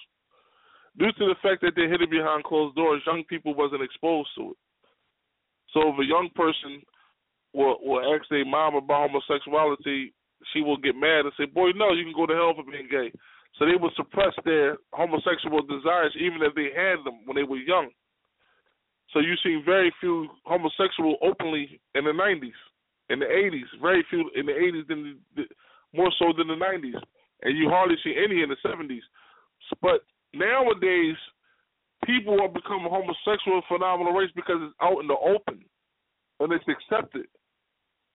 Due 0.98 1.12
to 1.12 1.24
the 1.26 1.36
fact 1.42 1.62
that 1.62 1.72
they 1.76 1.88
hid 1.88 2.02
it 2.02 2.10
behind 2.10 2.44
closed 2.44 2.76
doors, 2.76 3.02
young 3.06 3.24
people 3.24 3.54
wasn't 3.54 3.82
exposed 3.82 4.28
to 4.36 4.50
it. 4.50 4.56
So 5.72 5.88
if 5.88 5.98
a 5.98 6.04
young 6.04 6.28
person 6.34 6.82
will 7.54 7.76
will 7.80 8.02
ask 8.14 8.28
their 8.28 8.44
mom 8.44 8.74
about 8.74 9.10
homosexuality, 9.10 10.12
she 10.52 10.60
will 10.60 10.76
get 10.76 10.96
mad 10.96 11.24
and 11.24 11.32
say, 11.36 11.46
"Boy, 11.46 11.70
no, 11.72 11.92
you 11.92 12.04
can 12.04 12.12
go 12.12 12.26
to 12.26 12.34
hell 12.34 12.54
for 12.54 12.64
being 12.64 12.88
gay." 12.88 13.12
So 13.56 13.66
they 13.66 13.76
would 13.76 13.94
suppress 13.94 14.34
their 14.44 14.76
homosexual 14.92 15.62
desires 15.62 16.14
even 16.16 16.42
if 16.42 16.54
they 16.54 16.70
had 16.74 17.04
them 17.04 17.24
when 17.24 17.36
they 17.36 17.42
were 17.42 17.56
young. 17.56 17.90
So 19.12 19.20
you 19.20 19.36
see 19.42 19.62
very 19.64 19.90
few 20.00 20.28
homosexual 20.44 21.16
openly 21.22 21.80
in 21.94 22.04
the 22.04 22.12
90s, 22.12 22.54
in 23.10 23.18
the 23.18 23.26
80s, 23.26 23.80
very 23.80 24.04
few 24.10 24.30
in 24.34 24.46
the 24.46 24.52
80s, 24.52 24.86
than 24.88 25.18
the, 25.36 25.44
more 25.94 26.12
so 26.18 26.32
than 26.36 26.48
the 26.48 26.54
90s, 26.54 27.00
and 27.42 27.56
you 27.56 27.68
hardly 27.68 27.96
see 28.04 28.14
any 28.16 28.42
in 28.42 28.48
the 28.48 28.56
70s. 28.64 29.00
But 29.80 30.04
nowadays, 30.34 31.16
people 32.04 32.40
are 32.40 32.48
becoming 32.48 32.90
homosexual 32.90 33.62
phenomenal 33.68 34.12
race 34.12 34.30
because 34.34 34.56
it's 34.60 34.74
out 34.80 35.00
in 35.00 35.06
the 35.06 35.16
open 35.16 35.64
and 36.40 36.52
it's 36.52 36.64
accepted. 36.68 37.26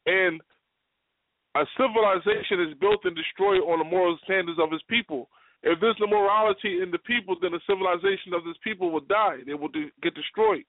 And 0.05 0.41
a 1.55 1.65
civilization 1.77 2.61
is 2.61 2.77
built 2.79 3.01
and 3.05 3.15
destroyed 3.15 3.61
on 3.61 3.79
the 3.79 3.85
moral 3.85 4.17
standards 4.23 4.59
of 4.59 4.73
its 4.73 4.83
people. 4.89 5.29
If 5.61 5.79
there's 5.79 5.95
no 5.99 6.07
morality 6.07 6.81
in 6.81 6.91
the 6.91 6.99
people, 6.99 7.35
then 7.41 7.51
the 7.51 7.61
civilization 7.67 8.33
of 8.33 8.43
this 8.43 8.57
people 8.63 8.91
will 8.91 9.05
die. 9.07 9.37
They 9.45 9.53
will 9.53 9.69
de- 9.69 9.91
get 10.01 10.15
destroyed. 10.15 10.65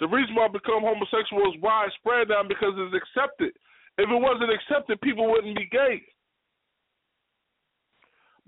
The 0.00 0.08
reason 0.08 0.34
why 0.34 0.48
I 0.48 0.48
become 0.48 0.80
homosexual 0.80 1.52
is 1.52 1.60
widespread 1.60 2.32
now 2.32 2.42
because 2.42 2.72
it's 2.76 2.96
accepted. 2.96 3.52
If 4.00 4.08
it 4.08 4.20
wasn't 4.20 4.48
accepted, 4.48 5.00
people 5.04 5.28
wouldn't 5.28 5.56
be 5.56 5.68
gay. 5.68 6.00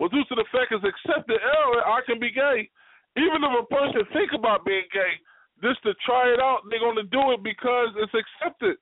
But 0.00 0.11
due 0.11 0.24
to 0.24 0.34
the 0.34 0.48
fact 0.48 0.72
it's 0.72 0.82
accepted, 0.82 1.38
I 1.44 2.00
can 2.09 2.18
be 2.18 2.32
gay. 2.32 2.72
Even 3.20 3.44
if 3.44 3.53
a 3.53 3.68
person 3.68 4.00
think 4.16 4.32
about 4.32 4.64
being 4.64 4.88
gay, 4.92 5.12
just 5.61 5.84
to 5.84 5.92
try 6.09 6.32
it 6.32 6.40
out, 6.40 6.64
they're 6.70 6.80
going 6.80 6.96
to 6.96 7.12
do 7.12 7.36
it 7.36 7.44
because 7.44 7.92
it's 8.00 8.16
accepted. 8.16 8.80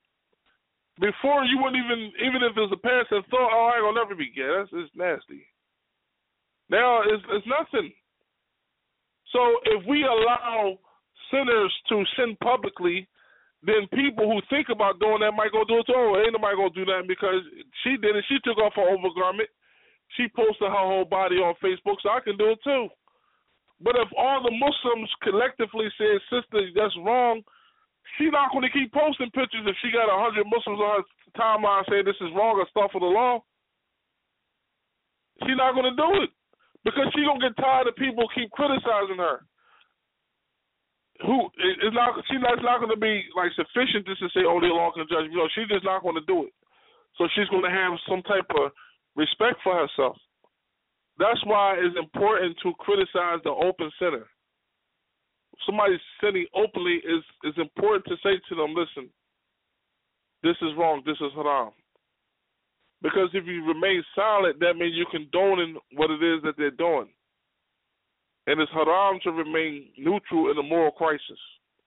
Before 1.01 1.43
you 1.45 1.59
wouldn't 1.59 1.83
even, 1.83 2.13
even 2.23 2.47
if 2.47 2.55
there's 2.55 2.71
a 2.71 2.79
passive 2.79 3.27
thought, 3.31 3.51
oh, 3.51 3.73
I 3.73 3.77
ain't 3.77 3.85
gonna 3.89 3.99
never 3.99 4.15
be 4.15 4.31
gay. 4.31 4.47
That's 4.47 4.71
it's 4.73 4.93
nasty. 4.95 5.49
Now 6.69 7.01
it's 7.03 7.25
it's 7.31 7.47
nothing. 7.49 7.91
So 9.33 9.41
if 9.65 9.87
we 9.89 10.05
allow 10.05 10.79
sinners 11.31 11.73
to 11.89 12.05
sin 12.17 12.37
publicly, 12.43 13.09
then 13.63 13.87
people 13.93 14.25
who 14.25 14.41
think 14.49 14.69
about 14.73 15.01
doing 15.01 15.21
that 15.21 15.37
might 15.37 15.53
go 15.53 15.65
do 15.65 15.81
it 15.81 15.87
too. 15.87 15.97
Oh, 15.97 16.17
ain't 16.17 16.33
nobody 16.33 16.57
gonna 16.57 16.77
do 16.77 16.85
that 16.87 17.05
because 17.07 17.45
she 17.85 17.97
did 18.01 18.17
it. 18.17 18.25
She 18.29 18.39
took 18.45 18.59
off 18.59 18.77
her 18.77 18.89
overgarment. 18.89 19.49
She 20.17 20.27
posted 20.35 20.69
her 20.69 20.87
whole 20.89 21.05
body 21.05 21.37
on 21.37 21.55
Facebook, 21.63 22.01
so 22.03 22.11
I 22.11 22.21
can 22.25 22.37
do 22.37 22.51
it 22.51 22.59
too. 22.65 22.89
But 23.81 23.97
if 23.97 24.09
all 24.17 24.43
the 24.43 24.53
Muslims 24.53 25.09
collectively 25.23 25.89
say, 25.97 26.21
sister, 26.29 26.69
that's 26.75 26.97
wrong, 27.01 27.41
she's 28.17 28.33
not 28.33 28.53
going 28.53 28.65
to 28.65 28.77
keep 28.77 28.93
posting 28.93 29.31
pictures 29.33 29.65
if 29.65 29.77
she 29.81 29.89
got 29.91 30.13
a 30.13 30.21
hundred 30.21 30.45
Muslims 30.45 30.81
on 30.81 31.01
her 31.01 31.07
timeline 31.33 31.85
saying 31.89 32.05
this 32.05 32.21
is 32.21 32.35
wrong 32.37 32.61
or 32.61 32.69
stuff 32.69 32.93
for 32.93 33.01
the 33.01 33.09
law. 33.09 33.41
She's 35.47 35.57
not 35.57 35.73
going 35.73 35.89
to 35.89 35.97
do 35.97 36.11
it 36.21 36.31
because 36.85 37.09
she's 37.17 37.25
going 37.25 37.41
to 37.41 37.49
get 37.49 37.57
tired 37.57 37.89
of 37.89 37.97
people 37.97 38.29
keep 38.37 38.51
criticizing 38.53 39.17
her. 39.17 39.49
Who 41.27 41.53
is 41.61 41.93
not? 41.93 42.17
She's 42.31 42.41
not, 42.41 42.57
not 42.65 42.81
going 42.81 42.95
to 42.95 43.01
be 43.01 43.29
like 43.37 43.53
sufficient 43.53 44.07
just 44.09 44.21
to 44.25 44.29
say, 44.33 44.41
"Oh, 44.49 44.61
the 44.61 44.73
law 44.73 44.91
can 44.93 45.05
judge." 45.05 45.29
You 45.29 45.37
know, 45.37 45.49
she's 45.53 45.69
just 45.69 45.85
not 45.85 46.03
going 46.03 46.17
to 46.17 46.25
do 46.25 46.49
it. 46.49 46.53
So 47.19 47.29
she's 47.37 47.49
going 47.53 47.65
to 47.65 47.71
have 47.71 47.93
some 48.09 48.23
type 48.25 48.49
of 48.57 48.73
respect 49.17 49.61
for 49.63 49.77
herself. 49.77 50.17
That's 51.19 51.41
why 51.45 51.77
it's 51.77 51.97
important 51.99 52.57
to 52.63 52.73
criticize 52.81 53.45
the 53.45 53.53
open 53.53 53.93
sinner. 54.01 54.25
Somebody 55.67 56.01
sinning 56.25 56.47
openly 56.57 57.05
is 57.05 57.21
is 57.45 57.55
important 57.61 58.09
to 58.09 58.17
say 58.25 58.41
to 58.49 58.55
them, 58.57 58.73
listen, 58.73 59.13
this 60.43 60.57
is 60.63 60.73
wrong, 60.79 61.03
this 61.05 61.21
is 61.21 61.33
haram. 61.37 61.77
Because 63.03 63.29
if 63.35 63.45
you 63.47 63.65
remain 63.67 64.03
silent, 64.15 64.61
that 64.61 64.77
means 64.77 64.97
you're 64.97 65.13
condoning 65.13 65.77
what 65.97 66.11
it 66.11 66.23
is 66.23 66.41
that 66.45 66.55
they're 66.57 66.71
doing. 66.71 67.09
And 68.51 68.61
it's 68.61 68.73
haram 68.73 69.21
to 69.23 69.31
remain 69.31 69.91
neutral 69.97 70.51
in 70.51 70.59
a 70.59 70.63
moral 70.63 70.91
crisis. 70.91 71.39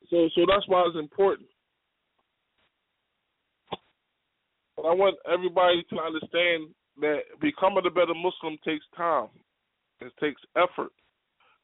So 0.09 0.29
so 0.33 0.45
that's 0.47 0.65
why 0.67 0.85
it's 0.87 0.97
important. 0.97 1.49
But 4.77 4.83
I 4.83 4.93
want 4.93 5.17
everybody 5.27 5.83
to 5.89 5.99
understand 5.99 6.71
that 7.01 7.19
becoming 7.41 7.83
a 7.85 7.89
better 7.89 8.15
Muslim 8.15 8.57
takes 8.63 8.85
time. 8.95 9.27
It 9.99 10.13
takes 10.21 10.41
effort. 10.55 10.93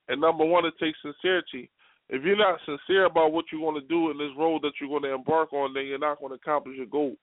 And 0.09 0.19
number 0.19 0.43
one, 0.43 0.65
it 0.65 0.73
takes 0.81 0.97
sincerity. 1.01 1.69
If 2.09 2.23
you're 2.25 2.35
not 2.35 2.59
sincere 2.65 3.05
about 3.05 3.31
what 3.31 3.45
you 3.53 3.61
want 3.61 3.77
to 3.79 3.87
do 3.87 4.11
in 4.11 4.17
this 4.17 4.35
road 4.37 4.63
that 4.63 4.73
you're 4.81 4.89
going 4.89 5.03
to 5.03 5.13
embark 5.13 5.53
on, 5.53 5.73
then 5.73 5.85
you're 5.85 5.97
not 5.97 6.19
going 6.19 6.31
to 6.31 6.35
accomplish 6.35 6.75
your 6.75 6.87
goal. 6.87 7.15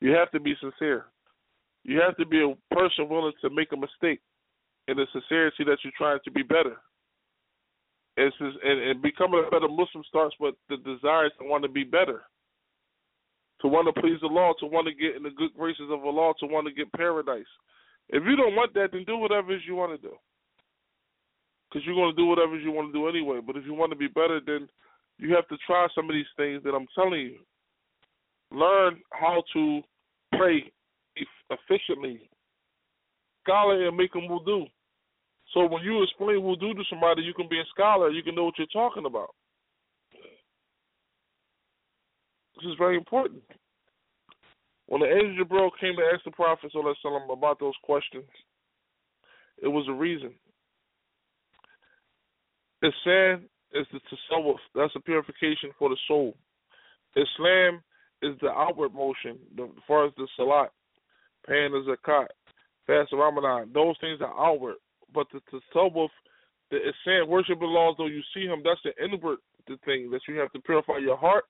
You 0.00 0.12
have 0.12 0.30
to 0.30 0.38
be 0.38 0.54
sincere. 0.60 1.06
You 1.82 2.00
have 2.06 2.16
to 2.18 2.26
be 2.26 2.38
a 2.38 2.74
person 2.74 3.08
willing 3.08 3.32
to 3.40 3.50
make 3.50 3.72
a 3.72 3.76
mistake 3.76 4.20
in 4.86 4.96
the 4.96 5.06
sincerity 5.12 5.64
that 5.64 5.78
you're 5.82 5.98
trying 5.98 6.20
to 6.24 6.30
be 6.30 6.42
better. 6.42 6.76
It's 8.16 8.36
just, 8.38 8.56
and, 8.64 8.80
and 8.80 9.02
becoming 9.02 9.44
a 9.46 9.50
better 9.50 9.68
Muslim 9.68 10.04
starts 10.08 10.34
with 10.40 10.54
the 10.68 10.76
desire 10.78 11.30
to 11.38 11.44
want 11.44 11.62
to 11.62 11.68
be 11.68 11.84
better 11.84 12.22
to 13.60 13.68
want 13.68 13.92
to 13.92 14.00
please 14.00 14.18
the 14.20 14.26
law, 14.26 14.52
to 14.58 14.66
want 14.66 14.86
to 14.86 14.94
get 14.94 15.16
in 15.16 15.22
the 15.22 15.30
good 15.30 15.54
graces 15.56 15.88
of 15.90 16.04
Allah, 16.04 16.32
to 16.40 16.46
want 16.46 16.66
to 16.66 16.72
get 16.72 16.92
paradise. 16.92 17.44
If 18.08 18.24
you 18.24 18.36
don't 18.36 18.56
want 18.56 18.74
that, 18.74 18.88
then 18.92 19.04
do 19.06 19.18
whatever 19.18 19.56
you 19.56 19.74
want 19.74 20.00
to 20.00 20.08
do. 20.08 20.14
Because 21.68 21.86
you're 21.86 21.94
going 21.94 22.14
to 22.14 22.20
do 22.20 22.26
whatever 22.26 22.58
you 22.58 22.72
want 22.72 22.92
to 22.92 22.98
do 22.98 23.08
anyway. 23.08 23.40
But 23.44 23.56
if 23.56 23.64
you 23.64 23.74
want 23.74 23.92
to 23.92 23.96
be 23.96 24.08
better, 24.08 24.40
then 24.44 24.68
you 25.18 25.34
have 25.34 25.46
to 25.48 25.56
try 25.66 25.86
some 25.94 26.08
of 26.08 26.14
these 26.14 26.24
things 26.36 26.62
that 26.64 26.74
I'm 26.74 26.88
telling 26.94 27.20
you. 27.20 27.38
Learn 28.50 29.00
how 29.12 29.42
to 29.52 29.80
pray 30.36 30.72
efficiently. 31.50 32.28
Scholar 33.44 33.86
and 33.86 33.96
make 33.96 34.12
them 34.12 34.28
wudu. 34.28 34.66
So 35.52 35.66
when 35.66 35.82
you 35.82 36.02
explain 36.02 36.40
wudu 36.40 36.74
to 36.74 36.84
somebody, 36.88 37.22
you 37.22 37.34
can 37.34 37.48
be 37.48 37.58
a 37.58 37.64
scholar. 37.74 38.10
You 38.10 38.22
can 38.22 38.34
know 38.34 38.44
what 38.44 38.58
you're 38.58 38.66
talking 38.68 39.06
about. 39.06 39.34
This 42.56 42.70
is 42.70 42.78
very 42.78 42.96
important. 42.96 43.42
When 44.86 45.00
the 45.00 45.06
angel 45.06 45.44
Jibril 45.44 45.70
came 45.80 45.96
to 45.96 46.02
ask 46.12 46.24
the 46.24 46.30
Prophet 46.30 46.72
ﷺ 46.74 47.32
about 47.32 47.58
those 47.58 47.74
questions, 47.82 48.24
it 49.62 49.68
was 49.68 49.86
a 49.88 49.92
reason. 49.92 50.32
Ihsan 52.82 53.42
is 53.72 53.86
the 53.92 54.00
tasawwuf, 54.00 54.56
that's 54.74 54.94
a 54.96 55.00
purification 55.00 55.70
for 55.78 55.88
the 55.88 55.96
soul. 56.08 56.34
Islam 57.14 57.82
is 58.22 58.36
the 58.40 58.50
outward 58.50 58.94
motion, 58.94 59.38
the, 59.56 59.64
as 59.64 59.82
far 59.86 60.06
as 60.06 60.12
the 60.16 60.26
salat, 60.36 60.70
paying 61.46 61.72
the 61.72 61.96
zakat, 61.96 62.26
fast 62.86 63.12
Ramadan. 63.12 63.70
Those 63.72 63.96
things 64.00 64.20
are 64.20 64.46
outward. 64.46 64.76
But 65.14 65.26
the 65.32 65.40
tasawwuf, 65.50 66.08
the 66.70 66.78
Ihsan, 66.78 67.28
worship 67.28 67.58
belongs 67.58 67.96
though 67.98 68.06
you 68.06 68.22
see 68.34 68.46
him, 68.46 68.62
that's 68.64 68.80
the 68.84 68.92
inward 69.02 69.38
the 69.66 69.76
thing, 69.84 70.10
that 70.10 70.20
you 70.28 70.36
have 70.36 70.52
to 70.52 70.60
purify 70.60 70.98
your 70.98 71.16
heart 71.16 71.44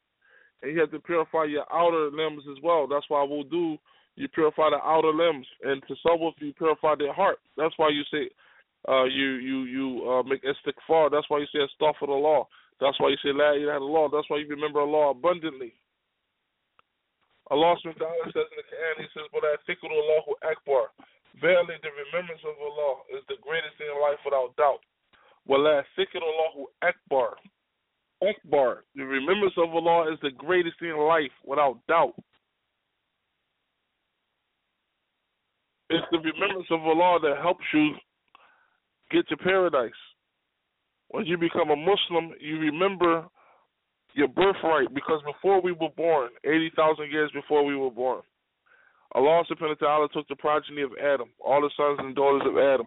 and 0.62 0.72
you 0.74 0.80
have 0.80 0.90
to 0.90 1.00
purify 1.00 1.44
your 1.44 1.64
outer 1.72 2.10
limbs 2.10 2.42
as 2.50 2.62
well. 2.62 2.86
That's 2.86 3.06
why 3.08 3.26
wudu 3.26 3.78
you 4.16 4.28
purify 4.28 4.70
the 4.70 4.76
outer 4.82 5.12
limbs, 5.12 5.46
and 5.62 5.82
to 5.88 5.94
tasawwuf 5.94 6.32
you 6.38 6.52
purify 6.52 6.94
the 6.96 7.12
heart. 7.12 7.38
That's 7.56 7.74
why 7.76 7.88
you 7.88 8.02
say 8.10 8.28
uh, 8.88 9.04
you 9.04 9.36
you 9.40 9.62
you 9.64 10.10
uh, 10.10 10.22
make 10.22 10.42
istighfar. 10.42 11.10
That's 11.10 11.28
why 11.28 11.38
you 11.38 11.46
say 11.52 11.60
astaghfirullah. 11.60 12.44
That's 12.80 12.98
why 12.98 13.10
you 13.10 13.16
say 13.22 13.32
la 13.32 13.52
ilaha 13.52 13.80
illallah. 13.80 14.10
That's 14.12 14.28
why 14.28 14.38
you 14.38 14.48
remember 14.48 14.80
Allah 14.80 15.10
abundantly. 15.10 15.74
Allah 17.50 17.74
subhanahu 17.84 18.30
says 18.30 18.46
in 18.46 18.56
the 18.56 18.66
Quran, 18.70 18.94
He 18.98 19.06
says, 19.12 19.26
"But 19.32 19.44
I 19.44 19.56
think 19.66 19.78
Allahu 19.82 20.32
Akbar." 20.44 20.90
Verily, 21.38 21.78
the 21.82 21.94
remembrance 21.94 22.42
of 22.42 22.58
Allah 22.58 23.06
is 23.14 23.22
the 23.28 23.38
greatest 23.40 23.78
thing 23.78 23.86
in 23.86 24.00
life 24.02 24.18
without 24.24 24.56
doubt. 24.56 24.82
Wala 25.46 25.82
Allahu 25.96 26.66
Akbar. 26.82 27.36
Akbar. 28.22 28.84
The 28.94 29.04
remembrance 29.04 29.54
of 29.56 29.70
Allah 29.70 30.12
is 30.12 30.18
the 30.22 30.30
greatest 30.36 30.78
thing 30.80 30.90
in 30.90 30.98
life 30.98 31.32
without 31.44 31.78
doubt. 31.88 32.14
It's 35.88 36.06
the 36.12 36.18
remembrance 36.18 36.68
of 36.70 36.80
Allah 36.82 37.18
that 37.22 37.42
helps 37.42 37.64
you 37.74 37.94
get 39.10 39.26
to 39.28 39.36
paradise. 39.36 39.90
When 41.08 41.26
you 41.26 41.36
become 41.36 41.70
a 41.70 41.76
Muslim, 41.76 42.32
you 42.40 42.58
remember 42.58 43.26
your 44.14 44.28
birthright 44.28 44.92
because 44.94 45.20
before 45.24 45.60
we 45.60 45.72
were 45.72 45.88
born, 45.96 46.30
80,000 46.44 47.10
years 47.10 47.30
before 47.34 47.64
we 47.64 47.74
were 47.74 47.90
born, 47.90 48.22
Allah 49.14 49.42
subhanahu 49.50 49.80
wa 49.80 49.86
ta'ala 49.86 50.08
took 50.12 50.28
the 50.28 50.36
progeny 50.36 50.82
of 50.82 50.92
Adam, 51.02 51.30
all 51.40 51.60
the 51.60 51.70
sons 51.76 51.98
and 52.00 52.14
daughters 52.14 52.42
of 52.46 52.56
Adam, 52.56 52.86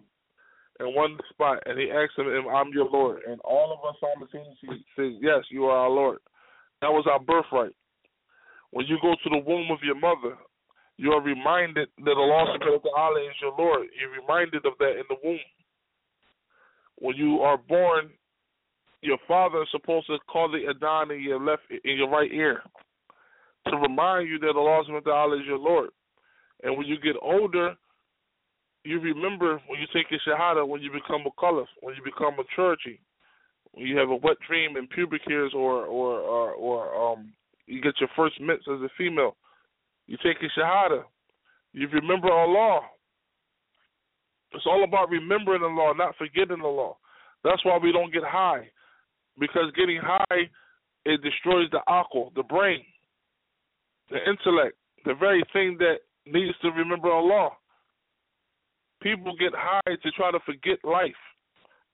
in 0.79 0.95
one 0.95 1.17
spot, 1.29 1.61
and 1.65 1.77
he 1.77 1.91
asked 1.91 2.17
him, 2.17 2.27
I'm 2.47 2.71
your 2.73 2.89
Lord. 2.89 3.21
And 3.27 3.39
all 3.41 3.73
of 3.73 3.83
us 3.87 3.99
simultaneously 3.99 4.85
says, 4.95 5.19
Yes, 5.21 5.43
you 5.51 5.65
are 5.65 5.77
our 5.77 5.89
Lord. 5.89 6.19
That 6.81 6.91
was 6.91 7.05
our 7.09 7.19
birthright. 7.19 7.75
When 8.71 8.87
you 8.87 8.97
go 9.01 9.13
to 9.13 9.29
the 9.29 9.43
womb 9.45 9.69
of 9.69 9.79
your 9.83 9.99
mother, 9.99 10.35
you 10.97 11.11
are 11.11 11.21
reminded 11.21 11.89
that 12.03 12.17
Allah 12.17 12.57
subhanahu 12.57 12.83
wa 12.83 12.89
ta'ala 12.89 13.21
is 13.21 13.35
your 13.41 13.55
Lord. 13.57 13.87
You're 13.99 14.21
reminded 14.21 14.65
of 14.65 14.73
that 14.79 14.91
in 14.91 15.03
the 15.09 15.17
womb. 15.23 15.39
When 16.99 17.15
you 17.17 17.41
are 17.41 17.57
born, 17.57 18.09
your 19.01 19.17
father 19.27 19.63
is 19.63 19.67
supposed 19.71 20.07
to 20.07 20.17
call 20.31 20.49
the 20.49 20.71
adhan 20.73 21.15
in 21.15 21.21
your 21.21 21.39
left 21.39 21.63
in 21.69 21.97
your 21.97 22.09
right 22.09 22.31
ear 22.31 22.61
to 23.67 23.77
remind 23.77 24.29
you 24.29 24.39
that 24.39 24.55
Allah 24.55 24.83
subhanahu 24.87 25.03
ta'ala 25.03 25.37
is 25.37 25.45
your 25.45 25.57
Lord. 25.57 25.89
And 26.63 26.77
when 26.77 26.87
you 26.87 26.97
get 26.99 27.15
older, 27.21 27.75
you 28.83 28.99
remember 28.99 29.61
when 29.67 29.79
you 29.79 29.87
take 29.93 30.09
your 30.11 30.19
shahada, 30.27 30.67
when 30.67 30.81
you 30.81 30.91
become 30.91 31.21
a 31.25 31.31
caliph, 31.39 31.67
when 31.81 31.95
you 31.95 32.01
become 32.03 32.33
a 32.33 32.37
maturity, 32.37 32.99
when 33.71 33.85
you 33.85 33.97
have 33.97 34.09
a 34.09 34.15
wet 34.15 34.37
dream 34.47 34.75
and 34.75 34.89
pubic 34.89 35.21
hairs, 35.27 35.51
or 35.55 35.85
or 35.85 36.19
or, 36.19 36.51
or 36.51 37.13
um, 37.13 37.33
you 37.65 37.81
get 37.81 37.99
your 37.99 38.09
first 38.15 38.39
mitts 38.41 38.65
as 38.67 38.81
a 38.81 38.89
female. 38.97 39.35
You 40.07 40.17
take 40.17 40.41
your 40.41 40.51
shahada. 40.57 41.03
You 41.71 41.87
remember 41.89 42.31
Allah. 42.31 42.81
It's 44.51 44.65
all 44.67 44.83
about 44.83 45.09
remembering 45.09 45.63
Allah, 45.63 45.93
not 45.97 46.15
forgetting 46.17 46.61
Allah. 46.63 46.93
That's 47.43 47.63
why 47.65 47.77
we 47.81 47.91
don't 47.91 48.13
get 48.13 48.23
high. 48.23 48.69
because 49.39 49.71
getting 49.75 49.99
high 50.01 50.49
it 51.05 51.21
destroys 51.21 51.69
the 51.71 51.79
akal, 51.89 52.33
the 52.35 52.43
brain, 52.43 52.83
the 54.09 54.17
intellect, 54.29 54.77
the 55.05 55.13
very 55.13 55.43
thing 55.51 55.77
that 55.79 55.97
needs 56.25 56.57
to 56.61 56.69
remember 56.71 57.11
Allah. 57.11 57.51
People 59.01 59.35
get 59.37 59.51
high 59.55 59.95
to 60.01 60.11
try 60.11 60.31
to 60.31 60.39
forget 60.45 60.79
life, 60.83 61.19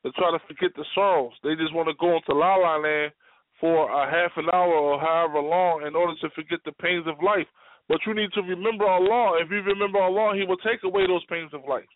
to 0.06 0.12
try 0.12 0.32
to 0.32 0.40
forget 0.48 0.72
the 0.76 0.86
sorrows. 0.94 1.34
They 1.44 1.56
just 1.56 1.74
want 1.74 1.88
to 1.90 1.96
go 2.00 2.16
into 2.18 2.34
la 2.34 2.56
la 2.56 2.78
land 2.78 3.12
for 3.60 3.90
a 3.90 4.10
half 4.10 4.32
an 4.38 4.46
hour 4.54 4.74
or 4.74 5.00
however 5.00 5.40
long 5.40 5.84
in 5.86 5.96
order 5.96 6.14
to 6.22 6.30
forget 6.36 6.60
the 6.66 6.72
pains 6.74 7.08
of 7.08 7.22
life. 7.24 7.48
But 7.90 8.00
you 8.06 8.14
need 8.14 8.32
to 8.34 8.42
remember 8.42 8.86
Allah. 8.86 9.42
If 9.42 9.50
you 9.50 9.62
remember 9.64 10.00
Allah, 10.00 10.38
He 10.38 10.46
will 10.46 10.62
take 10.62 10.84
away 10.84 11.08
those 11.08 11.26
pains 11.26 11.52
of 11.54 11.62
life. 11.68 11.90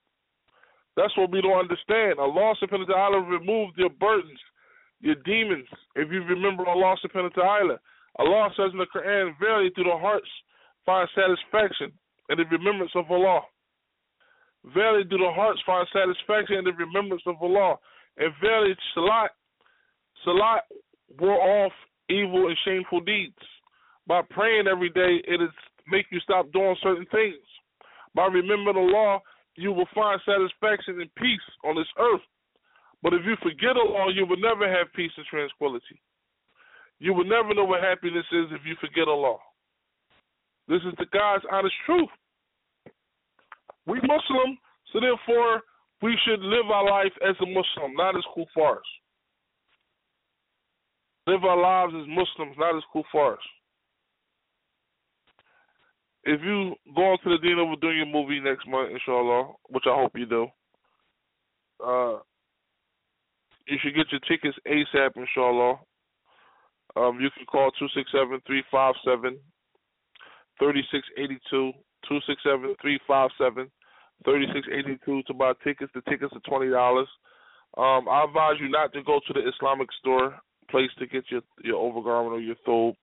That's 0.98 1.16
what 1.18 1.32
we 1.32 1.42
don't 1.42 1.58
understand. 1.58 2.20
Allah 2.20 2.54
subhanahu 2.62 2.90
wa 2.90 2.94
ta'ala 2.94 3.20
removed 3.22 3.78
your 3.78 3.90
burdens, 3.90 4.40
your 5.00 5.16
demons. 5.26 5.68
If 5.96 6.12
you 6.12 6.24
remember 6.24 6.66
Allah 6.66 6.98
subhanahu 7.06 7.38
wa 7.38 7.44
ta'ala. 7.44 7.78
Allah 8.20 8.50
says 8.58 8.70
in 8.74 8.78
the 8.78 8.86
Quran, 8.94 9.34
verily 9.40 9.72
through 9.74 9.86
the 9.86 9.98
hearts 9.98 10.30
find 10.86 11.10
satisfaction 11.16 11.92
in 12.30 12.38
the 12.38 12.46
remembrance 12.46 12.92
of 12.96 13.10
Allah. 13.12 13.42
Verily 14.74 15.04
do 15.04 15.18
the 15.18 15.32
hearts 15.32 15.62
find 15.66 15.88
satisfaction 15.92 16.58
in 16.58 16.64
the 16.64 16.74
remembrance 16.74 17.24
of 17.26 17.36
Allah. 17.42 17.76
And 18.18 18.32
verily 18.40 18.76
Salat, 18.94 19.32
Salat 20.24 20.64
wore 21.20 21.66
off 21.66 21.74
evil 22.10 22.48
and 22.48 22.58
shameful 22.64 23.02
deeds. 23.02 23.36
By 24.08 24.22
praying 24.30 24.68
every 24.68 24.90
day, 24.90 25.22
it 25.28 25.42
is 25.42 25.50
make 25.88 26.06
you 26.12 26.20
stop 26.20 26.52
doing 26.52 26.76
certain 26.82 27.06
things. 27.12 27.44
By 28.16 28.28
remembering 28.28 28.78
Allah, 28.78 29.20
you 29.56 29.72
will 29.72 29.88
find 29.94 30.20
satisfaction 30.26 31.02
and 31.02 31.14
peace 31.16 31.48
on 31.64 31.76
this 31.76 31.88
earth. 32.00 32.22
But 33.02 33.14
if 33.14 33.22
you 33.26 33.36
forget 33.44 33.76
Allah, 33.76 34.14
you 34.14 34.26
will 34.26 34.40
never 34.40 34.68
have 34.70 34.94
peace 34.96 35.12
and 35.18 35.26
tranquility. 35.26 36.00
You 37.00 37.14
will 37.14 37.26
never 37.26 37.54
know 37.54 37.66
what 37.66 37.84
happiness 37.84 38.26
is 38.32 38.46
if 38.52 38.62
you 38.66 38.76
forget 38.80 39.08
Allah. 39.08 39.38
This 40.68 40.82
is 40.82 40.94
the 40.98 41.06
God's 41.12 41.44
honest 41.52 41.76
truth. 41.86 42.10
We 43.86 44.00
Muslim, 44.02 44.58
so 44.92 45.00
therefore 45.00 45.62
we 46.02 46.18
should 46.26 46.40
live 46.40 46.70
our 46.72 46.90
life 46.90 47.12
as 47.28 47.36
a 47.42 47.46
Muslim, 47.46 47.96
not 47.96 48.16
as 48.16 48.24
kuffars. 48.36 48.88
Live 51.28 51.44
our 51.44 51.60
lives 51.60 51.94
as 51.96 52.08
Muslims, 52.08 52.56
not 52.58 52.76
as 52.76 52.84
kuffars. 52.94 53.38
If 56.26 56.40
you 56.42 56.74
go 56.96 57.02
on 57.12 57.18
to 57.24 57.38
the 57.38 57.62
Over 57.62 57.76
Dunya 57.76 58.10
movie 58.10 58.40
next 58.40 58.66
month, 58.68 58.92
inshallah, 58.92 59.54
which 59.70 59.84
I 59.86 59.96
hope 59.96 60.14
you 60.16 60.26
do, 60.26 60.48
uh, 61.86 62.20
you 63.68 63.78
should 63.82 63.96
get 63.96 64.12
your 64.12 64.22
tickets 64.22 64.58
ASAP, 64.66 65.12
inshallah. 65.18 65.80
Um, 66.96 67.20
you 67.20 67.30
can 67.36 67.46
call 67.46 67.72
267 67.72 68.42
357 68.46 69.40
3682. 70.60 71.74
267 72.08 72.76
357 72.82 73.72
3682 74.26 75.24
to 75.24 75.34
buy 75.34 75.54
tickets. 75.64 75.92
The 75.96 76.02
tickets 76.10 76.34
are 76.36 76.44
$20. 76.48 76.72
Um, 77.76 78.08
I 78.08 78.24
advise 78.24 78.60
you 78.60 78.70
not 78.70 78.94
to 78.94 79.04
go 79.04 79.20
to 79.26 79.34
the 79.34 79.48
Islamic 79.48 79.90
store 80.00 80.36
place 80.70 80.92
to 81.00 81.08
get 81.08 81.26
your, 81.30 81.42
your 81.64 81.78
overgarment 81.78 82.34
or 82.34 82.40
your 82.40 82.56
thobe 82.68 82.96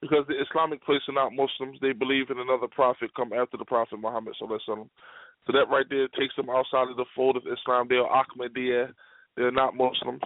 because 0.00 0.24
the 0.28 0.40
Islamic 0.40 0.84
place 0.84 1.00
are 1.08 1.14
not 1.14 1.32
Muslims. 1.32 1.78
They 1.80 1.92
believe 1.92 2.30
in 2.30 2.38
another 2.38 2.68
prophet 2.68 3.10
come 3.14 3.32
after 3.32 3.56
the 3.56 3.64
Prophet 3.64 3.98
Muhammad. 3.98 4.34
So 4.38 4.46
that 4.46 5.70
right 5.70 5.86
there 5.88 6.08
takes 6.08 6.36
them 6.36 6.50
outside 6.50 6.90
of 6.90 6.96
the 6.96 7.06
fold 7.14 7.36
of 7.36 7.44
Islam. 7.46 7.86
They 7.88 7.96
are 7.96 8.24
Ahmadiyya. 8.24 8.92
They're 9.36 9.52
not 9.52 9.76
Muslims. 9.76 10.22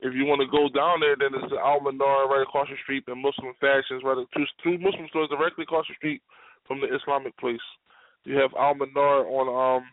If 0.00 0.14
you 0.14 0.26
want 0.26 0.40
to 0.40 0.46
go 0.46 0.70
down 0.70 1.00
there, 1.00 1.16
then 1.18 1.34
it's 1.34 1.50
the 1.50 1.58
Al 1.58 1.80
Manar 1.80 2.28
right 2.30 2.42
across 2.42 2.68
the 2.68 2.76
street 2.82 3.02
and 3.08 3.20
Muslim 3.20 3.52
Fashions 3.58 4.02
right 4.04 4.16
two, 4.34 4.46
two 4.62 4.78
Muslim 4.78 5.06
stores 5.10 5.28
directly 5.28 5.64
across 5.64 5.86
the 5.88 5.94
street 5.94 6.22
from 6.66 6.80
the 6.80 6.86
Islamic 6.94 7.36
place. 7.38 7.66
You 8.24 8.36
have 8.36 8.54
Al 8.58 8.74
Manar 8.74 9.26
on 9.26 9.46
um 9.50 9.84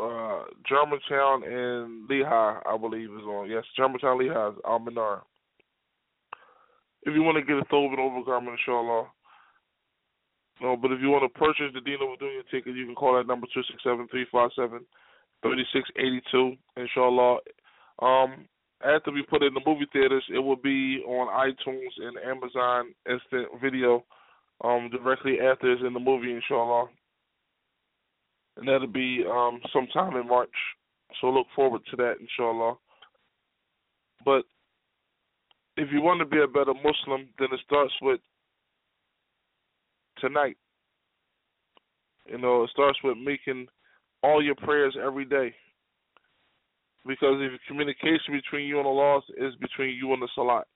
uh 0.00 0.44
Germantown 0.66 1.44
and 1.44 2.08
Lehigh, 2.08 2.60
I 2.64 2.76
believe 2.78 3.10
is 3.10 3.28
on. 3.28 3.50
Yes, 3.50 3.64
Germantown 3.76 4.18
Lehigh 4.18 4.48
is 4.48 4.56
Al 4.64 4.78
Manar. 4.78 5.22
If 7.02 7.14
you 7.14 7.22
want 7.22 7.36
to 7.36 7.44
get 7.44 7.60
a 7.60 7.64
thobe 7.72 7.92
and 7.92 8.00
overgarment, 8.00 8.56
inshallah. 8.56 9.08
No, 10.62 10.76
but 10.76 10.92
if 10.92 11.00
you 11.00 11.08
want 11.08 11.24
to 11.24 11.38
purchase 11.38 11.72
the 11.72 11.80
Dino 11.80 12.16
your 12.20 12.42
ticket, 12.50 12.76
you 12.76 12.86
can 12.86 12.94
call 12.94 13.16
that 13.16 13.26
number 13.26 13.46
two 13.52 13.62
six 13.64 13.82
seven 13.82 14.08
three 14.10 14.26
five 14.30 14.50
seven 14.56 14.80
thirty 15.42 15.64
six 15.72 15.88
eighty 15.96 16.20
two. 16.30 16.54
Inshallah. 16.76 17.38
Um, 18.00 18.46
after 18.82 19.10
we 19.12 19.22
put 19.22 19.42
it 19.42 19.46
in 19.46 19.54
the 19.54 19.60
movie 19.66 19.86
theaters, 19.92 20.24
it 20.32 20.38
will 20.38 20.56
be 20.56 21.02
on 21.06 21.28
iTunes 21.28 21.90
and 21.98 22.16
Amazon 22.18 22.94
Instant 23.08 23.48
Video. 23.62 24.04
Um, 24.62 24.90
directly 24.90 25.38
after 25.40 25.72
it's 25.72 25.82
in 25.86 25.94
the 25.94 26.00
movie, 26.00 26.32
inshallah. 26.32 26.88
And 28.56 28.68
that'll 28.68 28.86
be 28.86 29.24
um 29.30 29.60
sometime 29.72 30.16
in 30.16 30.28
March. 30.28 30.50
So 31.20 31.28
look 31.28 31.46
forward 31.56 31.80
to 31.90 31.96
that, 31.96 32.16
inshallah. 32.20 32.74
But 34.24 34.42
if 35.76 35.88
you 35.92 36.02
want 36.02 36.20
to 36.20 36.26
be 36.26 36.42
a 36.42 36.46
better 36.46 36.74
Muslim, 36.74 37.28
then 37.38 37.48
it 37.52 37.60
starts 37.64 37.94
with 38.02 38.20
tonight. 40.18 40.56
You 42.26 42.38
know, 42.38 42.64
it 42.64 42.70
starts 42.70 42.98
with 43.02 43.16
making 43.16 43.66
all 44.22 44.42
your 44.42 44.56
prayers 44.56 44.96
every 45.02 45.24
day. 45.24 45.54
Because 47.06 47.40
if 47.40 47.60
communication 47.66 48.32
between 48.32 48.66
you 48.66 48.78
and 48.78 48.86
Allah 48.86 49.20
is 49.36 49.54
between 49.56 49.96
you 49.96 50.12
and 50.12 50.22
the 50.22 50.28
Salat. 50.34 50.66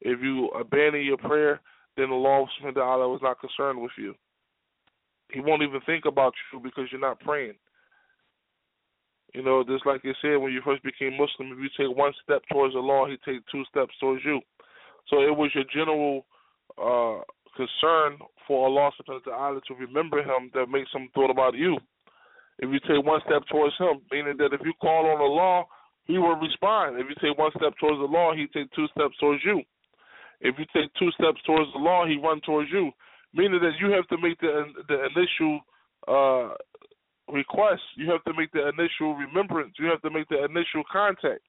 If 0.00 0.20
you 0.22 0.48
abandon 0.48 1.04
your 1.04 1.16
prayer, 1.16 1.60
then 1.96 2.10
Allah 2.10 2.46
subhanahu 2.60 3.10
was 3.10 3.20
not 3.22 3.40
concerned 3.40 3.80
with 3.80 3.92
you. 3.96 4.14
He 5.32 5.40
won't 5.40 5.62
even 5.62 5.80
think 5.86 6.04
about 6.04 6.34
you 6.52 6.60
because 6.60 6.84
you're 6.90 7.00
not 7.00 7.20
praying. 7.20 7.54
You 9.34 9.42
know, 9.42 9.62
just 9.62 9.84
like 9.84 10.02
you 10.04 10.14
said 10.22 10.36
when 10.36 10.52
you 10.52 10.62
first 10.64 10.82
became 10.82 11.12
Muslim, 11.12 11.52
if 11.52 11.58
you 11.58 11.68
take 11.76 11.96
one 11.96 12.12
step 12.24 12.42
towards 12.50 12.74
Allah, 12.74 13.08
He 13.10 13.16
take 13.30 13.42
two 13.52 13.62
steps 13.70 13.92
towards 14.00 14.24
you. 14.24 14.40
So 15.08 15.20
it 15.20 15.36
was 15.36 15.50
your 15.54 15.64
general 15.72 16.24
uh, 16.78 17.22
concern 17.56 18.18
for 18.46 18.66
Allah 18.66 18.90
subhanahu 18.96 19.26
wa 19.26 19.32
ta'ala 19.32 19.60
to 19.68 19.74
remember 19.74 20.22
him 20.22 20.50
that 20.54 20.68
makes 20.70 20.90
him 20.94 21.08
thought 21.14 21.30
about 21.30 21.54
you. 21.54 21.76
If 22.58 22.70
you 22.70 22.80
take 22.80 23.04
one 23.04 23.20
step 23.26 23.42
towards 23.50 23.76
him, 23.78 24.02
meaning 24.10 24.36
that 24.38 24.52
if 24.52 24.60
you 24.64 24.72
call 24.80 25.06
on 25.06 25.18
the 25.18 25.24
law, 25.24 25.66
he 26.06 26.18
will 26.18 26.36
respond. 26.36 26.98
If 26.98 27.06
you 27.08 27.16
take 27.22 27.38
one 27.38 27.52
step 27.56 27.74
towards 27.78 28.00
the 28.00 28.10
law, 28.10 28.34
he 28.34 28.46
take 28.48 28.72
two 28.72 28.86
steps 28.88 29.14
towards 29.20 29.44
you. 29.44 29.62
If 30.40 30.56
you 30.58 30.66
take 30.74 30.90
two 30.98 31.10
steps 31.12 31.40
towards 31.46 31.70
the 31.72 31.78
law, 31.78 32.06
he 32.06 32.18
run 32.18 32.40
towards 32.40 32.70
you. 32.72 32.90
Meaning 33.34 33.60
that 33.60 33.78
you 33.80 33.92
have 33.92 34.08
to 34.08 34.18
make 34.18 34.40
the 34.40 34.64
the 34.88 35.06
initial 35.12 35.60
uh, 36.08 36.54
request. 37.32 37.82
You 37.96 38.10
have 38.10 38.24
to 38.24 38.32
make 38.34 38.50
the 38.52 38.68
initial 38.68 39.14
remembrance. 39.14 39.74
You 39.78 39.86
have 39.86 40.00
to 40.02 40.10
make 40.10 40.28
the 40.28 40.44
initial 40.44 40.82
contact. 40.90 41.42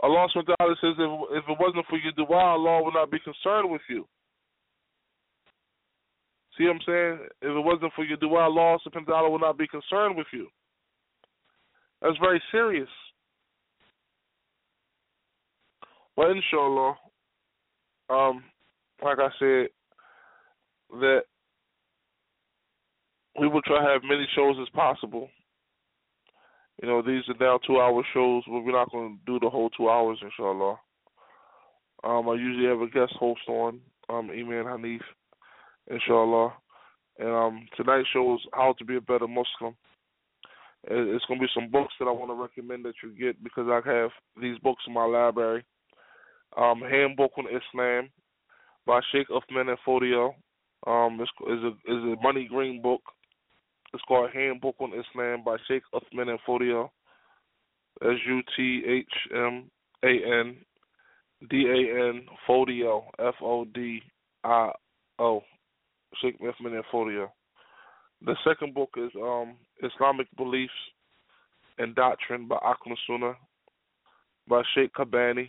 Allah 0.00 0.28
ta'ala 0.28 0.76
says 0.80 0.92
if, 0.98 1.10
if 1.40 1.44
it 1.48 1.58
wasn't 1.58 1.86
for 1.88 1.96
your 1.96 2.12
dua, 2.12 2.52
Allah 2.52 2.84
would 2.84 2.94
not 2.94 3.10
be 3.10 3.18
concerned 3.18 3.70
with 3.70 3.80
you. 3.88 4.06
See 6.56 6.64
what 6.64 6.76
I'm 6.76 6.80
saying? 6.86 7.18
If 7.42 7.50
it 7.50 7.64
wasn't 7.64 7.92
for 7.94 8.04
your 8.04 8.16
dua, 8.16 8.44
Allah 8.44 8.78
subhanahu 8.86 9.08
wa 9.08 9.28
would 9.28 9.40
not 9.40 9.58
be 9.58 9.68
concerned 9.68 10.16
with 10.16 10.26
you. 10.32 10.48
That's 12.00 12.16
very 12.18 12.42
serious. 12.50 12.88
But 16.16 16.30
inshallah, 16.30 16.94
um, 18.08 18.44
like 19.04 19.18
I 19.18 19.28
said, 19.38 19.68
that 20.92 21.20
we 23.38 23.48
will 23.48 23.62
try 23.62 23.84
to 23.84 23.90
have 23.92 24.02
many 24.02 24.26
shows 24.34 24.56
as 24.60 24.68
possible. 24.70 25.28
You 26.82 26.88
know, 26.88 27.02
these 27.02 27.22
are 27.28 27.34
now 27.38 27.58
two 27.66 27.80
hour 27.80 28.02
shows, 28.14 28.44
but 28.46 28.60
we're 28.60 28.72
not 28.72 28.90
going 28.92 29.18
to 29.18 29.32
do 29.32 29.38
the 29.40 29.50
whole 29.50 29.70
two 29.70 29.90
hours, 29.90 30.18
inshallah. 30.22 30.78
Um, 32.04 32.28
I 32.28 32.34
usually 32.34 32.68
have 32.68 32.80
a 32.80 32.88
guest 32.88 33.14
host 33.18 33.40
on, 33.48 33.80
um, 34.08 34.30
Iman 34.30 34.64
Hanif, 34.64 35.00
inshallah. 35.90 36.52
And 37.18 37.30
um, 37.30 37.66
tonight's 37.76 38.08
show 38.12 38.34
is 38.34 38.40
how 38.52 38.74
to 38.78 38.84
be 38.84 38.96
a 38.96 39.00
better 39.00 39.26
Muslim. 39.26 39.74
It's 40.88 41.24
going 41.24 41.40
to 41.40 41.46
be 41.46 41.52
some 41.52 41.70
books 41.70 41.94
that 41.98 42.06
I 42.06 42.12
want 42.12 42.30
to 42.30 42.40
recommend 42.40 42.84
that 42.84 42.94
you 43.02 43.10
get 43.10 43.42
because 43.42 43.66
I 43.68 43.80
have 43.90 44.10
these 44.40 44.58
books 44.58 44.82
in 44.86 44.94
my 44.94 45.04
library. 45.04 45.64
Um, 46.56 46.80
Handbook 46.80 47.32
on 47.38 47.46
Islam 47.46 48.10
by 48.86 49.00
Sheikh 49.10 49.28
Uthman 49.28 49.66
dan 49.66 49.76
Fodio. 49.86 50.34
Um, 50.86 51.20
is 51.20 51.28
a 51.64 51.68
is 51.68 52.04
a 52.04 52.22
money 52.22 52.46
green 52.48 52.80
book. 52.80 53.00
It's 53.92 54.02
called 54.06 54.30
Handbook 54.32 54.76
on 54.78 54.92
Islam 54.92 55.42
by 55.44 55.56
Sheikh 55.66 55.82
Uthman 55.92 56.26
dan 56.26 56.38
Fodio. 56.46 56.90
S 58.02 58.18
U 58.26 58.42
T 58.56 58.82
H 58.86 59.12
M 59.34 59.64
A 60.04 60.08
N 60.08 60.56
D 61.50 61.66
A 61.66 62.08
N 62.10 62.26
Fodio 62.48 63.04
F 63.18 63.34
O 63.42 63.64
D 63.64 64.02
I 64.44 64.70
O 65.18 65.42
Sheikh 66.20 66.38
dan 66.38 66.82
Fodio. 66.92 67.28
The 68.24 68.36
second 68.44 68.74
book 68.74 68.90
is 68.96 69.10
um, 69.16 69.56
Islamic 69.82 70.26
Beliefs 70.36 70.72
and 71.78 71.94
Doctrine 71.94 72.48
by 72.48 72.56
Akhma 72.56 72.96
Sunnah. 73.06 73.36
by 74.48 74.62
Sheikh 74.74 74.92
Kabbani. 74.94 75.48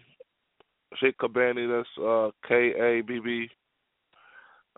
Sheikh 0.98 1.18
Kabbani, 1.18 1.68
that's 1.68 2.06
uh, 2.06 2.32
K 2.48 2.74
A 2.80 3.02
B 3.02 3.20
B 3.24 3.48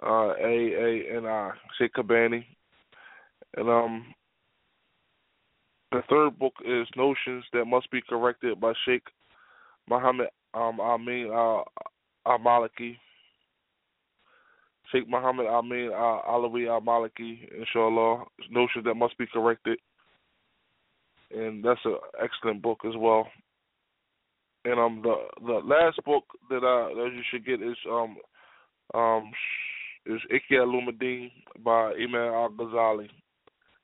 uh, 0.04 0.34
A 0.34 0.74
A 0.74 1.18
N 1.18 1.26
I. 1.26 1.52
Sheikh 1.78 1.94
Kabbani. 1.94 2.46
And 3.58 3.70
um, 3.70 4.06
the 5.92 6.02
third 6.10 6.38
book 6.38 6.54
is 6.66 6.88
Notions 6.96 7.44
That 7.54 7.66
Must 7.66 7.90
Be 7.92 8.02
Corrected 8.08 8.60
by 8.60 8.74
Sheikh 8.86 9.04
Muhammad 9.90 10.28
um, 10.54 10.80
Amin 10.80 11.30
uh, 11.32 11.62
Al 12.28 12.40
Maliki. 12.40 12.98
Sheikh 14.92 15.08
Muhammad 15.08 15.48
Amin 15.48 15.92
uh, 15.94 16.22
Alawi 16.28 16.68
Al 16.68 16.82
Maliki, 16.82 17.48
inshallah. 17.58 18.26
Notions 18.50 18.86
That 18.86 18.96
Must 18.96 19.18
Be 19.18 19.26
Corrected. 19.32 19.78
And 21.32 21.64
that's 21.64 21.80
an 21.86 21.98
excellent 22.24 22.62
book 22.62 22.80
as 22.88 22.94
well. 22.98 23.28
And 24.66 24.80
um 24.80 25.02
the 25.04 25.16
the 25.46 25.60
last 25.64 26.04
book 26.04 26.24
that 26.50 26.64
I 26.64 26.94
that 26.94 27.12
you 27.14 27.22
should 27.30 27.46
get 27.46 27.62
is 27.62 27.78
um 27.90 28.18
um 28.94 29.32
is 30.06 30.20
Ihya 30.32 30.66
Ulumuddin 30.66 31.32
by 31.64 31.94
Imam 31.94 32.34
Al 32.34 32.50
Ghazali. 32.50 33.10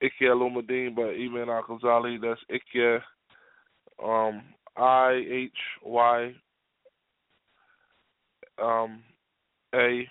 Ihya 0.03 0.31
Ulumuddin 0.33 0.95
by 0.95 1.13
Imam 1.13 1.49
Al 1.49 1.63
Ghazali. 1.63 2.19
That's 2.19 2.41
Ihya 2.51 2.99
um 4.03 4.41
I 4.75 5.23
H 5.29 5.51
Y 5.83 6.33
um 8.61 9.03
A 9.73 10.07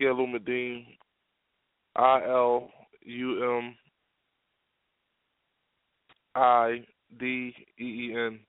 Ulumuddin 0.00 0.84
I 1.96 2.22
L 2.26 2.70
U 3.04 3.58
M 3.58 3.74
I 6.34 6.84
D 7.18 7.54
E 7.78 7.84
E 7.84 8.14
N 8.16 8.40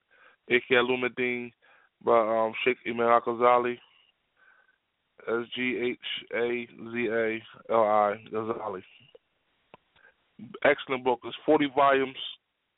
Ulumuddin 0.72 1.52
by 2.04 2.20
um, 2.20 2.54
Sheikh 2.64 2.78
Imam 2.88 3.08
Al 3.08 3.22
Ghazali. 3.22 3.78
S 5.28 5.48
G 5.56 5.78
H 5.82 5.98
A 6.36 6.68
Z 6.92 7.08
A 7.12 7.42
L 7.72 7.84
I 7.84 8.24
Ghazali. 8.32 8.84
Excellent 10.64 11.04
book. 11.04 11.20
It's 11.24 11.36
forty 11.46 11.68
volumes. 11.76 12.18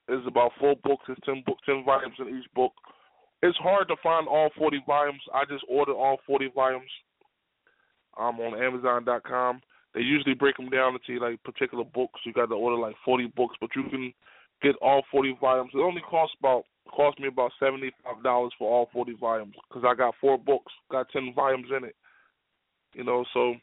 It's 0.08 0.26
about 0.28 0.51
four 0.60 0.76
books. 0.84 1.03
It's 1.10 1.20
ten 1.26 1.43
book, 1.45 1.58
ten 1.66 1.84
volumes 1.84 2.16
in 2.20 2.30
each 2.30 2.53
book. 2.53 2.72
It's 3.41 3.58
hard 3.58 3.88
to 3.89 3.95
find 4.01 4.28
all 4.28 4.49
forty 4.58 4.82
volumes. 4.86 5.22
I 5.34 5.43
just 5.45 5.66
ordered 5.70 5.95
all 5.95 6.18
forty 6.26 6.49
volumes. 6.53 6.89
Um, 8.20 8.39
on 8.39 8.61
Amazon.com. 8.61 9.61
They 9.93 10.01
usually 10.01 10.36
break 10.36 10.57
them 10.57 10.70
down 10.70 10.95
into 10.95 11.24
like 11.24 11.41
particular 11.43 11.84
books. 11.84 12.20
You 12.26 12.34
got 12.34 12.47
to 12.47 12.55
order 12.55 12.78
like 12.78 12.95
forty 13.03 13.28
books, 13.36 13.55
but 13.59 13.72
you 13.76 13.84
can 13.89 14.13
get 14.61 14.76
all 14.82 15.03
forty 15.11 15.36
volumes. 15.39 15.72
It 15.74 15.80
only 15.80 16.01
costs 16.01 16.36
about 16.39 16.63
cost 16.89 17.20
me 17.20 17.28
about 17.28 17.51
seventy 17.59 17.91
five 18.03 18.24
dollars 18.24 18.51
for 18.57 18.72
all 18.72 18.89
forty 18.93 19.15
volumes 19.20 19.55
because 19.68 19.84
I 19.88 19.95
got 19.95 20.15
four 20.22 20.38
books, 20.38 20.72
got 20.91 21.09
ten 21.09 21.34
volumes 21.36 21.68
in 21.76 21.84
it. 21.84 21.95
You 22.93 23.03
know, 23.03 23.26
so 23.34 23.55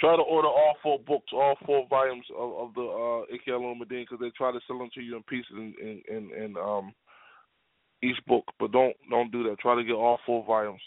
try 0.00 0.16
to 0.16 0.22
order 0.22 0.48
all 0.48 0.74
four 0.82 0.98
books, 0.98 1.32
all 1.32 1.56
four 1.64 1.86
volumes 1.88 2.26
of, 2.36 2.52
of 2.54 2.74
the 2.74 2.82
uh, 2.82 3.34
Ihya 3.34 3.58
Ulumuddin 3.58 4.04
because 4.04 4.18
they 4.20 4.30
try 4.30 4.52
to 4.52 4.60
sell 4.66 4.78
them 4.78 4.90
to 4.94 5.00
you 5.00 5.16
in 5.16 5.22
pieces 5.24 5.52
in 5.52 5.74
in, 5.80 6.02
in, 6.08 6.44
in 6.44 6.56
um 6.56 6.92
each 8.02 8.18
book, 8.26 8.44
but 8.58 8.72
don't 8.72 8.94
don't 9.10 9.32
do 9.32 9.42
that. 9.44 9.58
Try 9.58 9.74
to 9.74 9.84
get 9.84 9.94
all 9.94 10.18
four 10.26 10.44
volumes. 10.44 10.82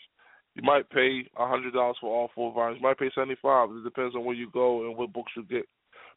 You 0.59 0.65
might 0.65 0.89
pay 0.89 1.23
a 1.37 1.47
hundred 1.47 1.71
dollars 1.71 1.95
for 2.01 2.13
all 2.13 2.29
four 2.35 2.51
volumes. 2.53 2.81
You 2.81 2.87
might 2.87 2.99
pay 2.99 3.09
seventy 3.15 3.37
five. 3.41 3.69
It 3.71 3.85
depends 3.85 4.13
on 4.13 4.25
where 4.25 4.35
you 4.35 4.49
go 4.51 4.85
and 4.85 4.97
what 4.97 5.13
books 5.13 5.31
you 5.37 5.43
get 5.43 5.65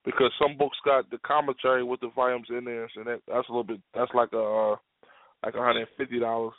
because 0.04 0.32
some 0.40 0.58
books 0.58 0.76
got 0.84 1.08
the 1.10 1.18
commentary 1.18 1.84
with 1.84 2.00
the 2.00 2.10
volumes 2.16 2.48
in 2.50 2.64
there, 2.64 2.88
and 2.96 3.06
that, 3.06 3.20
that's 3.28 3.48
a 3.48 3.52
little 3.52 3.62
bit. 3.62 3.80
That's 3.94 4.10
like 4.14 4.30
a 4.32 4.42
uh, 4.42 4.76
like 5.44 5.54
one 5.54 5.64
hundred 5.64 5.82
and 5.82 5.96
fifty 5.96 6.18
dollars. 6.18 6.54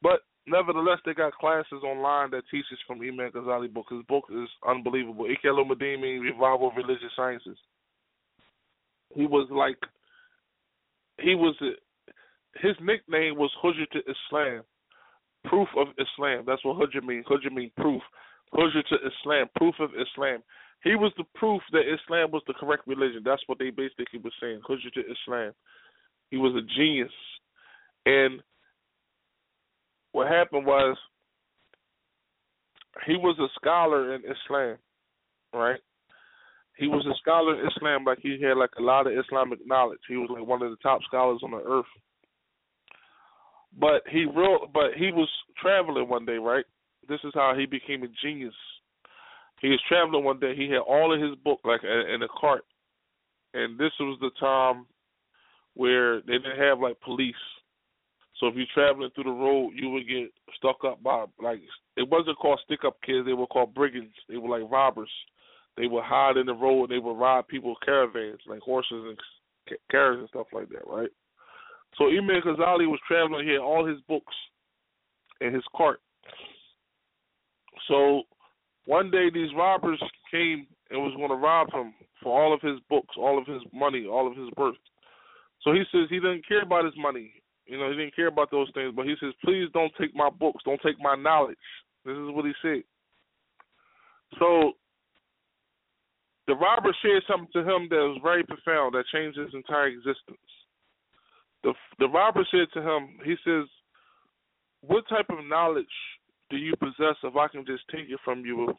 But 0.00 0.20
nevertheless, 0.46 0.98
they 1.04 1.12
got 1.12 1.34
classes 1.34 1.82
online 1.82 2.30
that 2.30 2.44
teaches 2.52 2.78
from 2.86 3.00
Imam 3.00 3.32
Ghazali 3.32 3.72
book. 3.72 3.86
His 3.90 4.04
book 4.08 4.26
is 4.30 4.48
unbelievable. 4.64 5.26
Ulumuddin 5.44 6.02
means 6.02 6.22
revival 6.22 6.68
of 6.68 6.76
religious 6.76 7.10
sciences. 7.16 7.58
He 9.12 9.26
was 9.26 9.48
like, 9.50 9.78
he 11.20 11.34
was 11.34 11.56
his 12.62 12.76
nickname 12.80 13.34
was 13.36 13.50
Hujjah 13.60 13.86
Islam, 14.06 14.62
proof 15.44 15.68
of 15.76 15.88
Islam. 15.98 16.44
That's 16.46 16.64
what 16.64 16.76
Hujjah 16.76 17.04
means. 17.04 17.26
Hujjah 17.26 17.52
means 17.52 17.72
proof. 17.76 18.02
Hujjah 18.54 18.86
to 18.88 18.96
Islam, 18.96 19.48
proof 19.56 19.74
of 19.80 19.90
Islam. 19.90 20.42
He 20.82 20.96
was 20.96 21.12
the 21.16 21.24
proof 21.34 21.62
that 21.72 21.80
Islam 21.80 22.30
was 22.30 22.42
the 22.46 22.54
correct 22.54 22.86
religion. 22.86 23.22
That's 23.24 23.42
what 23.46 23.58
they 23.58 23.70
basically 23.70 24.20
were 24.22 24.30
saying. 24.40 24.60
Hujjah 24.68 24.92
to 24.92 25.00
Islam. 25.00 25.52
He 26.30 26.36
was 26.36 26.54
a 26.54 26.66
genius. 26.76 27.12
And 28.06 28.42
what 30.12 30.28
happened 30.28 30.66
was 30.66 30.96
he 33.06 33.16
was 33.16 33.36
a 33.40 33.48
scholar 33.58 34.14
in 34.14 34.22
Islam, 34.22 34.76
right? 35.52 35.80
He 36.76 36.86
was 36.86 37.06
a 37.06 37.16
scholar 37.20 37.60
in 37.60 37.66
Islam, 37.66 38.04
like 38.04 38.18
he 38.20 38.38
had 38.42 38.56
like 38.56 38.70
a 38.78 38.82
lot 38.82 39.06
of 39.06 39.12
Islamic 39.12 39.60
knowledge. 39.66 40.00
He 40.08 40.16
was 40.16 40.28
like 40.30 40.46
one 40.46 40.62
of 40.62 40.70
the 40.70 40.76
top 40.82 41.02
scholars 41.04 41.40
on 41.42 41.52
the 41.52 41.62
earth. 41.66 41.86
But 43.78 44.02
he 44.10 44.24
real, 44.24 44.66
but 44.72 44.94
he 44.96 45.10
was 45.10 45.28
traveling 45.60 46.08
one 46.08 46.24
day, 46.24 46.36
right? 46.36 46.64
This 47.08 47.20
is 47.24 47.32
how 47.34 47.54
he 47.58 47.66
became 47.66 48.02
a 48.02 48.08
genius. 48.22 48.54
He 49.60 49.68
was 49.68 49.80
traveling 49.88 50.24
one 50.24 50.38
day. 50.38 50.54
He 50.54 50.68
had 50.68 50.78
all 50.78 51.12
of 51.14 51.20
his 51.20 51.36
book 51.44 51.60
like 51.64 51.82
in 51.82 52.22
a 52.22 52.28
cart, 52.40 52.64
and 53.52 53.78
this 53.78 53.92
was 53.98 54.18
the 54.20 54.30
time 54.38 54.86
where 55.74 56.20
they 56.22 56.34
didn't 56.34 56.58
have 56.58 56.80
like 56.80 57.00
police. 57.00 57.34
So 58.38 58.48
if 58.48 58.54
you're 58.56 58.66
traveling 58.74 59.10
through 59.14 59.24
the 59.24 59.30
road, 59.30 59.72
you 59.74 59.90
would 59.90 60.08
get 60.08 60.30
stuck 60.56 60.84
up 60.84 61.02
by 61.02 61.24
like 61.40 61.60
it 61.96 62.08
wasn't 62.08 62.38
called 62.38 62.60
stick 62.64 62.80
up 62.84 62.96
kids. 63.04 63.26
They 63.26 63.32
were 63.32 63.46
called 63.46 63.74
brigands. 63.74 64.14
They 64.28 64.36
were 64.36 64.58
like 64.58 64.70
robbers. 64.70 65.10
They 65.76 65.86
would 65.86 66.04
hide 66.04 66.36
in 66.36 66.46
the 66.46 66.54
road. 66.54 66.84
And 66.84 66.92
they 66.92 66.98
would 66.98 67.18
rob 67.18 67.48
people's 67.48 67.78
caravans, 67.84 68.40
like 68.46 68.60
horses 68.60 69.04
and 69.08 69.78
carriages 69.90 70.20
and 70.20 70.28
stuff 70.28 70.46
like 70.52 70.68
that, 70.70 70.86
right? 70.86 71.10
So 71.96 72.08
Imam 72.08 72.42
Ghazali 72.42 72.86
was 72.88 73.00
traveling. 73.06 73.46
He 73.46 73.52
had 73.52 73.60
all 73.60 73.86
his 73.86 73.98
books 74.08 74.34
in 75.40 75.54
his 75.54 75.64
cart. 75.76 76.00
So 77.88 78.22
one 78.86 79.10
day 79.10 79.28
these 79.32 79.50
robbers 79.56 80.02
came 80.30 80.66
and 80.90 81.00
was 81.00 81.14
going 81.16 81.30
to 81.30 81.36
rob 81.36 81.72
him 81.72 81.94
for 82.22 82.38
all 82.38 82.52
of 82.52 82.60
his 82.60 82.80
books, 82.88 83.14
all 83.18 83.38
of 83.38 83.46
his 83.46 83.62
money, 83.72 84.06
all 84.06 84.26
of 84.26 84.36
his 84.36 84.48
worth. 84.56 84.76
So 85.62 85.72
he 85.72 85.82
says 85.90 86.06
he 86.10 86.20
didn't 86.20 86.46
care 86.46 86.62
about 86.62 86.84
his 86.84 86.94
money. 86.96 87.32
You 87.66 87.78
know, 87.78 87.90
he 87.90 87.96
didn't 87.96 88.16
care 88.16 88.26
about 88.26 88.50
those 88.50 88.68
things, 88.74 88.92
but 88.94 89.06
he 89.06 89.14
says, 89.20 89.32
please 89.42 89.68
don't 89.72 89.92
take 89.98 90.14
my 90.14 90.28
books, 90.28 90.62
don't 90.64 90.80
take 90.84 91.00
my 91.00 91.14
knowledge. 91.14 91.56
This 92.04 92.12
is 92.12 92.30
what 92.30 92.44
he 92.44 92.52
said. 92.60 92.82
So 94.38 94.72
the 96.46 96.54
robber 96.54 96.94
said 97.00 97.22
something 97.26 97.48
to 97.54 97.60
him 97.60 97.88
that 97.88 97.96
was 97.96 98.20
very 98.22 98.44
profound, 98.44 98.94
that 98.94 99.04
changed 99.12 99.38
his 99.38 99.54
entire 99.54 99.86
existence. 99.86 100.38
The 101.64 101.72
the 101.98 102.08
robber 102.08 102.46
said 102.50 102.68
to 102.74 102.82
him, 102.82 103.18
he 103.24 103.34
says, 103.44 103.64
What 104.82 105.08
type 105.08 105.26
of 105.30 105.44
knowledge 105.46 105.86
do 106.50 106.56
you 106.56 106.74
possess 106.76 107.16
if 107.24 107.34
I 107.34 107.48
can 107.48 107.64
just 107.66 107.82
take 107.90 108.08
it 108.10 108.20
from 108.24 108.44
you? 108.44 108.76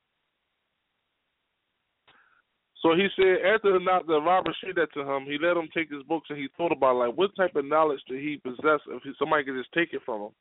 So 2.82 2.94
he 2.94 3.08
said 3.16 3.42
after 3.44 3.74
the, 3.74 3.80
the 4.06 4.22
robber 4.22 4.56
said 4.64 4.76
that 4.76 4.94
to 4.94 5.02
him, 5.02 5.26
he 5.26 5.40
let 5.42 5.58
him 5.58 5.68
take 5.74 5.92
his 5.92 6.04
books 6.04 6.28
and 6.30 6.38
he 6.38 6.48
thought 6.56 6.72
about 6.72 6.98
like 6.98 7.18
what 7.18 7.36
type 7.36 7.56
of 7.56 7.66
knowledge 7.66 8.02
did 8.08 8.22
he 8.22 8.38
possess 8.38 8.80
if 8.88 9.02
he, 9.04 9.12
somebody 9.18 9.44
could 9.44 9.58
just 9.58 9.74
take 9.74 9.92
it 9.92 10.02
from 10.06 10.22
him. 10.22 10.32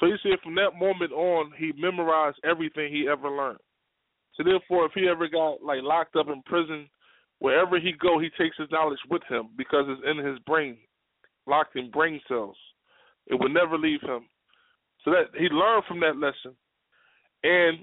So 0.00 0.06
he 0.06 0.16
said 0.22 0.40
from 0.42 0.54
that 0.54 0.80
moment 0.80 1.12
on, 1.12 1.52
he 1.58 1.72
memorized 1.76 2.38
everything 2.42 2.90
he 2.90 3.06
ever 3.06 3.28
learned. 3.28 3.58
So 4.34 4.42
therefore, 4.42 4.86
if 4.86 4.92
he 4.94 5.06
ever 5.06 5.28
got 5.28 5.62
like 5.62 5.82
locked 5.82 6.16
up 6.16 6.28
in 6.28 6.40
prison, 6.46 6.88
wherever 7.40 7.78
he 7.78 7.92
go, 8.00 8.18
he 8.18 8.30
takes 8.38 8.56
his 8.56 8.70
knowledge 8.70 8.98
with 9.10 9.22
him 9.28 9.50
because 9.58 9.84
it's 9.88 10.00
in 10.08 10.24
his 10.24 10.38
brain, 10.46 10.78
locked 11.46 11.76
in 11.76 11.90
brain 11.90 12.20
cells. 12.28 12.56
It 13.26 13.38
would 13.38 13.52
never 13.52 13.78
leave 13.78 14.00
him. 14.02 14.26
So 15.04 15.10
that 15.10 15.26
he 15.38 15.46
learned 15.46 15.84
from 15.86 16.00
that 16.00 16.16
lesson, 16.16 16.56
and 17.42 17.78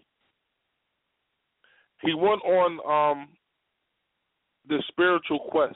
he 2.01 2.13
went 2.13 2.41
on 2.43 2.71
um, 3.11 3.27
the 4.67 4.81
spiritual 4.87 5.39
quest. 5.51 5.75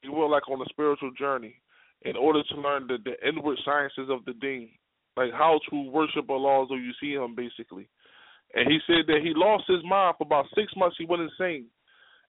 He 0.00 0.08
went 0.08 0.30
like 0.30 0.48
on 0.48 0.60
a 0.60 0.68
spiritual 0.70 1.10
journey 1.18 1.56
in 2.02 2.16
order 2.16 2.42
to 2.42 2.60
learn 2.60 2.86
the, 2.86 2.96
the 3.04 3.28
inward 3.28 3.58
sciences 3.64 4.08
of 4.10 4.24
the 4.24 4.34
deen, 4.34 4.70
like 5.16 5.32
how 5.32 5.60
to 5.70 5.90
worship 5.90 6.28
Allah 6.30 6.66
though 6.68 6.76
you 6.76 6.92
see 7.00 7.12
Him, 7.12 7.34
basically. 7.34 7.88
And 8.54 8.70
he 8.70 8.78
said 8.86 9.06
that 9.08 9.20
he 9.22 9.32
lost 9.34 9.64
his 9.66 9.82
mind 9.84 10.14
for 10.16 10.24
about 10.24 10.46
six 10.54 10.72
months. 10.76 10.96
He 10.98 11.06
went 11.06 11.22
insane, 11.22 11.66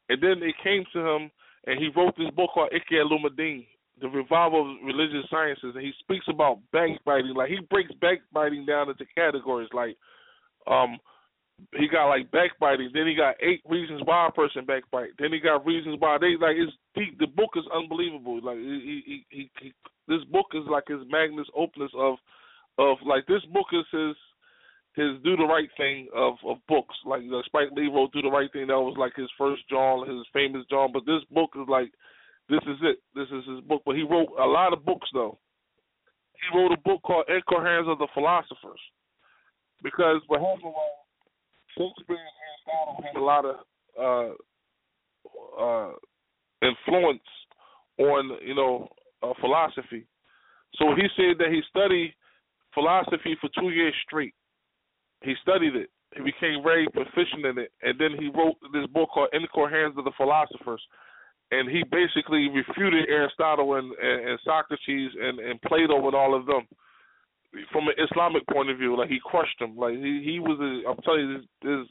and 0.09 0.21
then 0.21 0.41
it 0.41 0.55
came 0.63 0.83
to 0.93 0.99
him, 0.99 1.31
and 1.67 1.79
he 1.79 1.89
wrote 1.95 2.15
this 2.17 2.31
book 2.35 2.49
called 2.53 2.71
Ihya 2.73 3.05
Ulumuddin, 3.05 3.67
the 4.01 4.09
revival 4.09 4.71
of 4.71 4.85
religious 4.85 5.29
sciences, 5.29 5.73
and 5.75 5.83
he 5.83 5.93
speaks 5.99 6.25
about 6.29 6.59
backbiting. 6.71 7.33
Like 7.35 7.49
he 7.49 7.59
breaks 7.69 7.91
backbiting 8.01 8.65
down 8.65 8.89
into 8.89 9.05
categories. 9.15 9.69
Like, 9.73 9.95
um, 10.67 10.97
he 11.73 11.87
got 11.87 12.09
like 12.09 12.29
backbiting. 12.31 12.91
Then 12.93 13.07
he 13.07 13.15
got 13.15 13.35
eight 13.41 13.61
reasons 13.67 14.01
why 14.03 14.27
a 14.27 14.31
person 14.31 14.65
backbite. 14.65 15.11
Then 15.19 15.31
he 15.31 15.39
got 15.39 15.65
reasons 15.65 15.95
why 15.99 16.17
they 16.19 16.35
like 16.39 16.57
it's 16.57 16.73
he, 16.93 17.11
the 17.19 17.27
book 17.27 17.51
is 17.55 17.63
unbelievable. 17.73 18.39
Like 18.43 18.57
he, 18.57 19.01
he, 19.05 19.25
he, 19.29 19.51
he, 19.61 19.73
this 20.07 20.23
book 20.31 20.47
is 20.53 20.63
like 20.69 20.85
his 20.87 21.01
magnus 21.09 21.47
opus 21.55 21.91
of, 21.97 22.17
of 22.77 22.97
like 23.05 23.25
this 23.27 23.43
book 23.53 23.67
is 23.71 23.85
his, 23.91 24.15
his 24.95 25.23
do 25.23 25.35
the 25.35 25.47
right 25.47 25.69
thing 25.77 26.07
of 26.13 26.35
of 26.45 26.57
books. 26.67 26.95
Like 27.05 27.23
you 27.23 27.31
know, 27.31 27.41
Spike 27.45 27.71
Lee 27.71 27.87
wrote 27.87 28.11
do 28.13 28.21
the 28.21 28.29
right 28.29 28.51
thing. 28.51 28.67
That 28.67 28.79
was 28.79 28.95
like 28.97 29.13
his 29.15 29.29
first 29.37 29.63
John, 29.69 30.07
his 30.07 30.25
famous 30.33 30.65
John. 30.69 30.91
But 30.91 31.05
this 31.05 31.23
book 31.31 31.51
is 31.55 31.67
like, 31.67 31.91
this 32.49 32.61
is 32.67 32.77
it. 32.81 32.97
This 33.15 33.27
is 33.27 33.45
his 33.47 33.61
book. 33.61 33.81
But 33.85 33.95
he 33.95 34.03
wrote 34.03 34.29
a 34.39 34.45
lot 34.45 34.73
of 34.73 34.85
books 34.85 35.07
though. 35.13 35.37
He 36.33 36.57
wrote 36.57 36.71
a 36.71 36.77
book 36.77 37.01
called 37.03 37.25
Incoherence 37.29 37.87
of 37.89 37.97
the 37.97 38.07
Philosophers, 38.13 38.79
because 39.81 40.21
what 40.27 40.41
happened 40.41 40.63
was 40.63 40.95
Shakespeare 41.77 42.17
and 42.17 42.37
Aristotle 42.45 43.03
had 43.03 43.19
a 43.19 43.23
lot 43.23 43.45
of 43.45 43.55
uh, 43.99 44.33
uh, 45.61 45.93
influence 46.61 47.23
on 47.97 48.37
you 48.45 48.55
know 48.55 48.87
uh, 49.23 49.33
philosophy. 49.41 50.05
So 50.75 50.93
he 50.95 51.07
said 51.15 51.37
that 51.39 51.51
he 51.51 51.61
studied 51.69 52.13
philosophy 52.73 53.37
for 53.39 53.49
two 53.59 53.69
years 53.69 53.93
straight. 54.05 54.33
He 55.23 55.33
studied 55.41 55.75
it. 55.75 55.89
He 56.15 56.21
became 56.21 56.63
very 56.63 56.87
proficient 56.93 57.45
in 57.45 57.57
it, 57.57 57.71
and 57.81 57.99
then 57.99 58.11
he 58.19 58.29
wrote 58.29 58.55
this 58.71 58.87
book 58.93 59.09
called 59.13 59.29
Incoherence 59.33 59.95
of 59.97 60.05
the 60.05 60.11
Philosophers. 60.15 60.81
And 61.51 61.69
he 61.69 61.83
basically 61.91 62.49
refuted 62.49 63.07
Aristotle 63.07 63.75
and, 63.75 63.91
and, 64.01 64.29
and 64.29 64.39
Socrates 64.43 65.11
and, 65.19 65.39
and 65.39 65.61
Plato 65.61 66.05
and 66.05 66.15
all 66.15 66.35
of 66.35 66.45
them 66.45 66.67
from 67.71 67.87
an 67.87 67.93
Islamic 67.97 68.45
point 68.47 68.69
of 68.69 68.77
view. 68.77 68.97
Like 68.97 69.09
he 69.09 69.19
crushed 69.23 69.59
them. 69.59 69.77
Like 69.77 69.93
he 69.93 70.21
he 70.23 70.39
was 70.39 70.59
a. 70.59 70.89
I'm 70.89 70.97
telling 71.03 71.45
you, 71.61 71.83
this, 71.83 71.87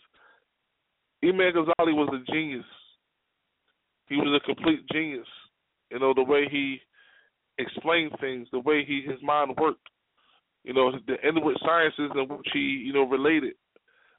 Imam 1.23 1.55
Ghazali 1.55 1.95
was 1.95 2.11
a 2.13 2.33
genius 2.33 2.65
he 4.09 4.17
was 4.17 4.41
a 4.41 4.47
complete 4.47 4.87
genius. 4.93 5.27
You 5.91 5.99
know, 5.99 6.13
the 6.15 6.23
way 6.23 6.47
he 6.51 6.81
explained 7.59 8.13
things, 8.21 8.49
the 8.53 8.61
way 8.61 8.85
he 8.85 9.03
his 9.07 9.21
mind 9.23 9.55
worked. 9.61 9.87
You 10.65 10.73
know, 10.73 10.93
the 11.07 11.17
inward 11.27 11.57
sciences 11.65 12.11
in 12.15 12.29
which 12.29 12.49
he, 12.53 12.59
you 12.59 12.93
know, 12.93 13.07
related. 13.09 13.55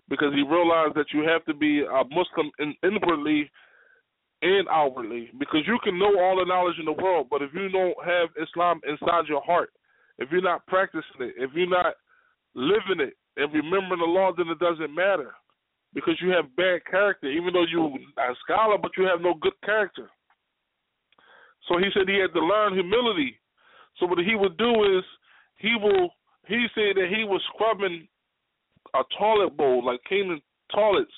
Because 0.07 0.33
he 0.33 0.43
realized 0.43 0.93
that 0.95 1.07
you 1.11 1.27
have 1.27 1.43
to 1.45 1.53
be 1.53 1.81
a 1.81 2.03
Muslim 2.03 2.51
in, 2.59 2.75
inwardly 2.83 3.49
and 4.45 4.67
outwardly. 4.69 5.31
Because 5.39 5.61
you 5.65 5.79
can 5.83 5.97
know 5.97 6.13
all 6.19 6.37
the 6.37 6.45
knowledge 6.45 6.77
in 6.79 6.85
the 6.85 6.93
world, 6.93 7.27
but 7.29 7.41
if 7.41 7.49
you 7.53 7.67
don't 7.69 7.97
have 8.05 8.29
Islam 8.41 8.79
inside 8.87 9.27
your 9.27 9.41
heart, 9.41 9.71
if 10.19 10.29
you're 10.31 10.41
not 10.41 10.65
practicing 10.67 11.19
it, 11.19 11.33
if 11.37 11.51
you're 11.53 11.69
not 11.69 11.95
living 12.53 13.01
it 13.01 13.17
and 13.37 13.51
remembering 13.51 13.99
the 13.99 14.05
law, 14.05 14.31
then 14.35 14.47
it 14.47 14.59
doesn't 14.59 14.93
matter 14.93 15.33
because 15.93 16.15
you 16.21 16.29
have 16.29 16.55
bad 16.55 16.85
character, 16.89 17.27
even 17.27 17.53
though 17.53 17.65
you're 17.65 17.87
a 17.87 18.35
scholar, 18.43 18.77
but 18.77 18.91
you 18.97 19.05
have 19.05 19.21
no 19.21 19.33
good 19.41 19.59
character. 19.63 20.09
So 21.67 21.77
he 21.79 21.85
said 21.93 22.07
he 22.07 22.19
had 22.19 22.33
to 22.33 22.45
learn 22.45 22.73
humility. 22.75 23.39
So 23.97 24.05
what 24.05 24.19
he 24.19 24.35
would 24.35 24.57
do 24.57 24.97
is 24.97 25.03
he 25.57 25.75
will 25.81 26.09
he 26.47 26.67
said 26.75 26.95
that 26.95 27.07
he 27.09 27.23
was 27.23 27.41
scrubbing 27.53 28.07
a 28.93 29.01
toilet 29.17 29.57
bowl, 29.57 29.83
like 29.83 30.03
cleaning 30.03 30.41
toilets 30.73 31.11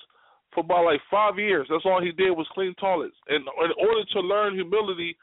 for 0.57 0.65
about 0.65 0.85
like 0.85 1.01
five 1.11 1.37
years. 1.37 1.67
That's 1.69 1.85
all 1.85 2.01
he 2.01 2.11
did 2.11 2.31
was 2.31 2.47
clean 2.51 2.73
toilets. 2.79 3.15
And 3.29 3.45
in 3.45 3.73
order 3.77 4.03
to 4.13 4.19
learn 4.21 4.55
humility, 4.55 5.15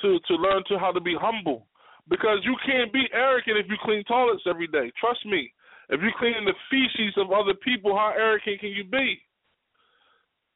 to 0.00 0.18
to 0.28 0.34
learn 0.34 0.62
to 0.68 0.78
how 0.78 0.92
to 0.92 1.00
be 1.00 1.16
humble. 1.20 1.66
Because 2.08 2.38
you 2.44 2.54
can't 2.64 2.92
be 2.92 3.06
arrogant 3.12 3.58
if 3.58 3.66
you 3.68 3.76
clean 3.82 4.04
toilets 4.04 4.44
every 4.46 4.68
day. 4.68 4.92
Trust 5.00 5.26
me. 5.26 5.52
If 5.88 6.00
you're 6.00 6.12
cleaning 6.18 6.44
the 6.44 6.54
feces 6.70 7.14
of 7.16 7.32
other 7.32 7.54
people, 7.64 7.96
how 7.96 8.12
arrogant 8.16 8.60
can 8.60 8.70
you 8.70 8.84
be? 8.84 9.18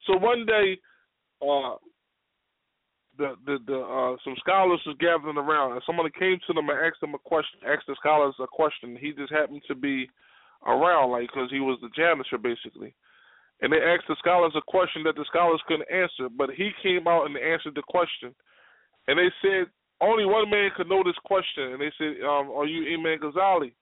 So 0.07 0.17
one 0.17 0.45
day, 0.45 0.77
uh, 1.41 1.75
the 3.17 3.35
the 3.45 3.57
the 3.67 3.79
uh, 3.79 4.15
some 4.23 4.35
scholars 4.39 4.79
was 4.85 4.95
gathering 4.99 5.37
around, 5.37 5.73
and 5.73 5.81
someone 5.85 6.09
came 6.17 6.37
to 6.47 6.53
them 6.53 6.69
and 6.69 6.79
asked 6.79 7.01
them 7.01 7.15
a 7.15 7.19
question, 7.19 7.59
asked 7.67 7.87
the 7.87 7.95
scholars 7.99 8.35
a 8.39 8.47
question. 8.47 8.97
He 8.99 9.11
just 9.11 9.33
happened 9.33 9.61
to 9.67 9.75
be 9.75 10.09
around, 10.65 11.11
like 11.11 11.27
because 11.27 11.49
he 11.51 11.59
was 11.59 11.77
the 11.81 11.89
janitor 11.95 12.37
basically. 12.37 12.93
And 13.61 13.73
they 13.73 13.77
asked 13.77 14.07
the 14.07 14.15
scholars 14.19 14.53
a 14.55 14.61
question 14.61 15.03
that 15.03 15.15
the 15.15 15.25
scholars 15.27 15.61
couldn't 15.67 15.91
answer, 15.91 16.29
but 16.35 16.49
he 16.51 16.71
came 16.81 17.07
out 17.07 17.25
and 17.25 17.35
answered 17.37 17.75
the 17.75 17.83
question. 17.89 18.33
And 19.07 19.19
they 19.19 19.29
said 19.41 19.67
only 20.01 20.25
one 20.25 20.49
man 20.49 20.69
could 20.75 20.87
know 20.87 21.03
this 21.03 21.17
question, 21.25 21.73
and 21.73 21.81
they 21.81 21.91
said, 21.97 22.23
um, 22.23 22.51
"Are 22.51 22.65
you 22.65 22.93
Imam 22.93 23.19
Ghazali?" 23.19 23.73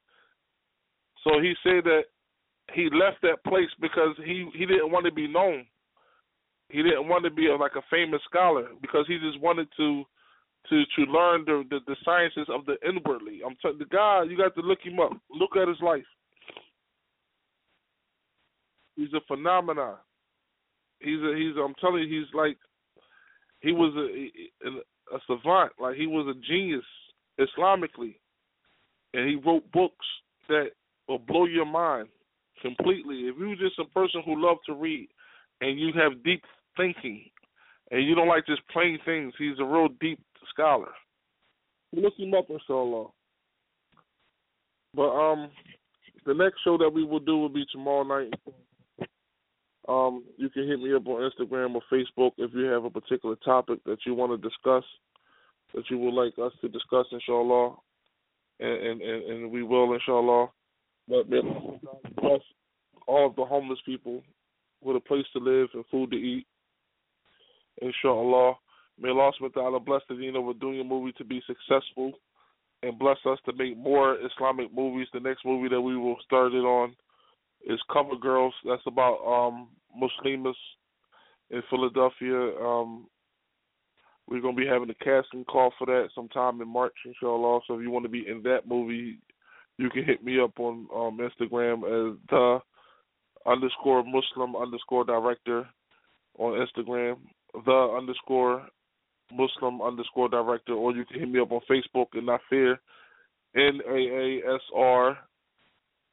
So 1.24 1.40
he 1.40 1.54
said 1.64 1.84
that 1.84 2.06
he 2.74 2.90
left 2.90 3.22
that 3.22 3.44
place 3.44 3.70
because 3.80 4.16
he 4.24 4.50
he 4.54 4.66
didn't 4.66 4.92
want 4.92 5.06
to 5.06 5.12
be 5.12 5.28
known. 5.28 5.66
He 6.70 6.82
didn't 6.84 7.08
want 7.08 7.24
to 7.24 7.30
be 7.30 7.48
a, 7.48 7.56
like 7.56 7.76
a 7.76 7.86
famous 7.90 8.22
scholar 8.24 8.68
because 8.82 9.06
he 9.08 9.20
just 9.20 9.40
wanted 9.40 9.68
to 9.78 10.04
to 10.70 10.84
to 10.96 11.12
learn 11.12 11.46
the 11.46 11.64
the, 11.70 11.80
the 11.86 11.96
sciences 12.04 12.48
of 12.50 12.66
the 12.66 12.78
inwardly. 12.88 13.42
I'm 13.46 13.56
telling 13.62 13.78
the 13.78 13.86
guy, 13.86 14.24
you 14.24 14.38
got 14.38 14.56
to 14.56 14.62
look 14.62 14.80
him 14.84 15.00
up. 15.00 15.12
Look 15.30 15.56
at 15.56 15.68
his 15.68 15.82
life. 15.82 16.06
He's 18.98 19.14
a 19.14 19.22
phenomenon. 19.28 19.96
He's 21.00 21.22
a 21.22 21.34
he's. 21.38 21.56
I'm 21.64 21.76
telling 21.80 22.04
you, 22.04 22.20
he's 22.20 22.34
like 22.34 22.58
he 23.62 23.72
was 23.72 23.94
a 23.96 24.68
a, 24.68 25.16
a 25.16 25.20
savant. 25.28 25.72
Like 25.80 25.96
he 25.96 26.08
was 26.08 26.28
a 26.28 26.46
genius 26.46 26.84
Islamically, 27.40 28.16
and 29.14 29.30
he 29.30 29.36
wrote 29.36 29.72
books 29.72 30.06
that 30.50 30.72
will 31.08 31.20
blow 31.20 31.46
your 31.46 31.66
mind 31.66 32.10
completely. 32.62 33.28
If 33.28 33.36
you're 33.40 33.56
just 33.56 33.80
a 33.80 33.86
person 33.86 34.24
who 34.26 34.44
loves 34.44 34.60
to 34.66 34.74
read 34.74 35.08
and 35.62 35.80
you 35.80 35.92
have 35.94 36.24
deep 36.24 36.44
thinking 36.76 37.30
and 37.92 38.06
you 38.06 38.16
don't 38.16 38.28
like 38.28 38.46
just 38.48 38.68
plain 38.70 38.98
things, 39.06 39.34
he's 39.38 39.60
a 39.60 39.64
real 39.64 39.90
deep 40.02 40.20
scholar. 40.50 40.90
Look 41.94 42.14
him 42.18 42.34
up, 42.34 42.48
inshallah. 42.50 43.08
But 44.94 45.10
um, 45.10 45.50
the 46.26 46.34
next 46.34 46.58
show 46.64 46.78
that 46.78 46.90
we 46.90 47.04
will 47.04 47.20
do 47.20 47.38
will 47.38 47.50
be 47.50 47.66
tomorrow 47.72 48.04
night. 48.04 48.34
Um, 49.88 50.26
you 50.36 50.50
can 50.50 50.68
hit 50.68 50.80
me 50.80 50.94
up 50.94 51.08
on 51.08 51.30
Instagram 51.30 51.76
or 51.76 51.82
Facebook 51.92 52.32
if 52.38 52.52
you 52.54 52.66
have 52.66 52.84
a 52.84 52.90
particular 52.90 53.36
topic 53.38 53.80
that 53.86 54.00
you 54.06 54.14
want 54.14 54.32
to 54.34 54.50
discuss, 54.50 54.84
that 55.74 55.90
you 55.90 55.98
would 55.98 56.14
like 56.14 56.34
us 56.40 56.52
to 56.62 56.68
discuss, 56.68 57.06
inshallah, 57.12 57.76
and 58.60 59.02
and, 59.02 59.02
and 59.02 59.52
we 59.52 59.64
will, 59.64 59.94
inshallah. 59.94 60.50
But 61.08 61.30
bless 61.30 62.42
all 63.08 63.28
of 63.28 63.36
the 63.38 63.46
homeless 63.46 63.80
people 63.86 64.22
with 64.84 64.98
a 64.98 65.00
place 65.00 65.26
to 65.34 65.40
live 65.40 65.70
and 65.74 65.86
food 65.90 66.12
to 66.12 66.18
eat. 66.18 66.46
Inshallah. 67.82 68.56
May 69.00 69.10
Allah 69.10 69.32
subhanahu 69.40 69.86
bless 69.86 70.02
the 70.10 70.16
Deen 70.16 70.36
Over 70.36 70.54
Dunya 70.54 70.86
movie 70.86 71.14
to 71.18 71.24
be 71.24 71.42
successful 71.46 72.14
and 72.84 72.98
bless 72.98 73.18
us 73.26 73.38
to 73.46 73.54
make 73.54 73.78
more 73.78 74.18
Islamic 74.26 74.74
movies. 74.74 75.08
The 75.14 75.20
next 75.20 75.46
movie 75.46 75.70
that 75.70 75.80
we 75.80 75.96
will 75.96 76.18
start 76.26 76.54
it 76.54 76.66
on 76.66 76.96
is 77.68 77.80
Cover 77.92 78.16
Girls. 78.16 78.54
That's 78.66 78.82
about 78.88 79.20
um 79.26 79.68
Muslims 79.96 80.58
in 81.52 81.62
Philadelphia. 81.70 82.58
Um 82.58 83.08
we're 84.28 84.42
gonna 84.42 84.58
be 84.58 84.68
having 84.68 84.90
a 84.90 85.04
casting 85.04 85.46
call 85.46 85.74
for 85.78 85.86
that 85.88 86.10
sometime 86.14 86.62
in 86.62 86.68
March, 86.68 86.96
inshallah. 87.06 87.62
So 87.68 87.76
if 87.76 87.82
you 87.82 87.92
want 87.92 88.04
to 88.04 88.10
be 88.10 88.28
in 88.28 88.42
that 88.44 88.68
movie, 88.68 89.20
you 89.78 89.90
can 89.90 90.04
hit 90.04 90.24
me 90.24 90.40
up 90.40 90.60
on 90.60 90.88
um, 90.94 91.20
Instagram 91.20 91.84
as 91.84 92.18
the 92.30 92.60
underscore 93.46 94.04
Muslim 94.04 94.56
underscore 94.56 95.06
director 95.06 95.66
on 96.38 96.66
Instagram, 96.66 97.18
the 97.66 97.96
underscore 97.98 98.68
Muslim 99.32 99.82
underscore 99.82 100.30
director, 100.30 100.74
or 100.74 100.94
you 100.94 101.06
can 101.06 101.20
hit 101.20 101.30
me 101.30 101.40
up 101.40 101.52
on 101.52 101.62
Facebook 101.70 102.08
and 102.14 102.26
not 102.26 102.42
fear 102.50 102.80
N 103.56 103.80
A 103.88 103.96
A 103.96 104.56
S 104.56 104.62
R 104.76 105.18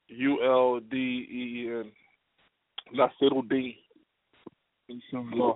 U 0.09 0.43
L 0.45 0.81
D 0.91 0.97
E 0.97 1.69
N. 1.71 1.93
Nasirul 2.95 3.49
D. 3.49 3.77
Inshallah. 4.89 5.55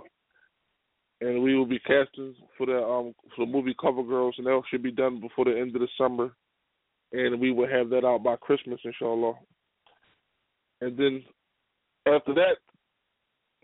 And 1.21 1.43
we 1.43 1.57
will 1.57 1.67
be 1.67 1.81
casting 1.81 2.35
for 2.57 2.67
the 2.67 2.79
um 2.79 3.15
for 3.35 3.45
the 3.45 3.53
movie 3.53 3.75
Cover 3.81 4.03
Girls 4.03 4.35
and 4.39 4.47
that 4.47 4.63
should 4.71 4.83
be 4.83 4.93
done 4.93 5.21
before 5.21 5.45
the 5.45 5.59
end 5.59 5.75
of 5.75 5.81
the 5.83 5.89
summer 5.99 6.33
and 7.13 7.41
we 7.41 7.53
will 7.53 7.69
have 7.69 7.91
that 7.91 8.05
out 8.05 8.23
by 8.23 8.37
Christmas, 8.37 8.81
inshallah. 8.85 9.35
And 10.81 10.97
then 10.97 11.25
after 12.07 12.35
that, 12.35 12.57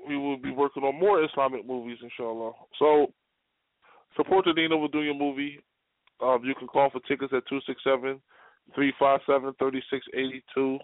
we 0.07 0.17
will 0.17 0.37
be 0.37 0.51
working 0.51 0.83
on 0.83 0.99
more 0.99 1.23
Islamic 1.25 1.67
movies, 1.67 1.99
inshallah. 2.03 2.53
So 2.79 3.13
support 4.17 4.45
the 4.47 4.53
Deen 4.53 4.73
Over 4.73 4.89
Dunya 4.89 5.17
movie. 5.17 5.61
Um, 6.23 6.41
you 6.45 6.55
can 6.55 6.69
call 6.69 6.91
for 6.91 7.01
tickets 7.01 7.33
at 7.37 7.45
267 8.73 8.73
357 8.73 9.55
3682. 9.61 10.79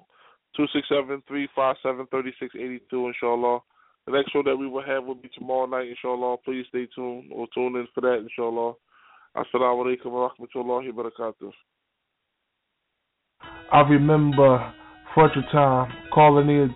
267 0.57 1.23
357 1.29 2.07
3682, 2.11 3.07
inshallah. 3.09 3.61
The 4.07 4.13
next 4.13 4.33
show 4.33 4.43
that 4.43 4.57
we 4.57 4.67
will 4.67 4.83
have 4.83 5.05
will 5.05 5.15
be 5.15 5.31
tomorrow 5.33 5.67
night, 5.67 5.89
inshallah. 5.89 6.39
Please 6.45 6.67
stay 6.69 6.89
tuned 6.95 7.31
or 7.33 7.47
tune 7.55 7.77
in 7.77 7.87
for 7.95 8.01
that, 8.01 8.19
inshallah. 8.19 8.75
Assalamu 9.37 9.87
alaikum 9.87 10.11
wa 10.11 10.29
rahmatullahi 10.29 10.93
wa 10.93 11.05
barakatuh. 11.05 11.53
I 13.73 13.81
remember 13.89 14.75
Frederick 15.15 15.47
time, 15.53 15.93
calling 16.13 16.49
in 16.49 16.75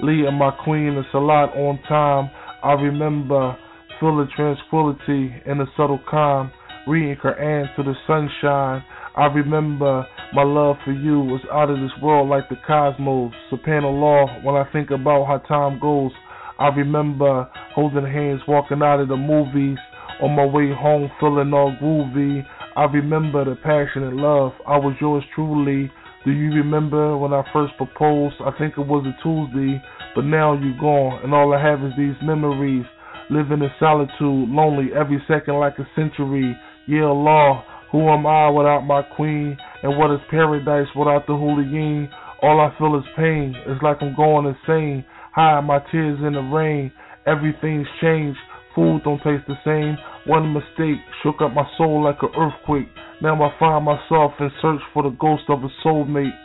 Lee 0.00 0.26
and 0.26 0.38
my 0.38 0.50
queen 0.64 0.96
and 0.96 1.04
Salat 1.12 1.50
on 1.54 1.78
time. 1.88 2.30
I 2.62 2.72
remember 2.72 3.56
full 4.00 4.20
of 4.22 4.30
tranquility 4.30 5.34
and 5.46 5.60
a 5.60 5.66
subtle 5.76 6.00
calm. 6.08 6.50
Reading 6.86 7.16
Quran 7.16 7.74
to 7.76 7.82
the 7.82 7.94
sunshine. 8.06 8.84
I 9.16 9.26
remember 9.26 10.06
my 10.36 10.44
love 10.44 10.76
for 10.84 10.92
you 10.92 11.18
was 11.18 11.40
out 11.50 11.70
of 11.70 11.80
this 11.80 11.96
world 12.02 12.28
like 12.28 12.46
the 12.50 12.60
cosmos. 12.66 13.32
Subhanallah, 13.50 14.44
when 14.44 14.54
I 14.54 14.70
think 14.70 14.90
about 14.90 15.24
how 15.24 15.38
time 15.48 15.80
goes, 15.80 16.12
I 16.58 16.68
remember 16.76 17.48
holding 17.74 18.04
hands 18.04 18.42
walking 18.46 18.82
out 18.82 19.00
of 19.00 19.08
the 19.08 19.16
movies. 19.16 19.78
On 20.20 20.36
my 20.36 20.44
way 20.44 20.68
home, 20.76 21.10
feeling 21.20 21.54
all 21.54 21.74
groovy. 21.80 22.44
I 22.76 22.84
remember 22.84 23.46
the 23.46 23.56
passionate 23.56 24.12
love. 24.12 24.52
I 24.68 24.76
was 24.76 24.94
yours 25.00 25.24
truly. 25.34 25.90
Do 26.26 26.32
you 26.32 26.52
remember 26.52 27.16
when 27.16 27.32
I 27.32 27.42
first 27.50 27.72
proposed? 27.78 28.36
I 28.44 28.52
think 28.58 28.76
it 28.76 28.86
was 28.86 29.08
a 29.08 29.16
Tuesday, 29.24 29.80
but 30.14 30.24
now 30.26 30.52
you're 30.52 30.76
gone, 30.76 31.24
and 31.24 31.32
all 31.32 31.54
I 31.54 31.62
have 31.64 31.80
is 31.80 31.96
these 31.96 32.16
memories. 32.22 32.84
Living 33.30 33.62
in 33.62 33.70
solitude, 33.80 34.52
lonely 34.52 34.92
every 34.92 35.16
second 35.26 35.54
like 35.56 35.78
a 35.78 35.88
century. 35.96 36.54
Yeah, 36.86 37.08
law, 37.08 37.64
who 37.90 38.08
am 38.10 38.26
I 38.26 38.50
without 38.50 38.82
my 38.82 39.00
queen? 39.00 39.56
And 39.82 39.96
what 39.98 40.10
is 40.12 40.20
paradise 40.30 40.88
without 40.96 41.26
the 41.26 41.34
hooligan? 41.34 42.08
All 42.42 42.60
I 42.60 42.76
feel 42.78 42.96
is 42.96 43.04
pain. 43.16 43.54
It's 43.66 43.82
like 43.82 43.98
I'm 44.00 44.14
going 44.16 44.46
insane. 44.46 45.04
Hide 45.34 45.64
my 45.64 45.78
tears 45.92 46.18
in 46.26 46.32
the 46.32 46.40
rain. 46.40 46.92
Everything's 47.26 47.86
changed. 48.00 48.38
Food 48.74 49.02
don't 49.04 49.18
taste 49.18 49.46
the 49.48 49.56
same. 49.64 49.96
One 50.26 50.52
mistake 50.52 51.00
shook 51.22 51.36
up 51.40 51.54
my 51.54 51.64
soul 51.78 52.04
like 52.04 52.22
an 52.22 52.30
earthquake. 52.38 52.88
Now 53.22 53.42
I 53.42 53.58
find 53.58 53.84
myself 53.84 54.32
in 54.40 54.50
search 54.60 54.80
for 54.92 55.02
the 55.02 55.16
ghost 55.18 55.44
of 55.48 55.64
a 55.64 55.68
soulmate. 55.84 56.36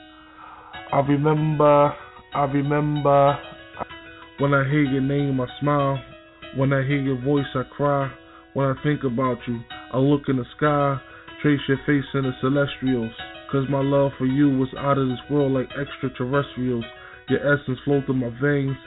I 0.94 1.00
remember, 1.00 1.94
I 2.34 2.44
remember. 2.46 3.38
When 4.40 4.54
I 4.54 4.64
hear 4.70 4.84
your 4.84 5.02
name, 5.02 5.40
I 5.40 5.46
smile. 5.60 6.02
When 6.56 6.74
I 6.74 6.84
hear 6.84 7.00
your 7.02 7.22
voice, 7.22 7.46
I 7.54 7.64
cry. 7.64 8.12
When 8.54 8.66
I 8.66 8.74
think 8.84 9.04
about 9.04 9.38
you, 9.48 9.60
I 9.94 9.98
look 9.98 10.24
in 10.28 10.38
the 10.38 10.46
sky, 10.58 11.00
trace 11.42 11.60
your 11.68 11.80
face 11.86 12.06
in 12.14 12.24
the 12.24 12.34
celestials. 12.39 13.12
Cause 13.52 13.66
my 13.70 13.82
love 13.82 14.12
for 14.18 14.26
you 14.26 14.50
was 14.50 14.70
out 14.78 14.98
of 14.98 15.08
this 15.08 15.20
world 15.30 15.52
like 15.52 15.70
extraterrestrials. 15.74 16.86
Your 17.30 17.42
essence 17.42 17.80
flowed 17.84 18.06
through 18.06 18.22
my 18.22 18.32
veins. 18.42 18.78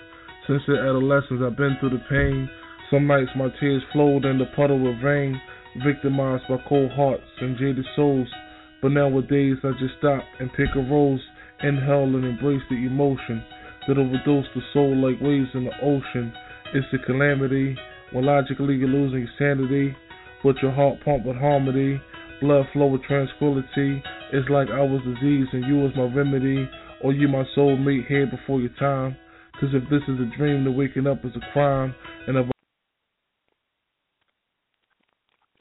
Since 0.47 0.63
the 0.67 0.79
adolescence, 0.79 1.43
I've 1.43 1.57
been 1.57 1.77
through 1.81 1.99
the 1.99 2.05
pain. 2.09 2.49
Some 2.91 3.07
nights 3.07 3.31
my 3.37 3.49
tears 3.61 3.83
flowed 3.93 4.25
in 4.25 4.39
the 4.39 4.47
puddle 4.57 4.89
of 4.89 5.03
rain, 5.03 5.41
victimized 5.85 6.45
by 6.49 6.57
cold 6.69 6.93
hearts 6.93 7.27
and 7.41 7.59
jaded 7.59 7.85
souls. 7.97 8.29
But 8.81 8.93
nowadays 8.93 9.57
I 9.65 9.73
just 9.81 9.99
stop 9.99 10.23
and 10.39 10.53
pick 10.53 10.69
a 10.77 10.81
rose, 10.81 11.21
inhale 11.63 12.15
and 12.15 12.25
embrace 12.25 12.63
the 12.71 12.87
emotion 12.87 13.43
that 13.89 13.99
overdose 13.99 14.47
the 14.55 14.63
soul 14.73 14.97
like 14.97 15.21
waves 15.21 15.51
in 15.55 15.65
the 15.65 15.77
ocean. 15.83 16.33
It's 16.73 16.87
a 16.93 17.05
calamity 17.05 17.77
when 18.13 18.25
logically 18.25 18.77
you're 18.77 18.89
losing 18.89 19.29
sanity, 19.39 19.95
but 20.43 20.57
your 20.63 20.73
heart 20.73 20.99
pump 21.05 21.27
with 21.27 21.37
harmony, 21.37 22.01
blood 22.45 22.67
flow 22.75 22.87
with 22.87 23.03
tranquility. 23.05 24.03
It's 24.33 24.49
like 24.51 24.69
I 24.69 24.83
was 24.83 25.01
disease 25.03 25.47
and 25.53 25.65
you 25.65 25.77
was 25.77 25.93
my 25.97 26.05
remedy, 26.05 26.69
or 27.03 27.13
you 27.13 27.27
my 27.27 27.45
soulmate 27.57 28.07
here 28.07 28.27
before 28.27 28.61
your 28.61 28.75
time. 28.79 29.17
Cause 29.59 29.71
if 29.73 29.89
this 29.89 30.03
is 30.09 30.21
a 30.21 30.37
dream, 30.37 30.65
then 30.65 30.77
waking 30.77 31.07
up 31.07 31.25
is 31.25 31.33
a 31.37 31.53
crime, 31.53 31.95
and 32.27 32.37
if 32.37 32.54